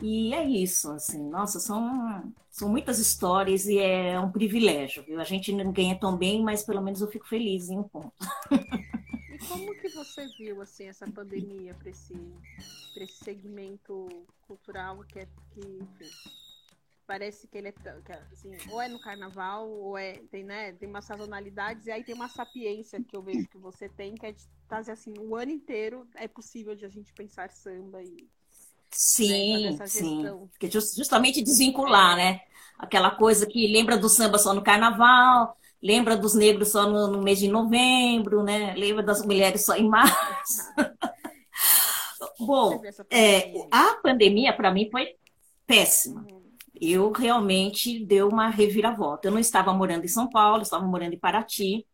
E 0.00 0.34
é 0.34 0.44
isso, 0.44 0.90
assim, 0.92 1.22
nossa, 1.28 1.58
são, 1.60 2.32
são 2.50 2.68
muitas 2.68 2.98
histórias 2.98 3.66
e 3.66 3.78
é 3.78 4.18
um 4.18 4.30
privilégio, 4.30 5.02
viu? 5.04 5.20
A 5.20 5.24
gente 5.24 5.52
não 5.52 5.72
ganha 5.72 5.98
tão 5.98 6.16
bem, 6.16 6.42
mas 6.42 6.62
pelo 6.62 6.82
menos 6.82 7.00
eu 7.00 7.08
fico 7.08 7.26
feliz 7.26 7.68
em 7.68 7.78
um 7.78 7.84
ponto. 7.84 8.12
E 8.50 9.38
como 9.48 9.74
que 9.80 9.88
você 9.88 10.26
viu, 10.38 10.62
assim, 10.62 10.84
essa 10.86 11.10
pandemia 11.10 11.74
para 11.74 11.90
esse, 11.90 12.14
esse 12.96 13.24
segmento 13.24 14.08
cultural 14.46 15.02
que 15.04 15.18
é, 15.18 15.26
que, 15.52 15.60
enfim, 15.60 16.10
parece 17.06 17.46
que 17.46 17.58
ele 17.58 17.68
é 17.68 17.74
assim, 18.32 18.50
ou 18.70 18.80
é 18.80 18.88
no 18.88 19.00
carnaval, 19.00 19.68
ou 19.68 19.96
é, 19.96 20.14
tem, 20.30 20.44
né, 20.44 20.72
tem 20.72 20.88
umas 20.88 21.04
sazonalidades, 21.04 21.86
e 21.86 21.90
aí 21.90 22.02
tem 22.02 22.14
uma 22.14 22.28
sapiência 22.28 23.02
que 23.02 23.16
eu 23.16 23.22
vejo 23.22 23.48
que 23.48 23.58
você 23.58 23.88
tem, 23.88 24.14
que 24.14 24.26
é 24.26 24.32
de 24.32 24.44
fazer 24.68 24.92
assim, 24.92 25.14
o 25.18 25.36
ano 25.36 25.52
inteiro 25.52 26.06
é 26.14 26.26
possível 26.26 26.74
de 26.74 26.84
a 26.84 26.88
gente 26.88 27.12
pensar 27.12 27.50
samba 27.50 28.02
e. 28.02 28.28
Sim, 28.90 29.76
né, 29.76 29.86
sim. 29.86 30.48
Que 30.58 30.70
justamente 30.70 31.42
desvincular, 31.42 32.16
né? 32.16 32.40
Aquela 32.78 33.10
coisa 33.10 33.46
que 33.46 33.66
lembra 33.66 33.96
do 33.96 34.08
samba 34.08 34.38
só 34.38 34.54
no 34.54 34.62
carnaval, 34.62 35.56
lembra 35.82 36.16
dos 36.16 36.34
negros 36.34 36.70
só 36.70 36.88
no, 36.88 37.08
no 37.08 37.22
mês 37.22 37.38
de 37.40 37.48
novembro, 37.48 38.42
né? 38.42 38.72
Lembra 38.74 39.02
das 39.02 39.24
mulheres 39.24 39.64
só 39.64 39.74
em 39.76 39.88
março. 39.88 40.62
Bom, 42.38 42.80
é, 43.10 43.52
a 43.70 43.96
pandemia 44.02 44.52
para 44.56 44.72
mim 44.72 44.88
foi 44.90 45.16
péssima. 45.66 46.26
Eu 46.80 47.12
realmente 47.12 48.04
deu 48.04 48.28
uma 48.28 48.48
reviravolta. 48.48 49.28
Eu 49.28 49.32
não 49.32 49.38
estava 49.38 49.72
morando 49.72 50.04
em 50.04 50.08
São 50.08 50.28
Paulo, 50.28 50.62
estava 50.62 50.84
morando 50.84 51.14
em 51.14 51.18
Paraty. 51.18 51.86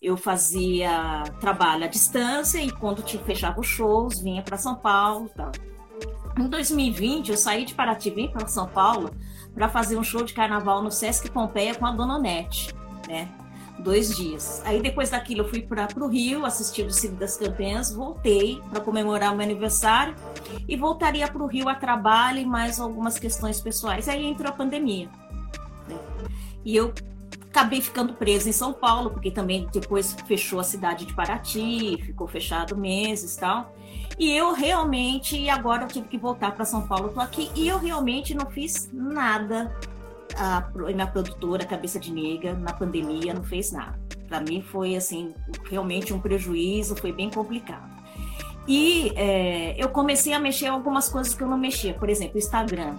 Eu 0.00 0.16
fazia 0.16 1.24
trabalho 1.40 1.84
à 1.84 1.86
distância 1.86 2.62
e 2.62 2.70
quando 2.70 3.02
fechava 3.24 3.60
os 3.60 3.66
shows, 3.66 4.20
vinha 4.20 4.42
para 4.42 4.58
São 4.58 4.74
Paulo, 4.74 5.30
tal. 5.34 5.50
Em 6.38 6.48
2020, 6.48 7.30
eu 7.30 7.36
saí 7.36 7.64
de 7.64 7.74
Paraty, 7.74 8.10
vim 8.10 8.28
para 8.28 8.46
São 8.46 8.68
Paulo 8.68 9.10
para 9.54 9.68
fazer 9.68 9.96
um 9.96 10.02
show 10.02 10.24
de 10.24 10.34
carnaval 10.34 10.82
no 10.82 10.90
Sesc 10.90 11.30
Pompeia 11.30 11.74
com 11.74 11.86
a 11.86 11.92
Dona 11.92 12.16
Onete, 12.16 12.74
né? 13.08 13.28
Dois 13.78 14.16
dias. 14.16 14.62
Aí 14.64 14.80
depois 14.80 15.10
daquilo 15.10 15.42
eu 15.42 15.48
fui 15.48 15.62
para 15.62 15.88
o 15.96 16.06
Rio, 16.06 16.44
assisti 16.44 16.82
o 16.82 16.90
Cine 16.90 17.16
das 17.16 17.36
Campanhas, 17.36 17.92
voltei 17.92 18.60
para 18.70 18.80
comemorar 18.80 19.32
o 19.32 19.36
meu 19.36 19.44
aniversário 19.44 20.14
e 20.68 20.76
voltaria 20.76 21.26
para 21.28 21.42
o 21.42 21.46
Rio 21.46 21.68
a 21.68 21.74
trabalho 21.74 22.38
e 22.38 22.46
mais 22.46 22.78
algumas 22.78 23.18
questões 23.18 23.60
pessoais. 23.60 24.08
Aí 24.08 24.24
entrou 24.24 24.48
a 24.48 24.52
pandemia. 24.52 25.08
Né? 25.88 25.98
E 26.64 26.76
eu 26.76 26.92
acabei 27.50 27.80
ficando 27.80 28.14
presa 28.14 28.48
em 28.48 28.52
São 28.52 28.72
Paulo, 28.72 29.10
porque 29.10 29.30
também 29.30 29.68
depois 29.72 30.16
fechou 30.26 30.58
a 30.58 30.64
cidade 30.64 31.06
de 31.06 31.14
Paraty, 31.14 31.98
ficou 32.02 32.26
fechado 32.26 32.76
meses 32.76 33.36
e 33.36 33.40
tal. 33.40 33.72
E 34.18 34.30
eu 34.32 34.52
realmente, 34.52 35.48
agora 35.48 35.84
eu 35.84 35.88
tive 35.88 36.08
que 36.08 36.18
voltar 36.18 36.52
para 36.52 36.64
São 36.64 36.82
Paulo, 36.86 37.08
estou 37.08 37.22
aqui, 37.22 37.50
e 37.54 37.68
eu 37.68 37.78
realmente 37.78 38.34
não 38.34 38.50
fiz 38.50 38.90
nada 38.92 39.72
a 40.36 40.70
minha 40.74 41.06
produtora 41.06 41.64
Cabeça 41.64 41.98
de 41.98 42.12
Negra 42.12 42.54
na 42.54 42.72
pandemia 42.72 43.34
não 43.34 43.42
fez 43.42 43.72
nada. 43.72 43.98
Para 44.28 44.40
mim 44.40 44.62
foi 44.62 44.96
assim 44.96 45.34
realmente 45.70 46.12
um 46.12 46.20
prejuízo, 46.20 46.96
foi 46.96 47.12
bem 47.12 47.30
complicado. 47.30 47.92
E 48.66 49.12
é, 49.16 49.74
eu 49.82 49.88
comecei 49.90 50.32
a 50.32 50.38
mexer 50.38 50.66
algumas 50.66 51.08
coisas 51.08 51.34
que 51.34 51.42
eu 51.42 51.48
não 51.48 51.58
mexia, 51.58 51.94
por 51.94 52.08
exemplo, 52.08 52.38
Instagram. 52.38 52.96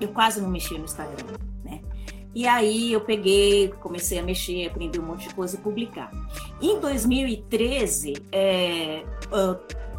Eu 0.00 0.08
quase 0.08 0.40
não 0.40 0.48
mexia 0.48 0.78
no 0.78 0.84
Instagram, 0.84 1.26
né? 1.64 1.80
E 2.34 2.46
aí 2.46 2.92
eu 2.92 3.00
peguei, 3.00 3.68
comecei 3.80 4.18
a 4.18 4.22
mexer, 4.22 4.66
aprendi 4.66 5.00
um 5.00 5.02
monte 5.02 5.28
de 5.28 5.34
coisa 5.34 5.56
e 5.56 5.58
publicar. 5.58 6.10
Em 6.62 6.78
2013, 6.78 8.14
é, 8.30 9.02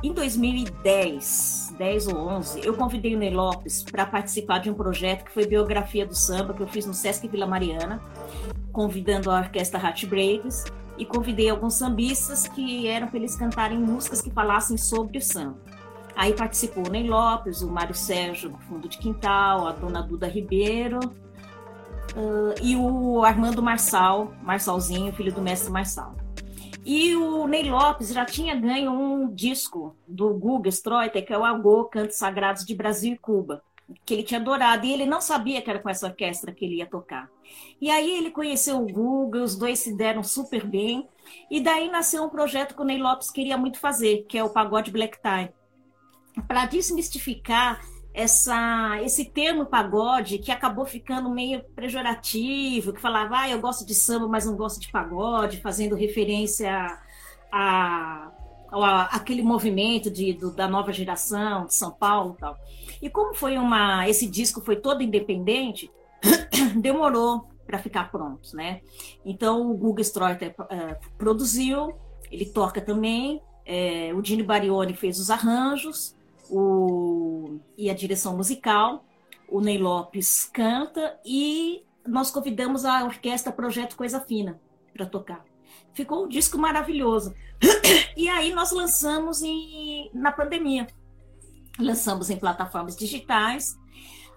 em 0.01 0.13
2010, 0.13 1.75
10 1.77 2.07
ou 2.07 2.17
11, 2.17 2.61
eu 2.65 2.73
convidei 2.73 3.15
o 3.15 3.19
Ney 3.19 3.31
Lopes 3.31 3.83
para 3.83 4.05
participar 4.05 4.59
de 4.59 4.69
um 4.69 4.73
projeto 4.73 5.25
que 5.25 5.31
foi 5.31 5.45
Biografia 5.45 6.05
do 6.05 6.15
Samba, 6.15 6.53
que 6.53 6.61
eu 6.61 6.67
fiz 6.67 6.85
no 6.85 6.93
Sesc 6.93 7.27
Vila 7.27 7.45
Mariana, 7.45 8.01
convidando 8.71 9.29
a 9.29 9.39
orquestra 9.39 9.79
Hat 9.79 10.05
Braves 10.05 10.63
e 10.97 11.05
convidei 11.05 11.49
alguns 11.49 11.75
sambistas 11.75 12.47
que 12.47 12.87
eram 12.87 13.07
para 13.07 13.17
eles 13.17 13.35
cantarem 13.35 13.77
músicas 13.77 14.21
que 14.21 14.31
falassem 14.31 14.77
sobre 14.77 15.17
o 15.17 15.21
samba. 15.21 15.57
Aí 16.15 16.33
participou 16.33 16.87
o 16.87 16.89
Ney 16.89 17.07
Lopes, 17.07 17.61
o 17.61 17.69
Mário 17.69 17.95
Sérgio 17.95 18.49
do 18.49 18.57
Fundo 18.57 18.87
de 18.87 18.97
Quintal, 18.97 19.67
a 19.67 19.71
dona 19.73 20.01
Duda 20.01 20.27
Ribeiro 20.27 20.99
uh, 22.15 22.55
e 22.61 22.75
o 22.75 23.23
Armando 23.23 23.61
Marçal, 23.61 24.33
Marçalzinho, 24.41 25.11
filho 25.13 25.33
do 25.33 25.41
mestre 25.41 25.71
Marçal. 25.71 26.15
E 26.91 27.15
o 27.15 27.45
Ney 27.45 27.69
Lopes 27.69 28.11
já 28.11 28.25
tinha 28.25 28.55
ganho 28.55 28.91
um 28.91 29.31
disco 29.31 29.95
do 30.07 30.33
Guga 30.33 30.69
Stroiter, 30.69 31.23
que 31.23 31.31
é 31.31 31.37
o 31.37 31.45
Agô, 31.45 31.85
Cantos 31.85 32.17
Sagrados 32.17 32.65
de 32.65 32.73
Brasil 32.73 33.13
e 33.13 33.17
Cuba, 33.19 33.61
que 34.03 34.11
ele 34.11 34.23
tinha 34.23 34.39
adorado. 34.39 34.87
E 34.87 34.91
ele 34.91 35.05
não 35.05 35.21
sabia 35.21 35.61
que 35.61 35.69
era 35.69 35.77
com 35.77 35.87
essa 35.87 36.07
orquestra 36.07 36.51
que 36.51 36.65
ele 36.65 36.77
ia 36.77 36.87
tocar. 36.87 37.29
E 37.79 37.91
aí 37.91 38.09
ele 38.17 38.31
conheceu 38.31 38.81
o 38.81 38.91
Guga, 38.91 39.43
os 39.43 39.55
dois 39.55 39.77
se 39.77 39.95
deram 39.95 40.23
super 40.23 40.65
bem. 40.65 41.07
E 41.51 41.61
daí 41.61 41.91
nasceu 41.91 42.23
um 42.23 42.29
projeto 42.29 42.73
que 42.73 42.81
o 42.81 42.85
Ney 42.85 42.97
Lopes 42.97 43.29
queria 43.29 43.55
muito 43.55 43.79
fazer, 43.79 44.25
que 44.27 44.35
é 44.35 44.43
o 44.43 44.49
Pagode 44.49 44.89
Black 44.89 45.19
Tie. 45.21 45.53
Para 46.47 46.65
desmistificar 46.65 47.79
essa, 48.19 48.99
esse 49.01 49.23
termo 49.23 49.65
pagode 49.65 50.39
que 50.39 50.51
acabou 50.51 50.85
ficando 50.85 51.29
meio 51.29 51.63
pejorativo, 51.73 52.91
que 52.91 52.99
falava, 52.99 53.39
ah, 53.39 53.49
eu 53.49 53.61
gosto 53.61 53.85
de 53.85 53.95
samba, 53.95 54.27
mas 54.27 54.45
não 54.45 54.57
gosto 54.57 54.81
de 54.81 54.91
pagode, 54.91 55.61
fazendo 55.61 55.95
referência 55.95 56.99
a, 57.49 58.29
a, 58.69 59.15
aquele 59.15 59.41
movimento 59.41 60.11
de, 60.11 60.33
do, 60.33 60.51
da 60.51 60.67
nova 60.67 60.91
geração 60.91 61.65
de 61.65 61.73
São 61.73 61.91
Paulo 61.91 62.35
e 62.37 62.41
tal. 62.41 62.57
E 63.01 63.09
como 63.09 63.33
foi 63.33 63.57
uma, 63.57 64.05
esse 64.09 64.27
disco 64.27 64.59
foi 64.59 64.75
todo 64.75 65.01
independente, 65.01 65.89
demorou 66.75 67.47
para 67.65 67.79
ficar 67.79 68.11
pronto, 68.11 68.53
né? 68.53 68.81
Então 69.23 69.71
o 69.71 69.77
Google 69.77 70.01
Stroiter 70.01 70.53
uh, 70.59 71.09
produziu, 71.17 71.95
ele 72.29 72.47
toca 72.47 72.81
também, 72.81 73.41
é, 73.65 74.11
o 74.13 74.21
Dini 74.21 74.43
Barioni 74.43 74.93
fez 74.93 75.19
os 75.19 75.29
arranjos, 75.29 76.17
o, 76.49 77.18
e 77.77 77.89
a 77.89 77.93
direção 77.93 78.35
musical. 78.35 79.05
O 79.47 79.61
Ney 79.61 79.77
Lopes 79.77 80.49
canta 80.53 81.19
e 81.25 81.83
nós 82.05 82.31
convidamos 82.31 82.85
a 82.85 83.03
orquestra 83.03 83.51
Projeto 83.51 83.95
Coisa 83.95 84.19
Fina 84.19 84.59
para 84.93 85.05
tocar. 85.05 85.43
Ficou 85.93 86.25
um 86.25 86.27
disco 86.27 86.57
maravilhoso. 86.57 87.33
E 88.15 88.27
aí 88.27 88.53
nós 88.53 88.71
lançamos 88.71 89.41
em, 89.41 90.09
na 90.13 90.31
pandemia. 90.31 90.87
Lançamos 91.79 92.29
em 92.29 92.37
plataformas 92.37 92.95
digitais. 92.95 93.77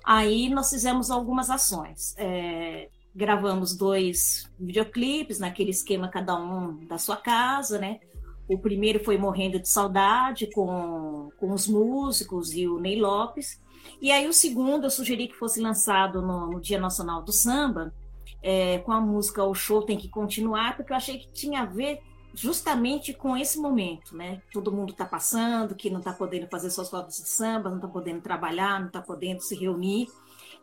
Aí 0.05 0.49
nós 0.49 0.71
fizemos 0.71 1.11
algumas 1.11 1.51
ações. 1.51 2.15
É, 2.17 2.89
gravamos 3.15 3.77
dois 3.77 4.51
videoclipes 4.59 5.39
naquele 5.39 5.71
esquema 5.71 6.09
cada 6.09 6.37
um 6.37 6.85
da 6.87 6.99
sua 6.99 7.17
casa, 7.17 7.79
né? 7.79 8.01
O 8.49 8.59
primeiro 8.59 9.03
foi 9.03 9.17
Morrendo 9.17 9.59
de 9.59 9.69
Saudade, 9.69 10.49
com, 10.53 11.31
com 11.39 11.53
os 11.53 11.67
músicos 11.67 12.53
e 12.53 12.67
o 12.67 12.79
Ney 12.79 13.01
Lopes. 13.01 13.61
E 14.01 14.11
aí 14.11 14.29
o 14.29 14.33
segundo 14.33 14.85
eu 14.85 14.91
sugeri 14.91 15.29
que 15.29 15.37
fosse 15.37 15.61
lançado 15.61 16.21
no, 16.23 16.49
no 16.49 16.61
Dia 16.61 16.79
Nacional 16.79 17.23
do 17.23 17.33
Samba, 17.33 17.95
é, 18.43 18.79
com 18.79 18.93
a 18.93 19.01
música 19.01 19.45
O 19.45 19.55
Show 19.55 19.83
Tem 19.83 19.97
Que 19.97 20.09
Continuar, 20.09 20.77
porque 20.77 20.93
eu 20.93 20.97
achei 20.97 21.19
que 21.19 21.31
tinha 21.33 21.63
a 21.63 21.67
ver 21.67 22.01
justamente 22.35 23.13
com 23.13 23.37
esse 23.37 23.59
momento, 23.59 24.17
né? 24.17 24.41
Todo 24.53 24.73
mundo 24.73 24.93
está 24.93 25.05
passando, 25.05 25.75
que 25.75 25.91
não 25.91 25.99
está 25.99 26.13
podendo 26.13 26.49
fazer 26.49 26.71
suas 26.71 26.91
rodas 26.91 27.17
de 27.17 27.29
samba, 27.29 27.69
não 27.69 27.77
está 27.77 27.89
podendo 27.89 28.23
trabalhar, 28.23 28.81
não 28.81 28.87
está 28.87 29.03
podendo 29.03 29.41
se 29.41 29.55
reunir. 29.55 30.09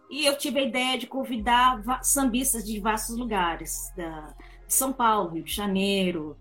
E 0.09 0.25
eu 0.25 0.35
tive 0.37 0.59
a 0.59 0.63
ideia 0.63 0.97
de 0.97 1.05
convidar 1.05 1.81
sambistas 2.01 2.65
de 2.65 2.79
vastos 2.79 3.15
lugares, 3.15 3.91
da 3.95 4.33
São 4.67 4.91
Paulo, 4.91 5.29
Rio 5.29 5.43
de 5.43 5.53
Janeiro, 5.53 6.35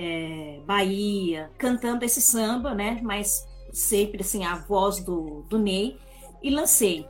é, 0.00 0.60
Bahia, 0.64 1.50
cantando 1.58 2.04
esse 2.04 2.22
samba, 2.22 2.72
né? 2.72 3.00
Mas 3.02 3.44
sempre 3.72 4.20
assim 4.20 4.44
a 4.44 4.54
voz 4.54 5.02
do, 5.02 5.44
do 5.48 5.58
Ney 5.58 5.98
e 6.40 6.50
lancei. 6.50 7.04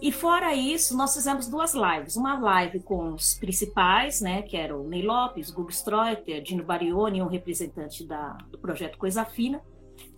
E 0.00 0.10
fora 0.10 0.52
isso, 0.52 0.96
nós 0.96 1.14
fizemos 1.14 1.46
duas 1.46 1.72
lives. 1.72 2.16
Uma 2.16 2.36
live 2.36 2.80
com 2.80 3.14
os 3.14 3.34
principais, 3.34 4.20
né, 4.20 4.42
que 4.42 4.56
eram 4.56 4.82
Ney 4.88 5.02
Lopes, 5.02 5.52
Gugu 5.52 5.70
Streuter, 5.70 6.42
Dino 6.42 6.64
Barioni, 6.64 7.22
um 7.22 7.28
representante 7.28 8.04
da, 8.04 8.36
do 8.50 8.58
projeto 8.58 8.98
Coisa 8.98 9.24
Fina, 9.24 9.62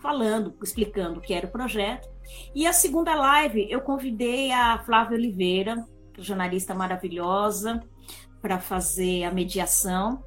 falando, 0.01 0.55
explicando 0.63 1.19
o 1.19 1.23
que 1.23 1.35
era 1.35 1.47
o 1.47 1.53
projeto. 1.53 2.09
E 2.55 2.67
a 2.67 2.73
segunda 2.73 3.15
live, 3.15 3.71
eu 3.71 3.83
convidei 3.83 4.51
a 4.51 4.79
Flávia 4.79 5.19
Oliveira, 5.19 5.87
jornalista 6.17 6.75
maravilhosa, 6.75 7.83
para 8.41 8.59
fazer 8.59 9.25
a 9.25 9.31
mediação. 9.31 10.25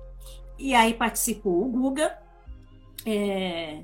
E 0.58 0.74
aí 0.74 0.94
participou 0.94 1.66
o 1.66 1.70
Guga, 1.70 2.18
é, 3.06 3.84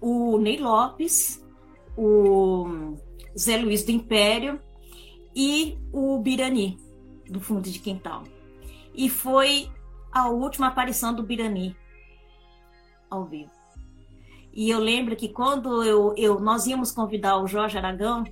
o 0.00 0.38
Ney 0.38 0.58
Lopes, 0.58 1.44
o 1.96 2.94
Zé 3.38 3.56
Luiz 3.56 3.84
do 3.84 3.92
Império 3.92 4.60
e 5.34 5.78
o 5.92 6.18
Birani, 6.18 6.78
do 7.28 7.40
Fundo 7.40 7.70
de 7.70 7.78
Quintal. 7.78 8.24
E 8.94 9.08
foi 9.08 9.70
a 10.10 10.28
última 10.28 10.68
aparição 10.68 11.14
do 11.14 11.22
Birani 11.22 11.76
ao 13.10 13.24
vivo. 13.24 13.50
E 14.52 14.70
eu 14.70 14.78
lembro 14.78 15.14
que 15.14 15.28
quando 15.28 15.82
eu, 15.82 16.14
eu, 16.16 16.40
nós 16.40 16.66
íamos 16.66 16.90
convidar 16.90 17.36
o 17.38 17.46
Jorge 17.46 17.76
Aragão, 17.76 18.24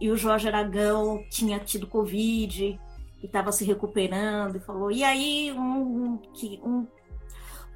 e 0.00 0.10
o 0.10 0.16
Jorge 0.16 0.48
Aragão 0.48 1.24
tinha 1.30 1.58
tido 1.58 1.86
Covid 1.86 2.78
e 3.22 3.26
estava 3.26 3.52
se 3.52 3.64
recuperando, 3.64 4.56
e 4.56 4.60
falou, 4.60 4.90
e 4.90 5.04
aí 5.04 5.52
um, 5.52 5.60
um, 5.60 6.22
um 6.64 6.86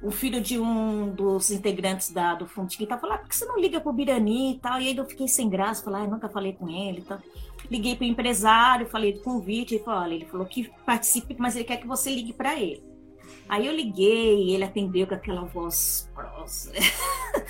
o 0.03 0.11
filho 0.11 0.41
de 0.41 0.59
um 0.59 1.09
dos 1.09 1.49
integrantes 1.49 2.11
da, 2.11 2.35
do 2.35 2.45
Fundo 2.45 2.69
de 2.69 2.77
Quintal 2.77 2.99
falou: 2.99 3.15
ah, 3.15 3.19
por 3.19 3.29
que 3.29 3.35
você 3.35 3.45
não 3.45 3.57
liga 3.57 3.79
pro 3.79 3.93
Birani 3.93 4.55
e 4.55 4.59
tal? 4.59 4.79
E 4.81 4.89
aí 4.89 4.97
eu 4.97 5.05
fiquei 5.05 5.27
sem 5.27 5.49
graça, 5.49 5.83
falei: 5.83 6.03
ah, 6.03 6.07
nunca 6.07 6.27
falei 6.27 6.53
com 6.53 6.69
ele 6.69 6.99
e 6.99 7.03
tal. 7.03 7.19
Liguei 7.71 7.95
pro 7.95 8.05
empresário, 8.05 8.85
falei 8.87 9.13
do 9.13 9.21
convite, 9.21 9.75
ele 9.75 9.83
falou: 9.83 10.01
olha, 10.01 10.13
ele 10.13 10.25
falou 10.25 10.45
que 10.45 10.69
participe, 10.85 11.35
mas 11.39 11.55
ele 11.55 11.63
quer 11.63 11.77
que 11.77 11.87
você 11.87 12.13
ligue 12.13 12.33
para 12.33 12.59
ele. 12.59 12.83
Aí 13.47 13.65
eu 13.65 13.73
liguei, 13.73 14.51
ele 14.51 14.63
atendeu 14.63 15.07
com 15.07 15.15
aquela 15.15 15.45
voz 15.45 16.09
grossa? 16.13 16.71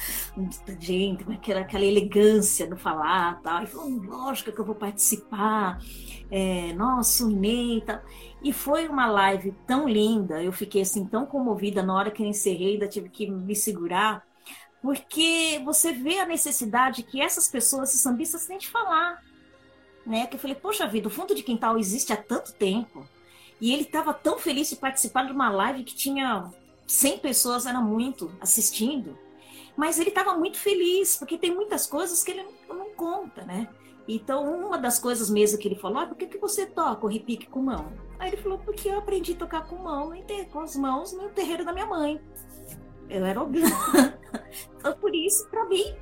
gente, 0.80 1.24
aquela, 1.32 1.62
aquela 1.62 1.86
elegância 1.86 2.68
no 2.68 2.78
falar 2.78 3.42
tal. 3.42 3.60
Ele 3.60 3.68
falou, 3.68 3.90
lógico 3.90 4.52
que 4.52 4.60
eu 4.60 4.66
vou 4.66 4.76
participar, 4.76 5.80
é, 6.32 6.74
nossa, 6.74 7.26
unei 7.26 7.78
e 7.78 7.82
tal. 7.82 8.02
E 8.44 8.52
foi 8.52 8.88
uma 8.88 9.08
live 9.08 9.54
tão 9.66 9.88
linda, 9.88 10.44
eu 10.44 10.52
fiquei 10.52 10.82
assim 10.82 11.06
tão 11.06 11.26
comovida 11.26 11.82
na 11.82 11.96
hora 11.96 12.12
que 12.12 12.22
eu 12.22 12.28
encerrei, 12.28 12.74
ainda 12.74 12.88
tive 12.88 13.10
que 13.10 13.30
me 13.30 13.56
segurar, 13.56 14.26
porque 14.82 15.62
você 15.64 15.94
vê 15.94 16.20
a 16.20 16.26
necessidade 16.26 17.04
que 17.04 17.22
essas 17.22 17.48
pessoas, 17.48 17.90
esses 17.90 18.02
sambistas, 18.02 18.46
têm 18.46 18.58
de 18.58 18.68
falar. 18.68 19.24
Né? 20.06 20.28
Que 20.28 20.36
eu 20.36 20.40
falei, 20.40 20.56
poxa 20.56 20.86
vida, 20.88 21.08
o 21.08 21.12
fundo 21.12 21.34
de 21.34 21.42
quintal 21.42 21.78
existe 21.78 22.12
há 22.12 22.18
tanto 22.18 22.54
tempo. 22.54 23.08
E 23.62 23.72
ele 23.72 23.84
estava 23.84 24.14
tão 24.14 24.38
feliz 24.38 24.70
de 24.70 24.76
participar 24.76 25.26
de 25.26 25.32
uma 25.32 25.50
live 25.50 25.86
que 25.86 25.96
tinha 25.96 26.52
100 26.86 27.20
pessoas, 27.20 27.66
era 27.66 27.80
muito, 27.80 28.30
assistindo. 28.42 29.18
Mas 29.76 30.00
ele 30.00 30.10
estava 30.10 30.36
muito 30.36 30.58
feliz, 30.58 31.16
porque 31.16 31.38
tem 31.38 31.54
muitas 31.54 31.88
coisas 31.88 32.24
que 32.24 32.32
ele 32.32 32.46
não, 32.70 32.90
conta, 32.92 33.44
né? 33.44 33.68
Então, 34.08 34.44
uma 34.44 34.78
das 34.78 35.00
coisas 35.00 35.30
mesmo 35.30 35.58
que 35.58 35.68
ele 35.68 35.76
falou, 35.76 36.00
ah, 36.00 36.08
por 36.08 36.18
que, 36.18 36.28
que 36.28 36.38
você 36.38 36.66
toca 36.66 37.06
o 37.06 37.10
repique 37.10 37.48
com 37.48 37.62
mão? 37.62 37.92
Aí 38.20 38.30
ele 38.30 38.38
falou, 38.38 38.60
porque 38.60 38.90
eu 38.90 38.98
aprendi 38.98 39.34
a 39.34 39.38
tocar 39.38 39.68
com 39.68 39.78
mão, 39.78 40.14
com 40.52 40.60
as 40.60 40.76
mãos 40.76 41.14
no 41.14 41.30
terreiro 41.30 41.66
da 41.66 41.74
minha 41.74 41.86
mãe. 41.86 42.22
Eu 43.10 43.26
era 43.26 43.42
Então, 44.78 44.94
por 44.98 45.16
isso, 45.16 45.48
para 45.50 45.66
mim, 45.66 45.96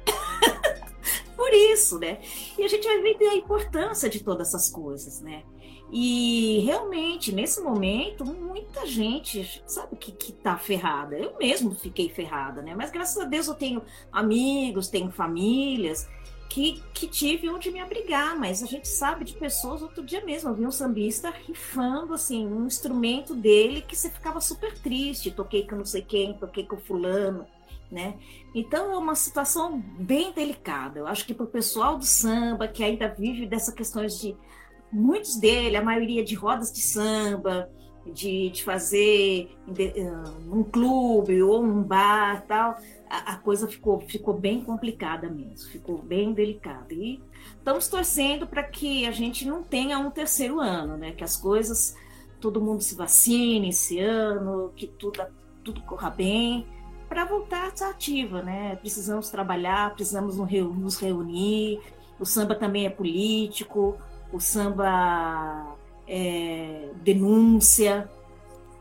por 1.37 1.53
isso, 1.53 1.99
né? 1.99 2.19
E 2.57 2.63
a 2.63 2.67
gente 2.67 2.87
vai 2.87 3.01
ver 3.13 3.27
a 3.27 3.35
importância 3.35 4.09
de 4.09 4.23
todas 4.23 4.47
essas 4.49 4.69
coisas, 4.69 5.21
né? 5.21 5.43
E 5.91 6.59
realmente, 6.65 7.33
nesse 7.33 7.59
momento, 7.59 8.23
muita 8.23 8.85
gente, 8.85 9.61
sabe, 9.67 9.97
que, 9.97 10.11
que 10.13 10.31
tá 10.31 10.57
ferrada. 10.57 11.17
Eu 11.17 11.37
mesmo 11.37 11.75
fiquei 11.75 12.07
ferrada, 12.07 12.61
né? 12.61 12.73
Mas 12.73 12.91
graças 12.91 13.21
a 13.21 13.25
Deus 13.25 13.47
eu 13.47 13.55
tenho 13.55 13.81
amigos, 14.11 14.87
tenho 14.87 15.11
famílias 15.11 16.07
que, 16.51 16.81
que 16.93 17.07
tive 17.07 17.49
onde 17.49 17.71
me 17.71 17.79
abrigar, 17.79 18.37
mas 18.37 18.61
a 18.61 18.65
gente 18.65 18.87
sabe 18.87 19.23
de 19.23 19.33
pessoas, 19.33 19.81
outro 19.81 20.03
dia 20.03 20.23
mesmo, 20.23 20.49
eu 20.49 20.53
vi 20.53 20.65
um 20.65 20.71
sambista 20.71 21.29
rifando, 21.29 22.13
assim, 22.13 22.45
um 22.45 22.67
instrumento 22.67 23.33
dele 23.33 23.81
que 23.81 23.95
você 23.95 24.09
ficava 24.09 24.41
super 24.41 24.77
triste, 24.77 25.31
toquei 25.31 25.65
com 25.65 25.77
não 25.77 25.85
sei 25.85 26.01
quem, 26.01 26.33
toquei 26.33 26.65
com 26.65 26.75
fulano, 26.77 27.45
né? 27.89 28.15
Então 28.53 28.91
é 28.91 28.97
uma 28.97 29.15
situação 29.15 29.79
bem 29.79 30.33
delicada. 30.33 30.99
Eu 30.99 31.07
acho 31.07 31.25
que 31.25 31.33
para 31.33 31.45
o 31.45 31.49
pessoal 31.49 31.97
do 31.97 32.05
samba, 32.05 32.67
que 32.67 32.83
ainda 32.83 33.07
vive 33.07 33.45
dessas 33.45 33.73
questões 33.73 34.19
de 34.19 34.35
muitos 34.91 35.37
dele, 35.37 35.77
a 35.77 35.83
maioria 35.83 36.23
de 36.23 36.35
rodas 36.35 36.71
de 36.71 36.81
samba, 36.81 37.69
de, 38.05 38.49
de 38.49 38.63
fazer 38.63 39.55
um 40.51 40.63
clube 40.63 41.41
ou 41.43 41.63
um 41.63 41.83
bar 41.83 42.43
tal, 42.47 42.77
a, 43.09 43.33
a, 43.33 43.37
coisa 43.37 43.67
ficou, 43.67 43.99
ficou 44.01 44.33
bem 44.33 44.63
complicada 44.63 45.29
mesmo, 45.29 45.69
ficou 45.69 45.99
bem 45.99 46.33
delicada. 46.33 46.93
E 46.93 47.21
estamos 47.57 47.87
torcendo 47.87 48.47
para 48.47 48.63
que 48.63 49.05
a 49.05 49.11
gente 49.11 49.45
não 49.45 49.61
tenha 49.61 49.99
um 49.99 50.09
terceiro 50.09 50.59
ano, 50.59 50.97
né? 50.97 51.11
Que 51.11 51.23
as 51.23 51.37
coisas, 51.37 51.95
todo 52.39 52.61
mundo 52.61 52.81
se 52.81 52.95
vacine 52.95 53.69
esse 53.69 53.99
ano, 53.99 54.71
que 54.75 54.87
tudo, 54.87 55.23
tudo 55.63 55.81
corra 55.81 56.09
bem, 56.09 56.65
para 57.07 57.25
voltar 57.25 57.67
estar 57.67 57.89
ativa, 57.89 58.41
né? 58.41 58.75
Precisamos 58.77 59.29
trabalhar, 59.29 59.93
precisamos 59.93 60.37
nos 60.37 60.97
reunir. 60.97 61.79
O 62.19 62.25
samba 62.25 62.55
também 62.55 62.85
é 62.85 62.89
político, 62.89 63.97
o 64.31 64.39
samba 64.39 65.75
é 66.07 66.89
denúncia, 67.03 68.09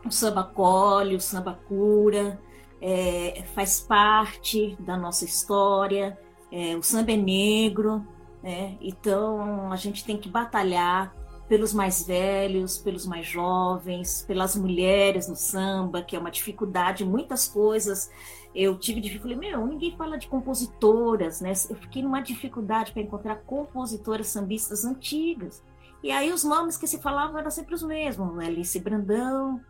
o 0.05 0.11
samba 0.11 0.43
colhe, 0.43 1.15
o 1.15 1.21
samba 1.21 1.59
cura 1.67 2.39
é, 2.81 3.43
faz 3.53 3.79
parte 3.79 4.75
da 4.79 4.97
nossa 4.97 5.25
história, 5.25 6.17
é, 6.51 6.75
o 6.75 6.81
samba 6.81 7.11
é 7.11 7.17
negro, 7.17 8.05
né? 8.41 8.75
então 8.81 9.71
a 9.71 9.75
gente 9.75 10.03
tem 10.03 10.17
que 10.17 10.27
batalhar 10.27 11.13
pelos 11.47 11.73
mais 11.73 12.07
velhos, 12.07 12.77
pelos 12.77 13.05
mais 13.05 13.27
jovens, 13.27 14.23
pelas 14.25 14.55
mulheres 14.55 15.27
no 15.27 15.35
samba, 15.35 16.01
que 16.01 16.15
é 16.15 16.19
uma 16.19 16.31
dificuldade, 16.31 17.03
muitas 17.03 17.45
coisas. 17.45 18.09
Eu 18.53 18.77
tive 18.77 18.99
dificuldade, 18.99 19.39
meu, 19.39 19.65
ninguém 19.65 19.95
fala 19.95 20.17
de 20.17 20.27
compositoras, 20.27 21.39
né? 21.39 21.53
Eu 21.69 21.75
fiquei 21.75 22.03
numa 22.03 22.21
dificuldade 22.21 22.91
para 22.91 23.01
encontrar 23.01 23.37
compositoras 23.37 24.27
sambistas 24.27 24.83
antigas. 24.83 25.63
E 26.03 26.11
aí 26.11 26.31
os 26.33 26.43
nomes 26.43 26.77
que 26.77 26.87
se 26.87 26.99
falavam 26.99 27.37
eram 27.39 27.51
sempre 27.51 27.75
os 27.75 27.83
mesmos, 27.83 28.37
Alice 28.39 28.79
Brandão, 28.79 29.61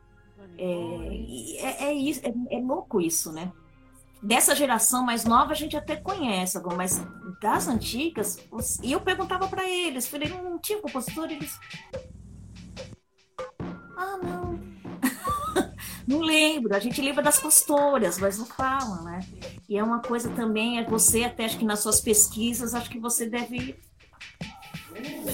é, 0.58 0.66
é, 1.60 1.84
é, 1.86 1.94
isso, 1.94 2.22
é, 2.24 2.58
é 2.58 2.60
louco 2.60 3.02
isso, 3.02 3.32
né? 3.32 3.52
Dessa 4.22 4.56
geração 4.56 5.04
mais 5.04 5.26
nova 5.26 5.52
a 5.52 5.56
gente 5.56 5.76
até 5.76 5.96
conhece, 5.96 6.62
mas 6.78 7.02
das 7.42 7.68
antigas, 7.68 8.38
e 8.84 8.92
eu 8.92 9.02
perguntava 9.02 9.48
para 9.48 9.68
eles, 9.68 10.08
falei, 10.08 10.30
não 10.30 10.60
tinha 10.60 10.80
compositor? 10.80 11.32
Eles. 11.32 11.60
Ah, 13.98 14.18
não. 14.22 14.41
Não 16.08 16.20
lembro, 16.20 16.76
a 16.76 16.80
gente 16.80 17.02
lembra 17.02 17.24
das 17.24 17.40
pastoras, 17.40 18.18
mas 18.18 18.38
não 18.38 18.46
fala, 18.46 19.02
né? 19.02 19.20
E 19.68 19.78
é 19.78 19.84
uma 19.84 20.02
coisa 20.02 20.30
também, 20.32 20.80
é 20.80 20.84
você 20.84 21.24
até 21.24 21.46
acho 21.46 21.58
que 21.58 21.66
nas 21.66 21.80
suas 21.80 22.02
pesquisas, 22.02 22.74
acho 22.74 22.90
que 22.90 23.00
você 23.00 23.26
deve 23.26 23.78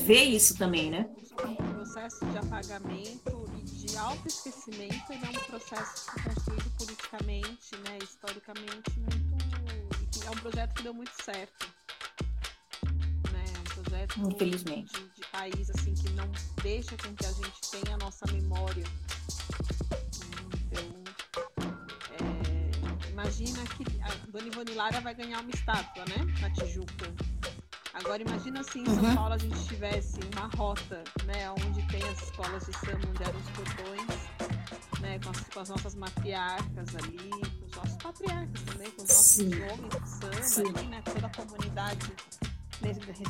ver 0.03 0.23
isso 0.23 0.57
também, 0.57 0.89
né? 0.89 1.09
O 1.33 1.73
processo 1.73 2.25
de 2.25 2.37
apagamento 2.37 3.47
de 3.63 3.97
autoesquecimento 3.97 5.11
ele 5.11 5.25
é 5.25 5.29
um 5.29 5.43
processo 5.43 6.05
construído 6.23 6.69
politicamente, 6.77 7.75
né, 7.83 7.97
historicamente 8.01 8.99
muito 8.99 9.27
é 10.25 10.29
um 10.29 10.35
projeto 10.35 10.73
que 10.73 10.83
deu 10.83 10.93
muito 10.93 11.11
certo, 11.23 11.67
né, 13.31 13.45
um 13.59 13.81
projeto 13.81 14.19
infelizmente 14.19 14.91
de, 14.93 15.09
de 15.15 15.27
país 15.31 15.69
assim 15.69 15.93
que 15.93 16.09
não 16.11 16.29
deixa 16.61 16.97
com 16.97 17.15
que 17.15 17.25
a 17.25 17.31
gente 17.31 17.61
tenha 17.71 17.95
a 17.95 17.97
nossa 17.97 18.25
memória. 18.33 18.83
Imagina 23.27 23.63
que 23.65 23.83
a 24.01 24.31
Dona 24.31 24.47
Ivone 24.47 24.73
Lara 24.73 25.01
vai 25.01 25.13
ganhar 25.13 25.41
uma 25.41 25.51
estátua, 25.51 26.05
né, 26.05 26.15
na 26.39 26.49
Tijuca. 26.51 27.13
Agora 27.93 28.21
imagina 28.21 28.63
se 28.63 28.79
em 28.79 28.85
São 28.85 29.03
uhum. 29.03 29.15
Paulo 29.15 29.33
a 29.33 29.37
gente 29.37 29.67
tivesse 29.67 30.19
uma 30.33 30.47
rota, 30.55 31.03
né, 31.25 31.51
onde 31.51 31.85
tem 31.87 32.01
as 32.03 32.21
escolas 32.23 32.65
de 32.65 32.73
samba, 32.77 33.07
onde 33.09 33.23
eram 33.23 33.39
os 33.39 33.49
portões, 33.49 35.01
né, 35.01 35.19
com 35.19 35.29
as, 35.29 35.39
com 35.41 35.59
as 35.59 35.69
nossas 35.69 35.95
matriarcas 35.95 36.95
ali, 36.95 37.29
com 37.29 37.65
os 37.65 37.75
nossos 37.75 37.97
patriarcas 37.97 38.61
também, 38.61 38.91
com 38.91 39.03
os 39.03 39.09
nossos 39.09 39.25
Sim. 39.25 39.49
homens 39.63 39.93
do 39.93 40.43
samba, 40.43 40.79
ali, 40.79 40.87
né? 40.87 41.01
Toda 41.01 41.27
a 41.27 41.29
comunidade 41.29 42.13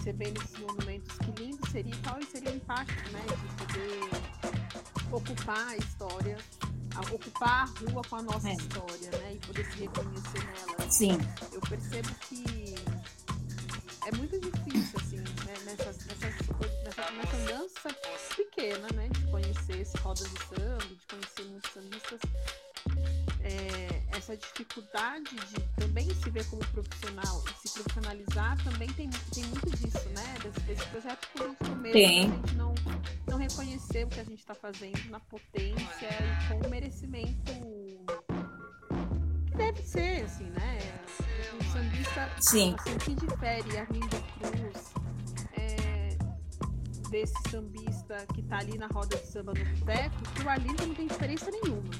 recebendo 0.08 0.41
esses 0.43 0.60
monumentos, 0.60 1.18
que 1.18 1.43
lindo 1.43 1.70
seria, 1.70 1.95
qual 2.04 2.22
seria 2.24 2.52
o 2.52 2.56
impacto, 2.56 3.12
né? 3.12 3.22
De 3.22 3.66
poder 3.66 4.10
ocupar 5.12 5.68
a 5.70 5.78
história, 5.78 6.38
ocupar 7.02 7.64
a 7.64 7.91
rua 7.91 8.02
com 8.10 8.16
a 8.16 8.22
nossa 8.22 8.50
é. 8.50 8.54
história, 8.54 9.12
né? 9.12 9.34
E 9.34 9.45
poder 9.45 9.66
se 9.66 9.80
reconhecer 9.80 10.43
nela. 10.45 10.91
Sim. 10.91 11.18
Eu 11.52 11.62
percebo 11.62 12.10
que 12.28 12.76
é 14.06 14.16
muito 14.16 14.39
difícil, 14.39 15.00
assim, 15.00 15.18
né? 15.18 15.54
Nessas, 15.66 16.06
nessas, 16.06 16.48
nessa, 16.84 17.12
nessa 17.12 17.38
dança 17.45 17.89
pequena, 18.36 18.88
né? 18.93 19.10
De 19.10 19.26
conhecer 19.28 19.82
esse 19.82 19.98
rodas 19.98 20.30
de 20.30 20.39
samba, 20.39 20.86
de 20.86 21.06
conhecer 21.08 21.43
muitos 21.45 21.72
sambistas 21.72 22.20
é, 23.48 24.02
essa 24.18 24.36
dificuldade 24.36 25.36
de 25.36 25.62
também 25.78 26.14
se 26.14 26.30
ver 26.30 26.45
como 26.50 26.66
profissional 26.68 27.43
e 27.48 27.68
se 27.68 27.74
profissionalizar 27.74 28.64
também 28.64 28.88
tem, 28.89 29.10
tem 29.34 29.43
muito 29.45 29.70
disso, 29.78 30.10
né? 30.10 30.36
Desse, 30.43 30.60
desse 30.62 30.86
projeto 30.88 31.28
político 31.30 31.76
mesmo. 31.76 31.93
Tem. 31.93 32.20
A 32.20 32.36
gente 32.36 32.56
não, 32.56 32.76
não 33.38 33.44
reconhecer 33.44 34.06
o 34.06 34.10
que 34.10 34.20
a 34.20 34.24
gente 34.24 34.40
está 34.40 34.56
fazendo 34.56 35.00
na 35.10 35.20
potência 35.20 36.10
e 36.10 36.48
com 36.50 36.68
o 36.68 36.70
merecimento 36.70 37.54
que 39.46 39.56
deve 39.56 39.82
ser, 39.84 40.26
assim, 40.26 40.46
né? 40.46 40.80
O 41.60 41.64
sambista 41.72 42.30
Sim. 42.40 42.76
Assim, 42.80 42.98
que 42.98 43.14
difere 43.14 43.78
Arlindo 43.78 44.18
Cruz 44.40 44.94
é, 45.54 46.18
desse 47.10 47.36
sambista 47.52 48.26
que 48.34 48.42
está 48.42 48.58
ali 48.58 48.78
na 48.78 48.88
roda 48.88 49.16
de 49.16 49.28
samba 49.28 49.54
no 49.54 49.66
boteco, 49.78 50.16
que 50.36 50.44
o 50.44 50.50
Arlindo 50.50 50.88
não 50.88 50.96
tem 50.96 51.08
diferença 51.08 51.52
nenhuma. 51.52 51.92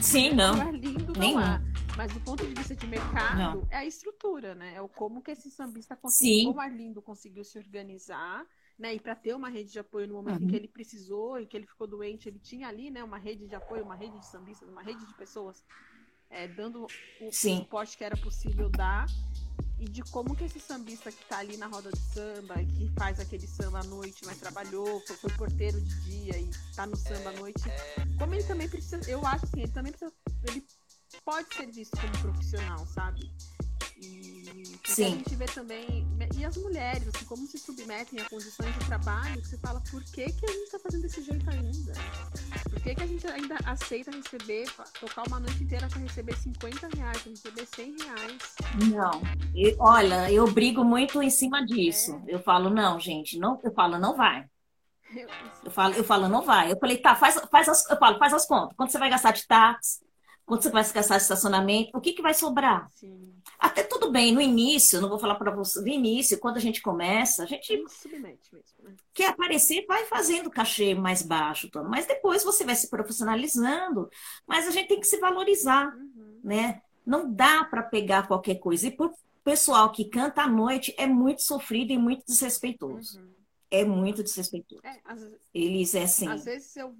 Sim, 0.00 0.30
não. 0.34 0.60
É 0.60 0.72
lindo, 0.72 1.12
não 1.18 1.38
há. 1.38 1.60
Mas 1.96 2.12
do 2.12 2.20
ponto 2.20 2.46
de 2.46 2.54
vista 2.54 2.74
de 2.74 2.86
mercado, 2.86 3.38
não. 3.38 3.68
é 3.70 3.78
a 3.78 3.84
estrutura, 3.84 4.54
né? 4.54 4.74
É 4.74 4.80
o 4.80 4.88
como 4.88 5.20
que 5.22 5.32
esse 5.32 5.50
sambista 5.50 5.96
conseguiu, 5.96 6.34
Sim. 6.34 6.44
como 6.46 6.60
Arlindo 6.60 7.02
conseguiu 7.02 7.44
se 7.44 7.58
organizar, 7.58 8.44
né? 8.78 8.94
E 8.94 9.00
para 9.00 9.14
ter 9.14 9.34
uma 9.34 9.48
rede 9.48 9.72
de 9.72 9.78
apoio 9.78 10.06
no 10.06 10.14
momento 10.14 10.40
uhum. 10.40 10.46
em 10.46 10.50
que 10.50 10.56
ele 10.56 10.68
precisou 10.68 11.40
e 11.40 11.46
que 11.46 11.56
ele 11.56 11.66
ficou 11.66 11.86
doente, 11.86 12.28
ele 12.28 12.38
tinha 12.38 12.68
ali, 12.68 12.90
né? 12.90 13.02
Uma 13.02 13.18
rede 13.18 13.46
de 13.46 13.54
apoio, 13.54 13.82
uma 13.82 13.96
rede 13.96 14.18
de 14.18 14.26
sambistas, 14.26 14.68
uma 14.68 14.82
rede 14.82 15.04
de 15.04 15.14
pessoas 15.14 15.64
é, 16.30 16.46
dando 16.46 16.86
o 17.20 17.32
suporte 17.32 17.96
que 17.96 18.04
era 18.04 18.16
possível 18.16 18.68
dar 18.68 19.06
e 19.78 19.88
de 19.88 20.02
como 20.02 20.34
que 20.34 20.44
esse 20.44 20.58
sambista 20.58 21.10
que 21.10 21.22
está 21.22 21.38
ali 21.38 21.56
na 21.56 21.66
roda 21.66 21.90
de 21.90 22.00
samba, 22.00 22.56
que 22.56 22.90
faz 22.98 23.20
aquele 23.20 23.46
samba 23.46 23.80
à 23.80 23.84
noite, 23.84 24.24
mas 24.24 24.38
trabalhou, 24.38 25.00
foi, 25.06 25.16
foi 25.16 25.30
porteiro 25.30 25.80
de 25.80 26.04
dia 26.04 26.36
e 26.36 26.50
está 26.70 26.84
no 26.84 26.96
samba 26.96 27.30
à 27.30 27.32
noite, 27.34 27.62
como 28.18 28.34
ele 28.34 28.42
também 28.42 28.68
precisa, 28.68 29.08
eu 29.08 29.24
acho 29.24 29.44
assim, 29.44 29.62
ele 29.62 29.72
também 29.72 29.92
precisa, 29.92 30.12
ele 30.48 30.66
pode 31.24 31.54
ser 31.54 31.70
visto 31.70 31.96
como 32.00 32.18
profissional, 32.18 32.84
sabe? 32.86 33.30
E 34.00 34.92
Sim. 34.92 35.04
a 35.04 35.08
gente 35.10 35.34
vê 35.34 35.44
também, 35.46 36.06
e 36.36 36.44
as 36.44 36.56
mulheres, 36.56 37.06
assim, 37.08 37.24
como 37.26 37.46
se 37.46 37.58
submetem 37.58 38.20
a 38.20 38.28
condições 38.28 38.72
de 38.74 38.86
trabalho, 38.86 39.40
que 39.40 39.48
você 39.48 39.58
fala, 39.58 39.82
por 39.90 40.02
que, 40.02 40.32
que 40.32 40.46
a 40.46 40.50
gente 40.50 40.64
está 40.64 40.78
fazendo 40.78 41.02
desse 41.02 41.22
jeito 41.22 41.50
ainda? 41.50 41.92
Por 42.70 42.80
que, 42.80 42.94
que 42.94 43.02
a 43.02 43.06
gente 43.06 43.26
ainda 43.26 43.56
aceita 43.66 44.10
receber, 44.10 44.66
tocar 44.98 45.24
uma 45.26 45.40
noite 45.40 45.62
inteira 45.62 45.88
para 45.88 46.00
receber 46.00 46.36
50 46.36 46.88
reais, 46.96 47.20
para 47.20 47.30
receber 47.30 47.66
100 47.66 47.96
reais? 48.02 48.38
Não, 48.90 49.20
eu, 49.54 49.76
olha, 49.78 50.32
eu 50.32 50.50
brigo 50.50 50.82
muito 50.82 51.22
em 51.22 51.30
cima 51.30 51.64
disso. 51.66 52.20
É. 52.26 52.34
Eu 52.34 52.38
falo, 52.40 52.70
não, 52.70 52.98
gente, 52.98 53.38
não, 53.38 53.60
eu 53.62 53.72
falo, 53.72 53.98
não 53.98 54.16
vai. 54.16 54.46
Eu, 55.14 55.28
eu, 55.64 55.70
falo, 55.70 55.94
eu 55.94 56.04
falo, 56.04 56.28
não 56.28 56.42
vai. 56.42 56.72
Eu 56.72 56.78
falei, 56.78 56.98
tá, 56.98 57.14
faz, 57.14 57.40
faz 57.50 57.68
as, 57.68 57.90
eu 57.90 57.98
falo, 57.98 58.18
faz 58.18 58.32
as 58.32 58.46
contas. 58.46 58.76
Quanto 58.76 58.90
você 58.90 58.98
vai 58.98 59.10
gastar 59.10 59.32
de 59.32 59.46
táxi? 59.46 60.07
Quanto 60.48 60.62
você 60.62 60.70
vai 60.70 60.82
gastar 60.82 61.16
de 61.18 61.22
estacionamento? 61.22 61.90
O 61.92 62.00
que, 62.00 62.14
que 62.14 62.22
vai 62.22 62.32
sobrar? 62.32 62.88
Sim. 62.94 63.34
Até 63.58 63.82
tudo 63.82 64.10
bem, 64.10 64.32
no 64.32 64.40
início, 64.40 64.98
não 64.98 65.10
vou 65.10 65.18
falar 65.18 65.34
para 65.34 65.50
você, 65.50 65.78
no 65.78 65.88
início, 65.88 66.38
quando 66.38 66.56
a 66.56 66.60
gente 66.60 66.80
começa, 66.80 67.42
a 67.42 67.46
gente 67.46 67.84
submete 67.86 68.54
mesmo, 68.54 68.82
né? 68.82 68.96
quer 69.12 69.28
aparecer, 69.28 69.84
vai 69.86 70.06
fazendo 70.06 70.48
cachê 70.48 70.94
mais 70.94 71.20
baixo, 71.20 71.68
mas 71.86 72.06
depois 72.06 72.42
você 72.42 72.64
vai 72.64 72.74
se 72.74 72.88
profissionalizando, 72.88 74.08
mas 74.46 74.66
a 74.66 74.70
gente 74.70 74.88
tem 74.88 75.00
que 75.00 75.06
se 75.06 75.18
valorizar, 75.18 75.94
uhum. 75.94 76.40
né? 76.42 76.80
Não 77.04 77.30
dá 77.30 77.64
para 77.64 77.82
pegar 77.82 78.26
qualquer 78.26 78.54
coisa. 78.54 78.86
E 78.86 78.90
por 78.90 79.12
pessoal 79.44 79.92
que 79.92 80.06
canta 80.06 80.42
à 80.42 80.48
noite 80.48 80.94
é 80.96 81.06
muito 81.06 81.42
sofrido 81.42 81.92
e 81.92 81.98
muito 81.98 82.24
desrespeitoso. 82.24 83.20
Uhum. 83.20 83.28
É 83.70 83.84
muito 83.84 84.22
desrespeitoso. 84.22 84.80
É, 84.82 84.98
às, 85.04 85.20
Eles 85.52 85.94
é 85.94 86.04
assim. 86.04 86.26
Às 86.26 86.46
vezes 86.46 86.74
eu 86.74 86.94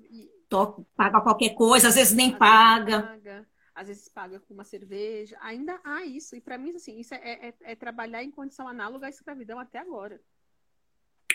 toca, 0.49 0.83
paga 0.97 1.21
qualquer 1.21 1.51
coisa, 1.51 1.89
às 1.89 1.95
vezes 1.95 2.15
nem 2.15 2.33
às 2.33 2.39
paga. 2.39 2.99
Vezes 3.01 3.09
paga. 3.09 3.49
Às 3.75 3.87
vezes 3.87 4.09
paga 4.09 4.41
com 4.41 4.55
uma 4.55 4.65
cerveja. 4.65 5.37
Ainda 5.41 5.81
há 5.85 6.05
isso. 6.05 6.35
E 6.35 6.41
para 6.41 6.59
mim, 6.59 6.75
assim, 6.75 6.99
isso 6.99 7.15
é, 7.15 7.49
é, 7.49 7.55
é, 7.61 7.77
trabalhar 7.77 8.25
em 8.25 8.31
condição 8.31 8.67
análoga 8.67 9.07
à 9.07 9.09
escravidão 9.09 9.59
até 9.59 9.79
agora. 9.79 10.21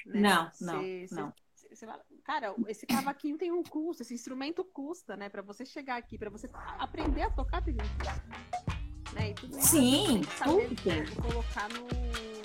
Né? 0.05 0.19
Não, 0.19 0.51
não, 0.59 0.81
cê, 0.81 1.07
não. 1.11 1.33
Cê, 1.55 1.85
fala, 1.85 2.03
cara, 2.23 2.53
esse 2.67 2.85
cavaquinho 2.85 3.37
tem 3.37 3.51
um 3.51 3.63
custo, 3.63 4.03
esse 4.03 4.13
instrumento 4.13 4.63
custa, 4.65 5.15
né? 5.15 5.29
Para 5.29 5.41
você 5.41 5.65
chegar 5.65 5.95
aqui, 5.95 6.17
para 6.17 6.29
você 6.29 6.49
aprender 6.77 7.21
a 7.21 7.29
tocar, 7.29 7.63
tem. 7.63 7.75
Né? 7.75 9.29
E 9.29 9.33
tudo 9.33 9.61
Sim, 9.61 10.21
tudo 10.43 10.83
tem. 10.83 11.05
colocar 11.15 11.69
no, 11.69 11.87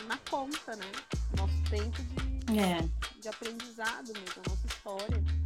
na 0.07 0.16
conta, 0.31 0.77
né? 0.77 0.93
Nosso 1.37 1.62
tempo 1.64 2.01
de, 2.03 2.59
é. 2.61 2.79
de 3.21 3.29
aprendizado 3.29 4.12
mesmo, 4.12 4.43
a 4.47 4.49
nossa 4.49 4.66
história. 4.66 5.38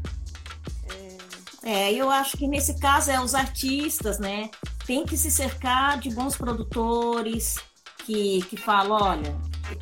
É, 1.63 1.93
eu 1.93 2.11
acho 2.11 2.37
que 2.37 2.49
nesse 2.49 2.79
caso 2.79 3.11
é 3.11 3.21
os 3.21 3.35
artistas, 3.35 4.19
né? 4.19 4.51
Tem 4.85 5.05
que 5.07 5.17
se 5.17 5.31
cercar 5.31 5.99
de 5.99 6.11
bons 6.11 6.37
produtores 6.37 7.57
que, 8.05 8.43
que 8.43 8.57
falam, 8.57 9.01
olha, 9.01 9.37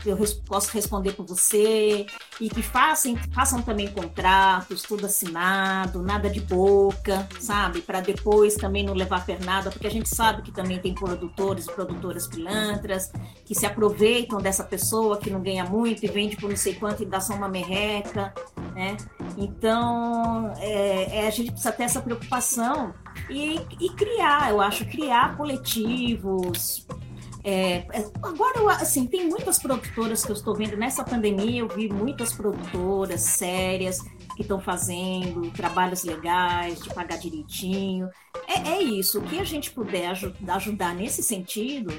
eu 0.04 0.16
posso 0.46 0.70
responder 0.72 1.12
por 1.12 1.26
você, 1.26 2.06
e 2.40 2.48
que 2.48 2.62
façam, 2.62 3.16
façam 3.32 3.60
também 3.60 3.88
contratos, 3.88 4.82
tudo 4.82 5.06
assinado, 5.06 6.02
nada 6.02 6.28
de 6.30 6.40
boca, 6.40 7.28
sabe? 7.38 7.82
Para 7.82 8.00
depois 8.00 8.54
também 8.54 8.84
não 8.84 8.94
levar 8.94 9.26
pernada, 9.26 9.70
porque 9.70 9.86
a 9.86 9.90
gente 9.90 10.08
sabe 10.08 10.42
que 10.42 10.52
também 10.52 10.78
tem 10.78 10.94
produtores 10.94 11.66
e 11.66 11.72
produtoras 11.72 12.26
pilantras 12.26 13.12
que 13.44 13.54
se 13.54 13.66
aproveitam 13.66 14.38
dessa 14.38 14.64
pessoa 14.64 15.18
que 15.18 15.30
não 15.30 15.42
ganha 15.42 15.64
muito 15.64 16.04
e 16.04 16.08
vende 16.08 16.36
por 16.36 16.48
não 16.48 16.56
sei 16.56 16.74
quanto 16.74 17.02
e 17.02 17.06
dá 17.06 17.20
só 17.20 17.34
uma 17.34 17.48
merreca, 17.48 18.32
né? 18.80 18.96
Então, 19.36 20.54
é, 20.56 21.18
é, 21.18 21.26
a 21.26 21.30
gente 21.30 21.50
precisa 21.50 21.70
ter 21.70 21.82
essa 21.82 22.00
preocupação 22.00 22.94
e, 23.28 23.60
e 23.78 23.90
criar, 23.90 24.50
eu 24.50 24.58
acho, 24.58 24.86
criar 24.86 25.36
coletivos, 25.36 26.86
é, 27.44 27.86
é, 27.92 28.10
agora, 28.22 28.74
assim, 28.76 29.06
tem 29.06 29.28
muitas 29.28 29.58
produtoras 29.58 30.24
que 30.24 30.30
eu 30.30 30.34
estou 30.34 30.54
vendo 30.54 30.78
nessa 30.78 31.04
pandemia, 31.04 31.60
eu 31.60 31.68
vi 31.68 31.90
muitas 31.90 32.32
produtoras 32.32 33.20
sérias 33.20 34.00
que 34.34 34.42
estão 34.42 34.60
fazendo 34.60 35.50
trabalhos 35.50 36.02
legais, 36.02 36.80
de 36.80 36.88
pagar 36.94 37.18
direitinho. 37.18 38.08
É, 38.46 38.70
é 38.70 38.82
isso, 38.82 39.18
o 39.18 39.22
que 39.22 39.38
a 39.38 39.44
gente 39.44 39.70
puder 39.70 40.08
ajudar, 40.08 40.94
nesse 40.94 41.22
sentido 41.22 41.92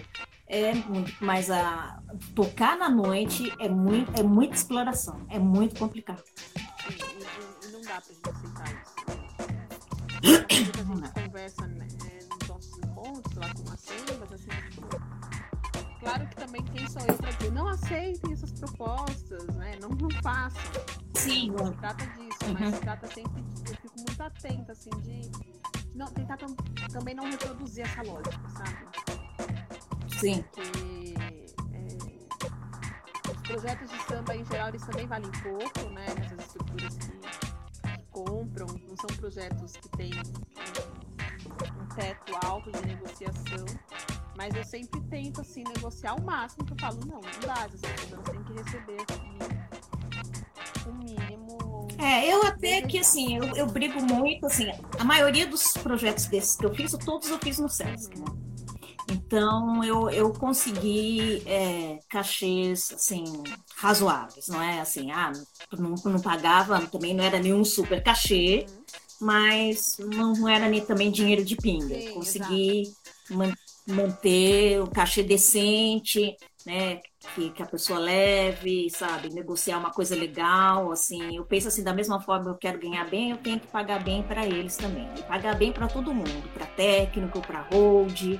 é 0.51 0.73
mas 1.21 1.49
a 1.49 2.01
tocar 2.35 2.77
na 2.77 2.89
noite 2.89 3.51
é 3.57 3.69
muito, 3.69 4.11
é 4.19 4.21
muita 4.21 4.53
exploração, 4.53 5.25
é 5.29 5.39
muito 5.39 5.79
complicado. 5.79 6.21
E, 6.89 7.67
e 7.67 7.71
não 7.71 7.81
dá 7.81 8.01
pra 8.01 8.13
gente 8.13 8.29
aceitar 8.29 8.67
isso. 8.81 8.95
a 10.49 10.53
gente 10.53 11.11
conversa 11.25 11.67
né, 11.67 11.87
nos 12.29 12.47
nossos 12.47 12.77
encontros 12.79 13.35
lá 13.35 13.53
com 13.53 13.71
a 13.71 13.77
Sembas, 13.77 14.31
assim, 14.33 14.49
Claro 15.99 16.27
que 16.27 16.35
também 16.35 16.63
quem 16.63 16.89
sou 16.89 17.01
eu 17.07 17.13
para 17.15 17.31
dizer, 17.31 17.51
não 17.51 17.67
aceitem 17.67 18.33
essas 18.33 18.51
propostas, 18.53 19.45
né? 19.55 19.77
Não, 19.79 19.89
não 19.89 20.09
façam. 20.23 20.61
Sim. 21.13 21.51
Não 21.51 21.67
se 21.67 21.73
trata 21.73 22.05
disso, 22.07 22.45
uhum. 22.45 22.53
mas 22.59 22.75
se 22.75 22.81
trata 22.81 23.07
sempre 23.07 23.41
de, 23.43 23.71
eu 23.71 23.77
fico 23.77 23.95
muito 23.97 24.23
atenta, 24.23 24.71
assim, 24.71 24.89
de 25.01 25.31
não, 25.93 26.07
tentar 26.07 26.37
tam, 26.37 26.55
também 26.91 27.13
não 27.13 27.29
reproduzir 27.29 27.85
essa 27.85 28.01
lógica, 28.01 28.49
sabe? 28.49 29.11
Sim. 30.19 30.43
Porque 30.53 31.13
projetos 33.51 33.89
de 33.89 34.03
samba 34.03 34.35
em 34.35 34.45
geral 34.45 34.69
eles 34.69 34.85
também 34.85 35.05
valem 35.07 35.31
pouco, 35.43 35.89
né? 35.89 36.05
Nessas 36.17 36.39
estruturas 36.39 36.97
que, 36.97 37.11
que 37.89 38.05
compram, 38.11 38.67
não 38.67 38.95
são 38.95 39.17
projetos 39.17 39.73
que 39.73 39.89
têm 39.89 40.11
um, 40.13 41.83
um 41.83 41.87
teto 41.95 42.45
alto 42.45 42.71
de 42.71 42.87
negociação. 42.87 43.65
Mas 44.37 44.55
eu 44.55 44.63
sempre 44.63 45.01
tento, 45.01 45.41
assim, 45.41 45.63
negociar 45.75 46.15
o 46.15 46.23
máximo 46.23 46.65
que 46.65 46.73
eu 46.73 46.77
falo, 46.79 46.99
não, 47.05 47.19
não 47.19 47.39
dá, 47.45 47.65
essas 47.65 47.81
pessoas 47.81 48.23
têm 48.23 48.43
que 48.43 48.53
receber 48.53 49.01
aqui 49.01 50.89
o 50.89 50.93
mínimo. 50.93 51.87
É, 51.99 52.33
eu 52.33 52.41
até 52.43 52.81
que, 52.81 52.99
assim, 52.99 53.37
eu, 53.37 53.55
eu 53.55 53.67
brigo 53.67 54.01
muito, 54.01 54.45
assim, 54.47 54.71
a 54.97 55.03
maioria 55.03 55.45
dos 55.45 55.73
projetos 55.73 56.25
desses 56.25 56.55
que 56.55 56.65
eu 56.65 56.73
fiz, 56.73 56.91
todos 56.93 57.29
eu 57.29 57.37
fiz 57.39 57.59
no 57.59 57.69
SESC, 57.69 58.17
né? 58.17 58.25
Então, 59.11 59.83
eu, 59.83 60.09
eu 60.09 60.31
consegui 60.33 61.43
é, 61.45 61.99
cachês, 62.09 62.91
assim, 62.93 63.23
razoáveis, 63.75 64.47
não 64.47 64.61
é 64.61 64.79
assim, 64.79 65.11
ah, 65.11 65.31
não, 65.77 65.95
não 66.05 66.21
pagava, 66.21 66.85
também 66.87 67.13
não 67.13 67.23
era 67.23 67.39
nenhum 67.39 67.63
super 67.63 68.01
cachê, 68.03 68.65
uhum 68.67 68.81
mas 69.21 69.97
não 69.99 70.49
era 70.49 70.67
nem 70.67 70.83
também 70.83 71.11
dinheiro 71.11 71.45
de 71.45 71.55
pinga. 71.55 71.93
Sim, 71.93 72.13
Consegui 72.13 72.83
man 73.29 73.53
manter 73.87 74.81
o 74.81 74.89
cachê 74.89 75.21
decente, 75.23 76.35
né? 76.65 77.01
Que, 77.35 77.49
que 77.51 77.63
a 77.63 77.65
pessoa 77.65 77.99
leve, 77.99 78.89
sabe? 78.89 79.29
Negociar 79.29 79.77
uma 79.77 79.91
coisa 79.91 80.15
legal, 80.15 80.91
assim. 80.91 81.35
Eu 81.35 81.45
penso 81.45 81.67
assim, 81.67 81.83
da 81.83 81.93
mesma 81.93 82.19
forma 82.19 82.49
eu 82.49 82.55
quero 82.55 82.79
ganhar 82.79 83.07
bem, 83.09 83.31
eu 83.31 83.37
tenho 83.37 83.59
que 83.59 83.67
pagar 83.67 84.03
bem 84.03 84.23
para 84.23 84.45
eles 84.45 84.75
também. 84.77 85.07
E 85.17 85.23
pagar 85.23 85.55
bem 85.55 85.71
para 85.71 85.87
todo 85.87 86.13
mundo, 86.13 86.49
para 86.53 86.65
técnico, 86.65 87.41
para 87.41 87.61
hold, 87.71 88.39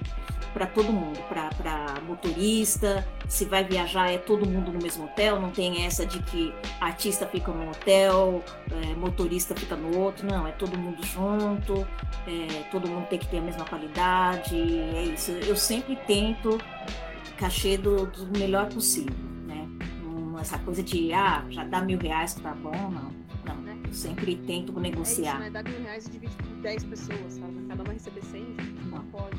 para 0.54 0.68
todo 0.68 0.92
mundo, 0.92 1.20
para 1.28 2.02
motorista. 2.02 3.08
Se 3.28 3.46
vai 3.46 3.64
viajar, 3.64 4.12
é 4.12 4.18
todo 4.18 4.46
mundo 4.46 4.72
no 4.72 4.80
mesmo 4.82 5.06
hotel, 5.06 5.40
não 5.40 5.52
tem 5.52 5.86
essa 5.86 6.06
de 6.06 6.22
que 6.24 6.54
artista 6.80 7.26
fica 7.26 7.52
num 7.52 7.70
hotel, 7.70 8.44
é, 8.72 8.94
motorista 8.96 9.56
fica 9.56 9.76
no 9.76 9.98
outro, 9.98 10.28
não, 10.28 10.46
é 10.46 10.52
todo 10.52 10.78
mundo 10.78 11.02
junto, 11.06 11.88
é, 12.28 12.64
todo 12.70 12.90
mundo 12.90 13.08
tem 13.08 13.20
que 13.20 13.28
ter 13.28 13.38
a 13.38 13.42
mesma 13.42 13.66
qualidade, 13.66 14.56
é 14.56 15.04
isso. 15.04 15.32
Eu 15.32 15.56
sempre 15.56 15.96
tento 15.96 16.58
cachê 17.38 17.78
do, 17.78 18.06
do 18.06 18.38
melhor 18.38 18.70
possível, 18.70 19.14
né? 19.48 19.68
essa 20.40 20.58
coisa 20.60 20.82
de, 20.82 21.14
ah, 21.14 21.46
já 21.50 21.64
dá 21.64 21.82
mil 21.82 22.00
reais, 22.00 22.34
tá 22.36 22.54
bom, 22.54 22.72
não. 22.72 23.22
Não, 23.44 23.56
né? 23.62 23.78
Eu 23.88 23.94
sempre 23.94 24.36
tento 24.36 24.78
negociar. 24.80 25.32
É 25.32 25.34
isso, 25.34 25.40
né? 25.40 25.50
Dá 25.50 25.64
mil 25.64 25.82
reais 25.82 26.06
e 26.08 26.12
divide 26.12 26.36
por 26.36 26.48
10 26.62 26.84
pessoas, 26.86 27.34
sabe? 27.34 27.66
Cada 27.68 27.84
uma 27.84 27.94
receber 27.94 28.24
100, 28.24 28.42
gente, 28.42 28.86
não 28.86 29.04
pode. 29.06 29.38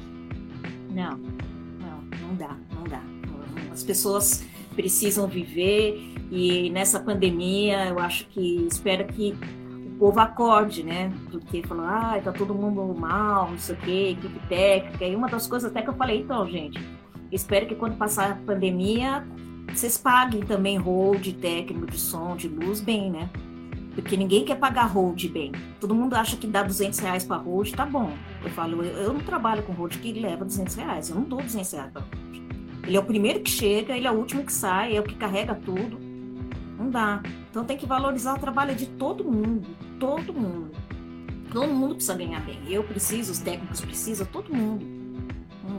Não, 0.90 1.16
não, 1.16 2.02
não 2.20 2.34
dá, 2.36 2.56
não 2.74 2.84
dá. 2.84 3.02
As 3.72 3.82
pessoas 3.82 4.44
precisam 4.74 5.26
viver 5.28 6.14
e 6.30 6.70
nessa 6.70 7.00
pandemia 7.00 7.86
eu 7.86 7.98
acho 7.98 8.26
que 8.26 8.66
espero 8.66 9.06
que 9.06 9.34
o 9.86 9.98
povo 9.98 10.20
acorde, 10.20 10.82
né? 10.82 11.12
Porque 11.30 11.62
falou, 11.62 11.84
ah, 11.84 12.20
tá 12.22 12.32
todo 12.32 12.54
mundo 12.54 12.82
mal, 12.98 13.50
não 13.50 13.58
sei 13.58 13.74
o 13.74 13.78
quê, 13.78 14.16
equipe 14.18 14.48
técnica. 14.48 15.04
E 15.04 15.14
uma 15.14 15.28
das 15.28 15.46
coisas 15.46 15.70
até 15.70 15.82
que 15.82 15.88
eu 15.88 15.94
falei, 15.94 16.20
então, 16.20 16.46
gente, 16.48 16.80
espero 17.32 17.66
que 17.66 17.74
quando 17.74 17.96
passar 17.96 18.30
a 18.30 18.34
pandemia, 18.34 19.26
vocês 19.72 19.96
paguem 19.96 20.42
também 20.42 20.76
hold 20.76 21.26
técnico 21.40 21.86
de 21.86 21.98
som, 21.98 22.36
de 22.36 22.48
luz 22.48 22.80
bem, 22.80 23.10
né? 23.10 23.30
Porque 23.94 24.16
ninguém 24.16 24.44
quer 24.44 24.56
pagar 24.56 24.84
hold 24.84 25.28
bem. 25.28 25.52
Todo 25.80 25.94
mundo 25.94 26.14
acha 26.14 26.36
que 26.36 26.46
dá 26.46 26.62
200 26.62 26.98
reais 26.98 27.24
para 27.24 27.36
hold, 27.36 27.72
tá 27.72 27.84
bom. 27.84 28.12
Eu 28.42 28.50
falo, 28.50 28.82
eu, 28.82 28.92
eu 29.02 29.12
não 29.12 29.20
trabalho 29.20 29.62
com 29.62 29.72
hold 29.72 29.96
que 29.96 30.12
leva 30.12 30.44
200 30.44 30.74
reais. 30.74 31.10
Eu 31.10 31.16
não 31.16 31.24
dou 31.24 31.42
200 31.42 31.72
reais 31.72 31.92
para 31.92 32.02
hold. 32.02 32.42
Ele 32.86 32.96
é 32.96 33.00
o 33.00 33.04
primeiro 33.04 33.40
que 33.40 33.50
chega, 33.50 33.96
ele 33.96 34.06
é 34.06 34.10
o 34.10 34.14
último 34.14 34.44
que 34.44 34.52
sai, 34.52 34.96
é 34.96 35.00
o 35.00 35.02
que 35.02 35.14
carrega 35.14 35.54
tudo. 35.54 35.98
Não 36.78 36.90
dá. 36.90 37.22
Então 37.50 37.64
tem 37.64 37.76
que 37.76 37.86
valorizar 37.86 38.34
o 38.34 38.38
trabalho 38.38 38.74
de 38.74 38.86
todo 38.86 39.24
mundo. 39.24 39.68
Todo 40.00 40.32
mundo. 40.32 40.70
Todo 41.52 41.68
mundo 41.68 41.94
precisa 41.94 42.14
ganhar 42.14 42.40
bem. 42.40 42.58
Eu 42.68 42.82
preciso, 42.82 43.30
os 43.30 43.38
técnicos 43.38 43.80
precisam, 43.80 44.26
todo 44.26 44.52
mundo. 44.52 45.01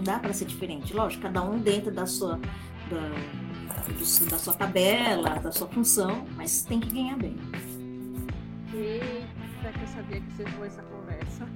Dá 0.03 0.19
para 0.19 0.33
ser 0.33 0.45
diferente. 0.45 0.93
Lógico, 0.93 1.23
cada 1.23 1.41
um 1.41 1.59
dentro 1.59 1.91
da 1.91 2.05
sua, 2.05 2.39
da, 2.89 3.83
do, 3.87 4.29
da 4.29 4.37
sua 4.37 4.53
tabela, 4.53 5.39
da 5.39 5.51
sua 5.51 5.67
função, 5.67 6.25
mas 6.35 6.63
tem 6.63 6.79
que 6.79 6.93
ganhar 6.93 7.17
bem. 7.17 7.35
Eita, 8.73 9.71
que 9.71 9.81
eu 9.81 9.87
sabia 9.87 10.19
que 10.19 10.31
você 10.33 10.45
foi 10.51 10.67
essa 10.67 10.83
conversa. 10.83 11.47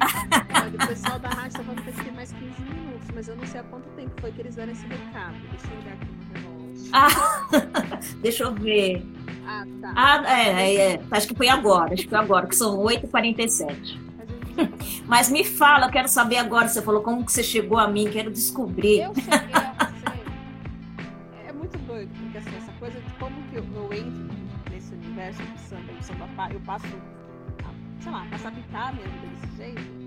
Olha, 0.64 0.84
o 0.84 0.88
pessoal 0.88 1.18
da 1.18 1.28
rádio 1.28 1.48
está 1.48 1.62
falando 1.62 1.84
que 1.84 2.04
tem 2.04 2.12
mais 2.12 2.32
15 2.32 2.62
minutos, 2.62 3.08
mas 3.14 3.28
eu 3.28 3.36
não 3.36 3.46
sei 3.46 3.60
há 3.60 3.64
quanto 3.64 3.88
tempo 3.90 4.20
foi 4.20 4.32
que 4.32 4.40
eles 4.40 4.56
deram 4.56 4.72
esse 4.72 4.86
recado. 4.86 5.36
Deixa 5.50 5.66
eu 5.72 5.80
olhar 5.80 5.94
aqui 5.94 6.06
no 6.06 6.40
relógio. 6.40 6.90
Ah, 6.92 8.00
deixa 8.20 8.44
eu 8.44 8.54
ver. 8.54 9.06
Ah, 9.46 9.64
tá. 9.80 9.92
Ah, 9.94 10.40
é, 10.40 10.48
é, 10.48 10.92
é, 10.94 11.00
acho 11.10 11.28
que 11.28 11.34
foi 11.34 11.48
agora, 11.48 11.92
acho 11.92 12.04
que 12.04 12.08
foi 12.08 12.18
agora, 12.18 12.46
que 12.46 12.56
são 12.56 12.78
8h47. 12.78 14.13
Mas 15.06 15.30
me 15.30 15.44
fala, 15.44 15.86
eu 15.86 15.90
quero 15.90 16.08
saber 16.08 16.36
agora, 16.38 16.68
você 16.68 16.82
falou 16.82 17.02
como 17.02 17.24
que 17.24 17.32
você 17.32 17.42
chegou 17.42 17.78
a 17.78 17.88
mim, 17.88 18.10
quero 18.10 18.30
descobrir. 18.30 19.02
Eu 19.02 19.14
cheguei. 19.14 19.54
É 21.48 21.52
muito 21.52 21.78
doido, 21.78 22.10
porque 22.18 22.38
assim, 22.38 22.56
essa 22.56 22.72
coisa 22.78 23.00
de 23.00 23.10
como 23.18 23.34
que 23.50 23.56
eu, 23.56 23.64
eu 23.74 23.92
entro 23.92 24.28
nesse 24.70 24.94
universo 24.94 25.42
de 25.42 25.60
samba 25.60 25.92
e 25.98 26.04
samba, 26.04 26.28
eu 26.52 26.60
passo, 26.60 26.86
sei 28.00 28.12
lá, 28.12 28.26
passo 28.30 28.46
a 28.46 28.48
habitar 28.48 28.94
vida 28.94 29.08
desse 29.08 29.56
jeito. 29.56 30.04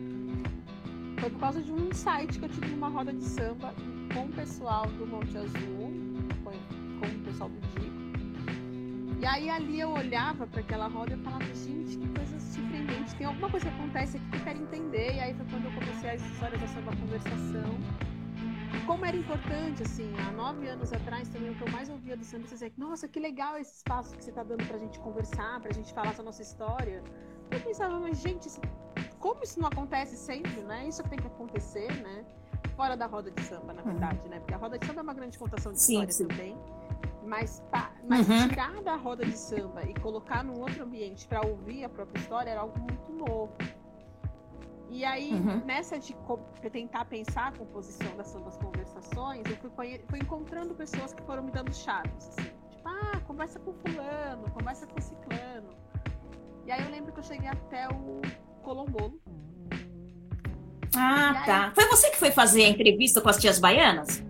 Foi 1.20 1.30
por 1.32 1.40
causa 1.40 1.62
de 1.62 1.72
um 1.72 1.88
insight 1.88 2.38
que 2.38 2.46
eu 2.46 2.50
tive 2.50 2.68
numa 2.68 2.90
roda 2.90 3.12
de 3.12 3.24
samba 3.24 3.74
com 4.14 4.26
o 4.26 4.30
pessoal 4.30 4.86
do 4.86 5.08
Monte 5.08 5.36
Azul, 5.38 5.92
com, 6.44 6.52
com 6.52 7.06
o 7.06 7.20
pessoal 7.26 7.50
do 7.50 7.60
Dico. 7.82 8.07
E 9.20 9.26
aí 9.26 9.50
ali 9.50 9.80
eu 9.80 9.90
olhava 9.90 10.46
para 10.46 10.62
aquela 10.62 10.88
roda 10.88 11.16
e 11.16 11.18
falava, 11.18 11.44
gente, 11.46 11.98
que 11.98 12.08
coisa 12.10 12.40
surpreendente. 12.40 13.16
Tem 13.16 13.26
alguma 13.26 13.50
coisa 13.50 13.68
que 13.68 13.76
acontece 13.76 14.18
aqui 14.18 14.30
que 14.30 14.38
eu 14.38 14.44
quero 14.44 14.62
entender. 14.62 15.16
E 15.16 15.20
aí 15.20 15.34
foi 15.34 15.46
quando 15.48 15.66
eu 15.66 15.72
comecei 15.72 16.10
as 16.12 16.22
histórias 16.22 16.62
da 16.62 16.68
samba 16.68 16.96
conversação. 16.96 17.78
E 18.76 18.86
como 18.86 19.06
era 19.06 19.18
importante, 19.18 19.82
assim, 19.82 20.14
há 20.20 20.32
nove 20.32 20.68
anos 20.68 20.94
atrás 20.94 21.28
também, 21.30 21.50
o 21.50 21.56
que 21.56 21.64
eu 21.64 21.72
mais 21.72 21.90
ouvia 21.90 22.16
do 22.16 22.24
samba 22.24 22.46
é 22.62 22.70
que, 22.70 22.80
nossa, 22.80 23.08
que 23.08 23.20
legal 23.20 23.58
esse 23.58 23.78
espaço 23.78 24.16
que 24.16 24.24
você 24.24 24.30
está 24.30 24.44
dando 24.44 24.64
pra 24.68 24.78
gente 24.78 25.00
conversar, 25.00 25.60
pra 25.62 25.74
gente 25.74 25.92
falar 25.94 26.14
a 26.18 26.24
nossa 26.24 26.44
história. 26.44 27.04
Eu 27.50 27.60
pensava, 27.62 28.00
mas 28.00 28.22
gente, 28.22 28.48
como 29.20 29.42
isso 29.44 29.60
não 29.60 29.68
acontece 29.68 30.16
sempre, 30.16 30.62
né? 30.62 30.88
Isso 30.88 31.02
tem 31.04 31.18
que 31.18 31.26
acontecer, 31.26 31.92
né? 32.04 32.24
Fora 32.76 32.96
da 32.96 33.08
roda 33.08 33.32
de 33.32 33.42
samba, 33.42 33.74
na 33.74 33.82
uhum. 33.82 33.92
verdade, 33.92 34.30
né? 34.30 34.40
Porque 34.40 34.54
a 34.54 34.58
roda 34.58 34.78
de 34.78 34.86
samba 34.86 35.00
é 35.00 35.04
uma 35.04 35.14
grande 35.14 35.40
contação 35.40 35.72
de 35.72 35.82
sim, 35.82 35.94
história 35.94 36.14
sim. 36.14 36.28
também. 36.28 36.56
Mas, 37.28 37.62
tá, 37.70 37.92
mas 38.08 38.28
uhum. 38.30 38.48
tirar 38.48 38.82
da 38.82 38.96
roda 38.96 39.26
de 39.26 39.38
samba 39.38 39.84
e 39.84 39.94
colocar 40.00 40.46
num 40.46 40.62
outro 40.62 40.84
ambiente 40.84 41.28
para 41.28 41.46
ouvir 41.46 41.84
a 41.84 41.90
própria 41.90 42.22
história 42.22 42.52
era 42.52 42.62
algo 42.62 42.80
muito 42.80 43.12
novo. 43.12 43.54
E 44.90 45.04
aí, 45.04 45.34
uhum. 45.34 45.62
nessa 45.66 46.00
de 46.00 46.16
tentar 46.72 47.04
pensar 47.04 47.48
a 47.50 47.52
composição 47.52 48.16
das 48.16 48.30
suas 48.30 48.56
conversações, 48.56 49.44
eu 49.46 49.58
fui, 49.58 49.70
fui 50.08 50.20
encontrando 50.20 50.74
pessoas 50.74 51.14
que 51.14 51.22
foram 51.24 51.44
me 51.44 51.52
dando 51.52 51.76
chaves. 51.76 52.30
Assim, 52.30 52.50
tipo, 52.70 52.88
ah, 52.88 53.20
conversa 53.28 53.60
com 53.60 53.74
fulano, 53.74 54.50
conversa 54.52 54.88
com 54.88 55.02
ciclano. 55.02 55.76
E 56.66 56.72
aí 56.72 56.82
eu 56.82 56.90
lembro 56.90 57.12
que 57.12 57.20
eu 57.20 57.24
cheguei 57.24 57.50
até 57.50 57.90
o 57.90 58.22
Colombolo. 58.64 59.20
Ah, 60.96 61.42
aí... 61.42 61.46
tá. 61.46 61.72
Foi 61.76 61.86
você 61.90 62.10
que 62.10 62.18
foi 62.18 62.32
fazer 62.32 62.64
a 62.64 62.70
entrevista 62.70 63.20
com 63.20 63.28
as 63.28 63.38
tias 63.38 63.60
baianas? 63.60 64.24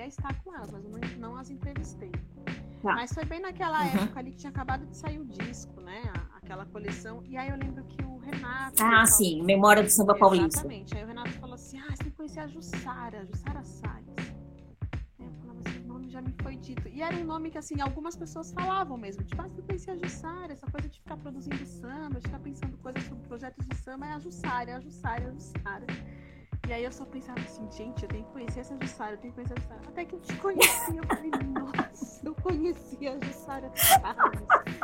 Cheguei 0.00 0.04
a 0.04 0.06
estar 0.06 0.42
com 0.42 0.54
elas, 0.54 0.70
mas 0.70 0.84
não, 0.84 1.30
não 1.30 1.36
as 1.36 1.50
entrevistei. 1.50 2.12
Tá. 2.82 2.94
Mas 2.94 3.12
foi 3.12 3.24
bem 3.24 3.40
naquela 3.40 3.80
uhum. 3.80 4.02
época 4.02 4.20
ali 4.20 4.30
que 4.30 4.38
tinha 4.38 4.50
acabado 4.50 4.86
de 4.86 4.96
sair 4.96 5.18
o 5.18 5.24
disco, 5.26 5.80
né? 5.80 6.02
Aquela 6.34 6.64
coleção. 6.64 7.22
E 7.26 7.36
aí 7.36 7.50
eu 7.50 7.56
lembro 7.56 7.84
que 7.84 8.02
o 8.04 8.16
Renato. 8.18 8.82
Ah, 8.82 9.04
sim, 9.04 9.42
Memória 9.42 9.82
do 9.82 9.90
Samba 9.90 10.16
Paulista. 10.16 10.60
Exatamente. 10.60 10.96
Aí 10.96 11.04
o 11.04 11.06
Renato 11.06 11.30
falou 11.32 11.54
assim: 11.54 11.78
ah, 11.78 11.94
você 11.94 12.10
conhecer 12.10 12.40
a 12.40 12.46
Jussara, 12.46 13.20
a 13.20 13.24
Jussara 13.26 13.62
Salles. 13.62 14.08
Eu 15.18 15.30
falava 15.42 15.60
assim, 15.66 15.78
o 15.84 15.86
nome 15.86 16.08
já 16.08 16.22
me 16.22 16.34
foi 16.42 16.56
dito. 16.56 16.88
E 16.88 17.02
era 17.02 17.14
um 17.16 17.24
nome 17.24 17.50
que, 17.50 17.58
assim, 17.58 17.78
algumas 17.82 18.16
pessoas 18.16 18.50
falavam 18.50 18.96
mesmo. 18.96 19.22
Tipo, 19.22 19.42
ah, 19.42 19.48
você 19.48 19.60
conhecia 19.60 19.92
a 19.92 19.96
Jussara, 19.96 20.52
essa 20.54 20.66
coisa 20.70 20.88
de 20.88 20.98
ficar 20.98 21.18
produzindo 21.18 21.66
samba, 21.66 22.18
de 22.18 22.26
ficar 22.26 22.38
pensando 22.38 22.78
coisas 22.78 23.02
sobre 23.04 23.28
projetos 23.28 23.66
de 23.66 23.76
samba, 23.76 24.06
é 24.06 24.12
a 24.12 24.18
Jussara, 24.18 24.70
é 24.70 24.74
a 24.74 24.80
Jussara, 24.80 25.24
é 25.24 25.26
a 25.26 25.32
Jussara. 25.32 25.86
E 26.70 26.72
aí 26.72 26.84
eu 26.84 26.92
só 26.92 27.04
pensava 27.04 27.40
assim, 27.40 27.68
gente, 27.72 28.04
eu 28.04 28.08
tenho 28.08 28.24
que 28.24 28.30
conhecer 28.30 28.60
essa 28.60 28.76
Jussara, 28.80 29.14
eu 29.14 29.18
tenho 29.18 29.34
que 29.34 29.42
conhecer 29.42 29.54
a 29.54 29.60
Jussara. 29.60 29.80
Até 29.88 30.04
que 30.04 30.14
eu 30.14 30.20
te 30.20 30.36
conheci, 30.36 30.96
eu 30.96 31.04
falei, 31.04 31.30
nossa, 31.52 32.24
eu 32.24 32.34
conheci 32.36 33.08
a 33.08 33.18
Jussara. 33.18 33.72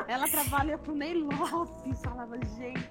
Ela 0.09 0.29
trabalha 0.29 0.79
pro 0.79 0.97
Ney 0.97 1.15
Lopes, 1.15 2.03
falava, 2.03 2.37
gente. 2.57 2.91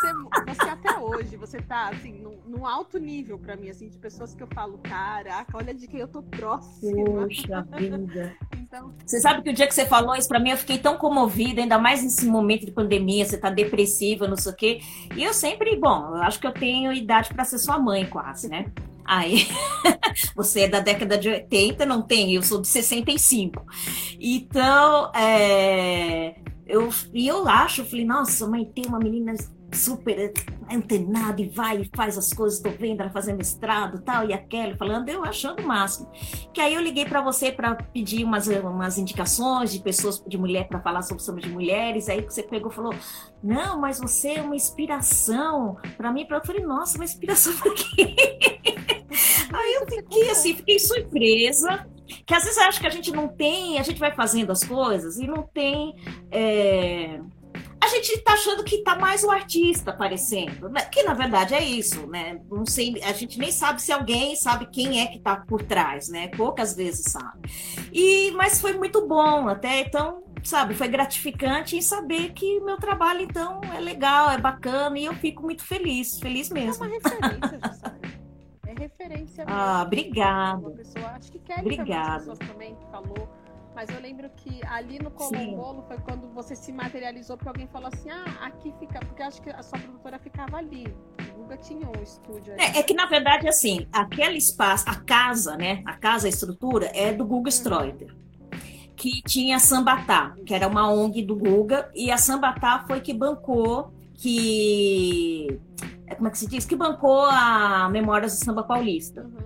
Você, 0.00 0.12
você 0.54 0.68
até 0.70 0.98
hoje, 0.98 1.36
você 1.36 1.60
tá 1.60 1.90
assim, 1.90 2.12
num, 2.14 2.38
num 2.46 2.66
alto 2.66 2.98
nível 2.98 3.38
para 3.38 3.54
mim, 3.54 3.68
assim, 3.68 3.86
de 3.86 3.98
pessoas 3.98 4.34
que 4.34 4.42
eu 4.42 4.46
falo, 4.46 4.78
caraca, 4.78 5.54
olha 5.54 5.74
de 5.74 5.86
quem 5.86 6.00
eu 6.00 6.08
tô 6.08 6.22
próxima. 6.22 7.04
Poxa 7.04 7.66
vida. 7.76 8.34
então... 8.56 8.94
Você 9.04 9.20
sabe 9.20 9.42
que 9.42 9.50
o 9.50 9.52
dia 9.52 9.66
que 9.66 9.74
você 9.74 9.84
falou 9.84 10.16
isso 10.16 10.26
para 10.26 10.40
mim, 10.40 10.50
eu 10.50 10.56
fiquei 10.56 10.78
tão 10.78 10.96
comovida, 10.96 11.60
ainda 11.60 11.78
mais 11.78 12.02
nesse 12.02 12.24
momento 12.24 12.64
de 12.64 12.72
pandemia, 12.72 13.26
você 13.26 13.36
tá 13.36 13.50
depressiva, 13.50 14.26
não 14.26 14.36
sei 14.36 14.52
o 14.52 14.56
quê. 14.56 14.80
E 15.14 15.22
eu 15.22 15.34
sempre, 15.34 15.76
bom, 15.76 16.16
eu 16.16 16.22
acho 16.22 16.40
que 16.40 16.46
eu 16.46 16.52
tenho 16.52 16.90
idade 16.94 17.28
para 17.34 17.44
ser 17.44 17.58
sua 17.58 17.78
mãe, 17.78 18.06
quase, 18.06 18.48
né? 18.48 18.72
Aí, 19.04 19.48
você 20.34 20.60
é 20.60 20.68
da 20.68 20.80
década 20.80 21.18
de 21.18 21.28
80, 21.28 21.84
não 21.84 22.00
tem, 22.00 22.34
eu 22.34 22.42
sou 22.42 22.58
de 22.62 22.68
65. 22.68 23.66
Então, 24.18 25.12
é, 25.14 26.36
eu, 26.66 26.88
e 27.12 27.28
eu 27.28 27.46
acho, 27.46 27.82
eu 27.82 27.84
falei, 27.84 28.06
nossa, 28.06 28.46
mãe, 28.46 28.64
tem 28.64 28.86
uma 28.86 28.98
menina 28.98 29.34
super 29.72 30.32
antenada 30.70 31.40
e 31.40 31.48
vai 31.48 31.82
e 31.82 31.90
faz 31.94 32.16
as 32.16 32.32
coisas, 32.32 32.60
tô 32.60 32.70
vendo 32.70 33.00
ela 33.00 33.10
fazendo 33.10 33.38
mestrado 33.38 34.00
tal, 34.00 34.28
e 34.28 34.32
a 34.32 34.38
Kelly 34.38 34.76
falando, 34.76 35.08
eu 35.08 35.24
achando 35.24 35.62
o 35.62 35.66
máximo. 35.66 36.10
Que 36.52 36.60
aí 36.60 36.74
eu 36.74 36.80
liguei 36.80 37.04
para 37.04 37.20
você 37.20 37.50
para 37.50 37.74
pedir 37.74 38.24
umas, 38.24 38.46
umas 38.46 38.98
indicações 38.98 39.72
de 39.72 39.80
pessoas, 39.80 40.22
de 40.26 40.38
mulher, 40.38 40.68
para 40.68 40.80
falar 40.80 41.02
sobre 41.02 41.22
samba 41.22 41.40
de 41.40 41.48
mulheres, 41.48 42.08
aí 42.08 42.22
que 42.22 42.32
você 42.32 42.42
pegou 42.42 42.70
e 42.70 42.74
falou, 42.74 42.94
não, 43.42 43.80
mas 43.80 43.98
você 43.98 44.34
é 44.34 44.42
uma 44.42 44.56
inspiração 44.56 45.76
para 45.96 46.12
mim, 46.12 46.26
eu 46.28 46.44
falei, 46.44 46.62
nossa, 46.62 46.96
uma 46.96 47.04
inspiração 47.04 47.52
para 47.56 47.74
quê? 47.74 48.14
aí 49.52 49.74
eu 49.80 49.86
fiquei 49.86 50.30
assim, 50.30 50.54
fiquei 50.54 50.78
surpresa, 50.78 51.86
que 52.26 52.34
às 52.34 52.44
vezes 52.44 52.58
eu 52.58 52.64
acho 52.64 52.80
que 52.80 52.86
a 52.86 52.90
gente 52.90 53.10
não 53.12 53.28
tem, 53.28 53.78
a 53.78 53.82
gente 53.82 53.98
vai 53.98 54.14
fazendo 54.14 54.50
as 54.50 54.64
coisas 54.64 55.16
e 55.18 55.26
não 55.26 55.42
tem. 55.42 55.94
É, 56.30 57.20
a 57.82 57.88
gente 57.88 58.10
está 58.12 58.34
achando 58.34 58.62
que 58.62 58.76
está 58.76 58.94
mais 58.94 59.24
o 59.24 59.30
artista 59.30 59.90
aparecendo, 59.90 60.68
né? 60.68 60.82
que 60.82 61.02
na 61.02 61.14
verdade 61.14 61.54
é 61.54 61.64
isso, 61.64 62.06
né? 62.06 62.38
Não 62.50 62.66
sei, 62.66 63.00
a 63.02 63.12
gente 63.12 63.38
nem 63.38 63.50
sabe 63.50 63.80
se 63.80 63.90
alguém 63.90 64.36
sabe 64.36 64.66
quem 64.66 65.00
é 65.00 65.06
que 65.06 65.16
está 65.16 65.36
por 65.36 65.62
trás, 65.62 66.08
né? 66.08 66.28
Poucas 66.28 66.74
vezes 66.74 67.10
sabe. 67.10 67.50
E 67.92 68.30
mas 68.32 68.60
foi 68.60 68.74
muito 68.74 69.06
bom 69.08 69.48
até, 69.48 69.80
então, 69.80 70.22
sabe, 70.42 70.74
foi 70.74 70.88
gratificante 70.88 71.76
em 71.76 71.82
saber 71.82 72.32
que 72.32 72.60
meu 72.60 72.76
trabalho 72.76 73.22
então 73.22 73.60
é 73.74 73.80
legal, 73.80 74.30
é 74.30 74.38
bacana 74.38 74.98
e 74.98 75.06
eu 75.06 75.14
fico 75.14 75.42
muito 75.42 75.64
feliz, 75.64 76.20
feliz 76.20 76.50
mesmo. 76.50 76.84
É 76.84 76.88
uma 76.88 76.94
referência, 76.94 77.60
É 78.66 78.72
referência 78.78 79.44
mesmo. 79.44 79.60
Ah, 79.60 79.82
obrigada. 79.84 80.58
Uma 80.58 80.70
pessoa, 80.70 81.06
acho 81.08 81.32
que 81.32 81.38
Kelly 81.40 81.60
obrigada. 81.62 82.36
também, 82.36 82.48
também 82.48 82.76
falou 82.92 83.28
mas 83.74 83.88
eu 83.90 84.00
lembro 84.00 84.28
que 84.30 84.60
ali 84.66 84.98
no 84.98 85.10
Colombolo 85.10 85.82
foi 85.82 85.96
quando 85.98 86.28
você 86.34 86.56
se 86.56 86.72
materializou, 86.72 87.36
porque 87.36 87.48
alguém 87.48 87.66
falou 87.68 87.88
assim: 87.92 88.10
ah, 88.10 88.46
aqui 88.46 88.72
fica. 88.78 88.98
Porque 89.00 89.22
acho 89.22 89.40
que 89.40 89.50
a 89.50 89.62
sua 89.62 89.78
produtora 89.78 90.18
ficava 90.18 90.56
ali. 90.56 90.92
O 91.34 91.42
Guga 91.42 91.56
tinha 91.56 91.86
um 91.88 92.02
estúdio 92.02 92.52
ali. 92.52 92.62
É, 92.62 92.78
é, 92.78 92.82
que, 92.82 92.94
na 92.94 93.06
verdade, 93.06 93.48
assim, 93.48 93.86
aquele 93.92 94.38
espaço, 94.38 94.84
a 94.88 94.96
casa, 94.96 95.56
né? 95.56 95.82
A 95.86 95.96
casa, 95.96 96.26
a 96.26 96.30
estrutura, 96.30 96.90
é 96.94 97.12
do 97.12 97.24
Guga 97.24 97.48
Stroiter. 97.48 98.14
Que 98.96 99.22
tinha 99.22 99.56
a 99.56 99.60
Sambatá, 99.60 100.34
que 100.44 100.52
era 100.52 100.68
uma 100.68 100.90
ONG 100.92 101.22
do 101.22 101.36
Guga, 101.36 101.90
e 101.94 102.10
a 102.10 102.18
Sambatá 102.18 102.84
foi 102.86 103.00
que 103.00 103.14
bancou, 103.14 103.92
que. 104.14 105.58
É, 106.06 106.16
como 106.16 106.28
é 106.28 106.30
que 106.30 106.38
se 106.38 106.46
diz? 106.46 106.66
Que 106.66 106.76
bancou 106.76 107.24
a 107.24 107.88
Memórias 107.88 108.38
do 108.38 108.44
Samba 108.44 108.64
Paulista. 108.64 109.22
Uhum. 109.22 109.39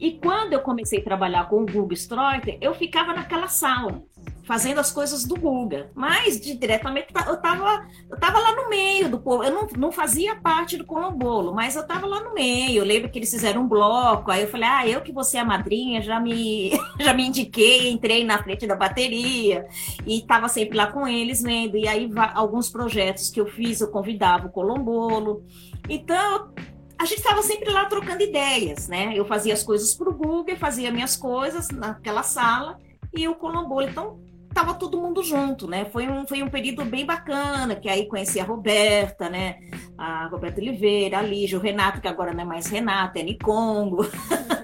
E 0.00 0.12
quando 0.12 0.54
eu 0.54 0.60
comecei 0.60 1.00
a 1.00 1.04
trabalhar 1.04 1.46
com 1.48 1.62
o 1.62 1.66
Guga 1.66 1.92
Stroiter, 1.92 2.56
eu 2.58 2.74
ficava 2.74 3.12
naquela 3.12 3.48
sala, 3.48 4.02
fazendo 4.44 4.80
as 4.80 4.90
coisas 4.90 5.26
do 5.26 5.36
Guga. 5.36 5.90
Mas, 5.94 6.40
de, 6.40 6.56
diretamente, 6.56 7.08
eu 7.26 7.34
estava 7.34 7.86
eu 8.08 8.18
tava 8.18 8.38
lá 8.38 8.56
no 8.56 8.70
meio 8.70 9.10
do 9.10 9.20
povo. 9.20 9.44
Eu 9.44 9.52
não, 9.52 9.68
não 9.76 9.92
fazia 9.92 10.34
parte 10.36 10.78
do 10.78 10.86
Colombolo, 10.86 11.54
mas 11.54 11.76
eu 11.76 11.82
estava 11.82 12.06
lá 12.06 12.24
no 12.24 12.32
meio. 12.32 12.78
Eu 12.78 12.84
lembro 12.86 13.10
que 13.10 13.18
eles 13.18 13.30
fizeram 13.30 13.62
um 13.62 13.68
bloco, 13.68 14.30
aí 14.30 14.40
eu 14.40 14.48
falei, 14.48 14.68
ah, 14.70 14.88
eu 14.88 15.02
que 15.02 15.12
vou 15.12 15.22
ser 15.22 15.36
a 15.36 15.44
madrinha, 15.44 16.00
já 16.00 16.18
me, 16.18 16.72
já 16.98 17.12
me 17.12 17.26
indiquei, 17.26 17.90
entrei 17.90 18.24
na 18.24 18.42
frente 18.42 18.66
da 18.66 18.74
bateria 18.74 19.66
e 20.06 20.20
estava 20.20 20.48
sempre 20.48 20.78
lá 20.78 20.86
com 20.86 21.06
eles 21.06 21.42
vendo. 21.42 21.76
E 21.76 21.86
aí, 21.86 22.10
alguns 22.34 22.70
projetos 22.70 23.28
que 23.28 23.38
eu 23.38 23.46
fiz, 23.46 23.82
eu 23.82 23.88
convidava 23.88 24.46
o 24.46 24.50
Colombolo. 24.50 25.44
Então, 25.90 26.54
a 27.00 27.06
gente 27.06 27.20
estava 27.20 27.42
sempre 27.42 27.70
lá 27.70 27.86
trocando 27.86 28.22
ideias, 28.22 28.86
né? 28.86 29.14
Eu 29.16 29.24
fazia 29.24 29.54
as 29.54 29.62
coisas 29.62 29.94
para 29.94 30.10
o 30.10 30.12
Google, 30.12 30.54
fazia 30.58 30.92
minhas 30.92 31.16
coisas 31.16 31.68
naquela 31.70 32.22
sala 32.22 32.76
e 33.16 33.26
o 33.26 33.34
Colombo. 33.34 33.80
Então, 33.80 34.20
tava 34.52 34.74
todo 34.74 35.00
mundo 35.00 35.22
junto, 35.22 35.66
né? 35.66 35.86
Foi 35.86 36.06
um, 36.06 36.26
foi 36.26 36.42
um 36.42 36.50
período 36.50 36.84
bem 36.84 37.06
bacana, 37.06 37.74
que 37.74 37.88
aí 37.88 38.06
conheci 38.06 38.38
a 38.38 38.44
Roberta, 38.44 39.30
né? 39.30 39.60
A 39.96 40.26
Roberta 40.26 40.60
Oliveira, 40.60 41.20
a 41.20 41.22
Lígia, 41.22 41.56
o 41.56 41.62
Renato, 41.62 42.02
que 42.02 42.08
agora 42.08 42.34
não 42.34 42.42
é 42.42 42.44
mais 42.44 42.66
Renato, 42.66 43.18
é 43.18 43.22
Nicongo. 43.22 44.04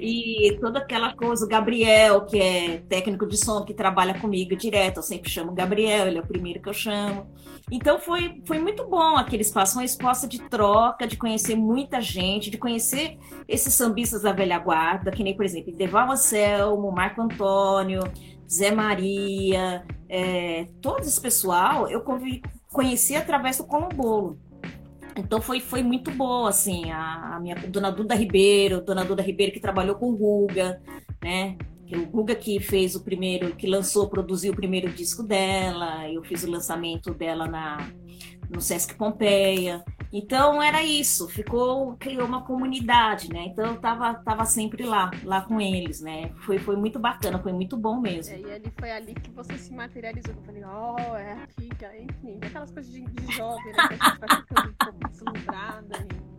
e 0.00 0.56
toda 0.60 0.78
aquela 0.78 1.14
coisa, 1.14 1.44
o 1.44 1.48
Gabriel, 1.48 2.24
que 2.26 2.38
é 2.40 2.78
técnico 2.88 3.26
de 3.26 3.36
som, 3.36 3.64
que 3.64 3.74
trabalha 3.74 4.18
comigo 4.18 4.56
direto, 4.56 4.98
eu 4.98 5.02
sempre 5.02 5.30
chamo 5.30 5.52
Gabriel, 5.52 6.06
ele 6.06 6.18
é 6.18 6.20
o 6.20 6.26
primeiro 6.26 6.60
que 6.60 6.68
eu 6.68 6.74
chamo. 6.74 7.26
Então 7.70 7.98
foi, 7.98 8.42
foi 8.46 8.58
muito 8.58 8.86
bom 8.86 9.16
aquele 9.16 9.42
espaço, 9.42 9.76
uma 9.76 9.84
espaço 9.84 10.28
de 10.28 10.40
troca, 10.48 11.06
de 11.06 11.16
conhecer 11.16 11.56
muita 11.56 12.00
gente, 12.00 12.50
de 12.50 12.58
conhecer 12.58 13.18
esses 13.48 13.74
sambistas 13.74 14.22
da 14.22 14.32
velha 14.32 14.58
guarda, 14.58 15.10
que 15.10 15.22
nem, 15.24 15.36
por 15.36 15.44
exemplo, 15.44 15.72
Deval 15.72 16.10
Anselmo, 16.10 16.92
Marco 16.92 17.20
Antônio, 17.20 18.02
Zé 18.48 18.70
Maria, 18.70 19.84
é, 20.08 20.66
todo 20.80 21.00
esse 21.00 21.20
pessoal 21.20 21.88
eu 21.88 22.04
conheci 22.68 23.16
através 23.16 23.58
do 23.58 23.64
Colombolo. 23.64 24.38
Então 25.16 25.40
foi, 25.40 25.60
foi 25.60 25.82
muito 25.82 26.10
boa, 26.10 26.48
assim, 26.48 26.90
a, 26.90 27.36
a 27.36 27.40
minha 27.40 27.54
dona 27.54 27.90
Duda 27.90 28.14
Ribeiro, 28.14 28.80
dona 28.80 29.04
Duda 29.04 29.22
Ribeiro 29.22 29.52
que 29.52 29.60
trabalhou 29.60 29.96
com 29.96 30.10
o 30.10 30.16
Guga, 30.16 30.80
né? 31.22 31.56
o 31.94 32.06
Guga 32.06 32.34
que 32.34 32.58
fez 32.58 32.96
o 32.96 33.04
primeiro, 33.04 33.54
que 33.54 33.66
lançou, 33.66 34.08
produziu 34.08 34.52
o 34.52 34.56
primeiro 34.56 34.90
disco 34.92 35.22
dela, 35.22 36.10
eu 36.10 36.22
fiz 36.24 36.42
o 36.42 36.50
lançamento 36.50 37.14
dela 37.14 37.46
na, 37.46 37.88
no 38.48 38.60
Sesc 38.60 38.94
Pompeia. 38.94 39.84
Então 40.12 40.62
era 40.62 40.82
isso, 40.82 41.28
ficou, 41.28 41.96
criou 41.96 42.26
uma 42.26 42.42
comunidade, 42.42 43.28
né? 43.32 43.46
Então 43.46 43.66
eu 43.66 43.80
tava, 43.80 44.14
tava 44.14 44.44
sempre 44.44 44.84
lá, 44.84 45.10
lá 45.24 45.42
com 45.42 45.60
eles, 45.60 46.00
né? 46.00 46.30
Foi, 46.44 46.58
foi 46.58 46.76
muito 46.76 46.98
bacana, 46.98 47.38
foi 47.38 47.52
muito 47.52 47.76
bom 47.76 48.00
mesmo. 48.00 48.34
É, 48.34 48.40
e 48.40 48.52
ali 48.52 48.72
foi 48.78 48.90
ali 48.90 49.14
que 49.14 49.30
você 49.32 49.58
se 49.58 49.72
materializou. 49.74 50.34
Eu 50.34 50.42
falei, 50.42 50.62
oh, 50.64 51.16
é 51.16 51.32
aqui, 51.42 51.68
enfim, 52.00 52.38
aquelas 52.42 52.70
coisas 52.70 52.92
de, 52.92 53.02
de 53.02 53.32
jovem, 53.34 53.72
né? 53.72 53.88
Que 53.88 53.94
a 53.94 54.08
gente 54.08 54.20
vai 54.20 54.36
ficando 54.36 54.68
um 54.68 54.74
pouco 54.74 55.08
deslumbrada. 55.08 56.06
E 56.12 56.36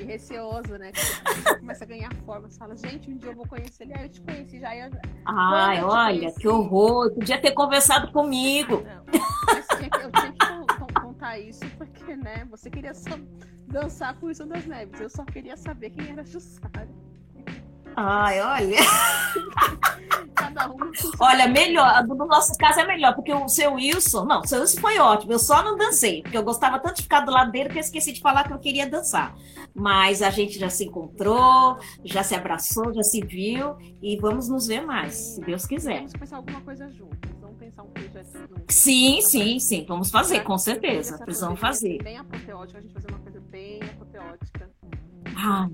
e 0.00 0.04
receoso, 0.04 0.76
né? 0.76 0.92
Que 0.92 1.58
começa 1.60 1.84
a 1.84 1.86
ganhar 1.86 2.12
forma. 2.26 2.48
Você 2.48 2.58
fala, 2.58 2.76
gente, 2.76 3.10
um 3.10 3.16
dia 3.16 3.30
eu 3.30 3.36
vou 3.36 3.46
conhecer 3.46 3.84
ele. 3.84 3.94
Aí 3.94 4.04
eu 4.04 4.08
te 4.08 4.20
conheci 4.20 4.60
já. 4.60 4.76
Eu... 4.76 4.90
Ai, 5.26 5.82
olha, 5.82 6.18
conheci... 6.18 6.40
que 6.40 6.48
horror. 6.48 7.12
Podia 7.12 7.40
ter 7.40 7.52
conversado 7.52 8.12
comigo. 8.12 8.82
Não, 8.82 9.04
mas 9.46 9.66
tinha 9.66 9.90
que, 9.90 9.96
eu 9.96 10.12
tinha 10.12 10.32
que 10.32 10.73
contar 11.24 11.38
isso 11.38 11.64
porque, 11.78 12.16
né? 12.16 12.46
Você 12.50 12.70
queria 12.70 12.92
só 12.92 13.18
dançar 13.66 14.14
com 14.20 14.30
isso 14.30 14.44
das 14.44 14.66
Neves. 14.66 15.00
Eu 15.00 15.08
só 15.08 15.24
queria 15.24 15.56
saber 15.56 15.90
quem 15.90 16.10
era 16.10 16.24
Jussara. 16.24 16.88
Ai, 17.96 18.40
olha. 18.40 18.76
olha, 21.20 21.48
melhor. 21.48 22.06
No 22.06 22.26
nosso 22.26 22.52
caso 22.58 22.80
é 22.80 22.86
melhor, 22.86 23.14
porque 23.14 23.32
o 23.32 23.48
seu 23.48 23.74
Wilson. 23.74 24.24
Não, 24.24 24.40
o 24.40 24.46
seu 24.46 24.60
Wilson 24.60 24.80
foi 24.80 24.98
ótimo. 24.98 25.32
Eu 25.32 25.38
só 25.38 25.62
não 25.62 25.78
dancei, 25.78 26.22
porque 26.22 26.36
eu 26.36 26.42
gostava 26.42 26.80
tanto 26.80 26.96
de 26.96 27.02
ficar 27.02 27.20
do 27.20 27.30
lado 27.30 27.52
dele 27.52 27.70
que 27.70 27.78
eu 27.78 27.80
esqueci 27.80 28.12
de 28.12 28.20
falar 28.20 28.44
que 28.44 28.52
eu 28.52 28.58
queria 28.58 28.88
dançar. 28.88 29.34
Mas 29.72 30.22
a 30.22 30.30
gente 30.30 30.58
já 30.58 30.68
se 30.68 30.84
encontrou, 30.84 31.78
já 32.04 32.22
se 32.22 32.34
abraçou, 32.34 32.92
já 32.92 33.02
se 33.02 33.20
viu 33.20 33.76
e 34.02 34.18
vamos 34.20 34.48
nos 34.48 34.66
ver 34.66 34.84
mais, 34.84 35.14
se 35.14 35.40
Deus 35.40 35.64
quiser. 35.64 35.98
Vamos 35.98 36.12
pensar 36.12 36.36
alguma 36.36 36.60
coisa 36.60 36.90
juntos. 36.90 37.33
Pensar 37.64 37.82
um 37.82 37.88
projeto 37.88 38.32
juntos. 38.32 38.76
Sim, 38.76 39.22
sim, 39.22 39.58
sim. 39.58 39.86
Vamos 39.88 40.10
fazer, 40.10 40.40
com 40.40 40.58
certeza. 40.58 41.16
Precisamos 41.16 41.58
fazer. 41.58 42.02
Bem 42.02 42.18
apoteótica, 42.18 42.78
a 42.78 42.82
gente 42.82 42.92
fazer 42.92 43.06
uma 43.08 43.18
coisa 43.20 43.40
bem 43.40 43.80
apoteótica. 43.82 44.70
Ah, 45.34 45.66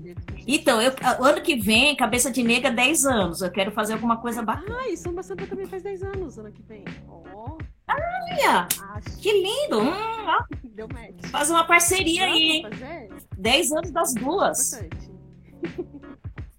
então, 0.47 0.81
eu, 0.81 0.93
ano 1.19 1.41
que 1.41 1.57
vem, 1.57 1.93
Cabeça 1.97 2.31
de 2.31 2.43
Negra, 2.43 2.71
10 2.71 3.05
anos. 3.05 3.41
Eu 3.41 3.51
quero 3.51 3.71
fazer 3.71 3.93
alguma 3.93 4.17
coisa 4.17 4.41
bacana. 4.41 4.77
Ah, 4.79 4.87
e 4.87 4.95
Samba 4.95 5.21
Santa 5.21 5.45
também 5.45 5.65
faz 5.65 5.83
10 5.83 6.03
anos 6.03 6.37
ano 6.39 6.51
que 6.51 6.63
vem. 6.63 6.85
Oh. 7.09 7.57
Olha! 7.89 8.67
Acho. 8.93 9.17
Que 9.19 9.33
lindo! 9.33 9.81
Hum, 9.81 10.25
ó. 10.27 10.45
Deu 10.63 10.87
match. 10.87 11.29
Faz 11.29 11.49
uma 11.49 11.65
parceria 11.65 12.23
aí. 12.23 12.61
Fazer? 12.61 13.09
10 13.37 13.71
anos 13.73 13.91
das 13.91 14.13
duas. 14.13 14.73
Importante. 14.73 15.11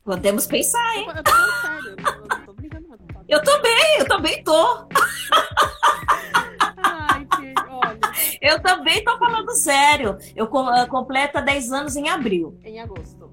Podemos 0.05 0.47
pensar, 0.47 0.97
hein? 0.97 1.07
Eu 1.09 1.22
tô 1.22 1.30
falando 1.30 1.53
sério, 1.62 1.89
eu 1.89 2.37
eu 2.37 2.41
Eu 3.33 3.43
também, 3.43 3.99
eu 3.99 4.07
também 4.07 4.45
tô. 4.45 4.87
Eu 8.43 8.61
também 8.61 8.99
estou 8.99 9.18
falando 9.18 9.51
sério. 9.53 10.18
Eu 10.37 10.47
completa 10.47 11.41
10 11.41 11.72
anos 11.72 11.97
em 11.97 12.11
abril. 12.11 12.61
Em 12.62 12.78
agosto. 12.78 13.33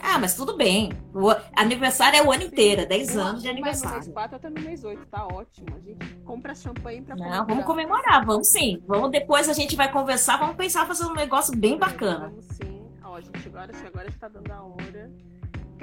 Ah, 0.00 0.18
mas 0.18 0.34
tudo 0.34 0.56
bem. 0.56 0.90
O 1.14 1.30
aniversário 1.54 2.18
é 2.18 2.22
o 2.24 2.32
ano 2.32 2.42
inteiro, 2.42 2.88
10 2.88 3.16
anos 3.16 3.42
de 3.42 3.48
aniversário. 3.48 3.98
Mas 3.98 4.08
no 4.08 4.14
mês 4.14 4.30
4 4.30 4.36
até 4.36 4.50
no 4.50 4.60
mês 4.60 4.84
8, 4.84 5.06
tá 5.06 5.26
ótimo. 5.26 5.68
A 5.76 5.80
gente 5.80 6.14
compra 6.24 6.56
champanhe 6.56 7.02
pra 7.02 7.14
comemorar. 7.14 7.38
Não, 7.38 7.46
vamos 7.46 7.64
comemorar, 7.64 8.26
vamos 8.26 8.48
sim. 8.48 8.82
Vamos 8.84 9.12
depois 9.12 9.48
a 9.48 9.52
gente 9.52 9.76
vai 9.76 9.92
conversar, 9.92 10.38
vamos 10.38 10.56
pensar 10.56 10.86
fazer 10.86 11.04
um 11.04 11.14
negócio 11.14 11.56
bem 11.56 11.78
bacana. 11.78 12.30
Vamos 12.30 12.46
sim. 12.46 12.82
Ó, 13.04 13.20
gente, 13.20 13.46
agora, 13.46 13.70
agora 13.86 14.10
já 14.10 14.18
tá 14.18 14.26
dando 14.26 14.50
a 14.50 14.60
hora. 14.60 15.12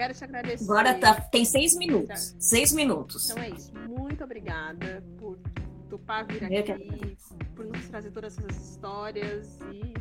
Quero 0.02 0.16
te 0.16 0.24
agradecer. 0.24 0.64
Agora 0.64 0.96
tá, 0.96 1.14
tem 1.14 1.46
seis 1.46 1.78
minutos. 1.78 2.36
Seis 2.40 2.74
minutos. 2.74 3.30
Então 3.30 3.44
é 3.44 3.50
isso. 3.52 3.72
Muito 3.88 4.24
obrigada 4.24 5.04
por 5.20 5.38
topar 5.88 6.26
vir 6.26 6.44
aqui, 6.44 7.16
por 7.56 7.68
nos 7.68 7.88
trazer 7.88 8.10
todas 8.10 8.36
essas 8.36 8.70
histórias 8.70 9.60
e 9.72 9.94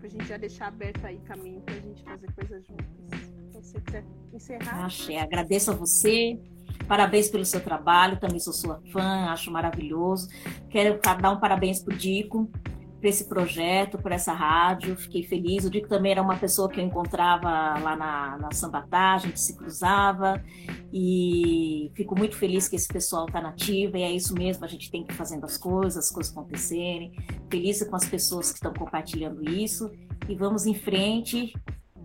pra 0.00 0.08
gente 0.08 0.24
já 0.24 0.36
deixar 0.36 0.66
aberto 0.66 1.04
aí 1.04 1.20
caminho 1.20 1.60
pra 1.60 1.74
gente 1.74 2.02
fazer 2.02 2.32
coisas 2.32 2.66
juntas. 2.66 3.30
Então, 3.48 3.62
se 3.62 3.72
você 3.74 3.80
quiser 3.80 4.04
encerrar. 4.32 4.86
Achei, 4.86 5.18
agradeço 5.18 5.70
a 5.70 5.74
você. 5.74 6.36
Parabéns 6.88 7.30
pelo 7.30 7.44
seu 7.44 7.60
trabalho, 7.60 8.18
também 8.18 8.40
sou 8.40 8.52
sua 8.52 8.82
fã, 8.92 9.30
acho 9.30 9.52
maravilhoso. 9.52 10.30
Quero 10.68 10.98
dar 11.00 11.30
um 11.30 11.38
parabéns 11.38 11.80
pro 11.80 11.96
Dico, 11.96 12.50
por 13.04 13.08
esse 13.08 13.28
projeto, 13.28 13.98
por 13.98 14.12
essa 14.12 14.32
rádio. 14.32 14.96
Fiquei 14.96 15.22
feliz. 15.22 15.66
O 15.66 15.70
Dico 15.70 15.86
também 15.86 16.12
era 16.12 16.22
uma 16.22 16.36
pessoa 16.36 16.70
que 16.70 16.80
eu 16.80 16.84
encontrava 16.84 17.48
lá 17.78 17.94
na, 17.94 18.38
na 18.38 18.50
Sambatá, 18.50 19.12
a 19.12 19.18
gente 19.18 19.38
se 19.38 19.54
cruzava. 19.54 20.42
E 20.90 21.92
fico 21.94 22.16
muito 22.16 22.34
feliz 22.34 22.66
que 22.66 22.76
esse 22.76 22.88
pessoal 22.88 23.26
está 23.26 23.42
nativa, 23.42 23.98
e 23.98 24.02
é 24.02 24.10
isso 24.10 24.32
mesmo, 24.32 24.64
a 24.64 24.68
gente 24.68 24.90
tem 24.90 25.04
que 25.04 25.12
ir 25.12 25.16
fazendo 25.16 25.44
as 25.44 25.58
coisas, 25.58 25.98
as 25.98 26.10
coisas 26.10 26.32
acontecerem. 26.32 27.12
Feliz 27.50 27.82
com 27.86 27.94
as 27.94 28.06
pessoas 28.06 28.48
que 28.48 28.54
estão 28.54 28.72
compartilhando 28.72 29.46
isso. 29.50 29.90
E 30.26 30.34
vamos 30.34 30.64
em 30.64 30.74
frente, 30.74 31.52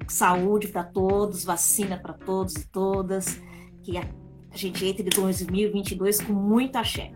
saúde 0.06 0.68
para 0.68 0.84
todos, 0.84 1.46
vacina 1.46 1.98
para 1.98 2.14
todos 2.14 2.56
e 2.56 2.68
todas, 2.68 3.42
que 3.84 3.98
a 3.98 4.06
gente 4.54 4.86
entre 4.86 5.04
em 5.04 5.22
2022 5.22 6.20
com 6.20 6.34
muita 6.34 6.82
axé. 6.82 7.14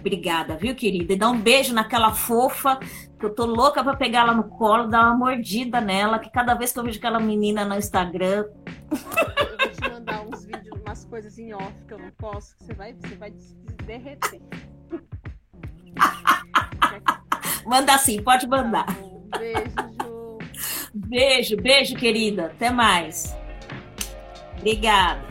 Obrigada, 0.00 0.56
viu, 0.56 0.74
querida? 0.74 1.12
E 1.12 1.16
dá 1.16 1.28
um 1.28 1.38
beijo 1.38 1.74
naquela 1.74 2.12
fofa, 2.12 2.78
que 3.18 3.24
eu 3.24 3.34
tô 3.34 3.44
louca 3.44 3.84
para 3.84 3.96
pegar 3.96 4.20
ela 4.20 4.34
no 4.34 4.44
colo, 4.44 4.88
dar 4.88 5.06
uma 5.06 5.14
mordida 5.14 5.80
nela, 5.80 6.18
que 6.18 6.30
cada 6.30 6.54
vez 6.54 6.72
que 6.72 6.78
eu 6.78 6.84
vejo 6.84 6.98
aquela 6.98 7.20
menina 7.20 7.64
no 7.66 7.76
Instagram. 7.76 8.46
Eu 8.90 9.58
vou 9.58 9.68
te 9.68 9.90
mandar 9.90 10.22
uns 10.22 10.44
vídeos, 10.46 10.80
umas 10.80 11.04
coisas 11.04 11.38
em 11.38 11.52
off 11.52 11.74
que 11.86 11.92
eu 11.92 11.98
não 11.98 12.10
posso, 12.12 12.56
que 12.56 12.64
você 12.64 12.74
vai, 12.74 12.94
você 12.94 13.14
vai 13.16 13.32
derreter. 13.84 14.40
Manda 17.66 17.98
sim, 17.98 18.22
pode 18.22 18.46
mandar. 18.48 18.86
Tá 18.86 19.38
beijo, 19.38 19.62
Ju. 20.02 20.38
Beijo, 20.94 21.56
beijo, 21.56 21.96
querida. 21.96 22.46
Até 22.46 22.70
mais. 22.70 23.36
Obrigada. 24.58 25.29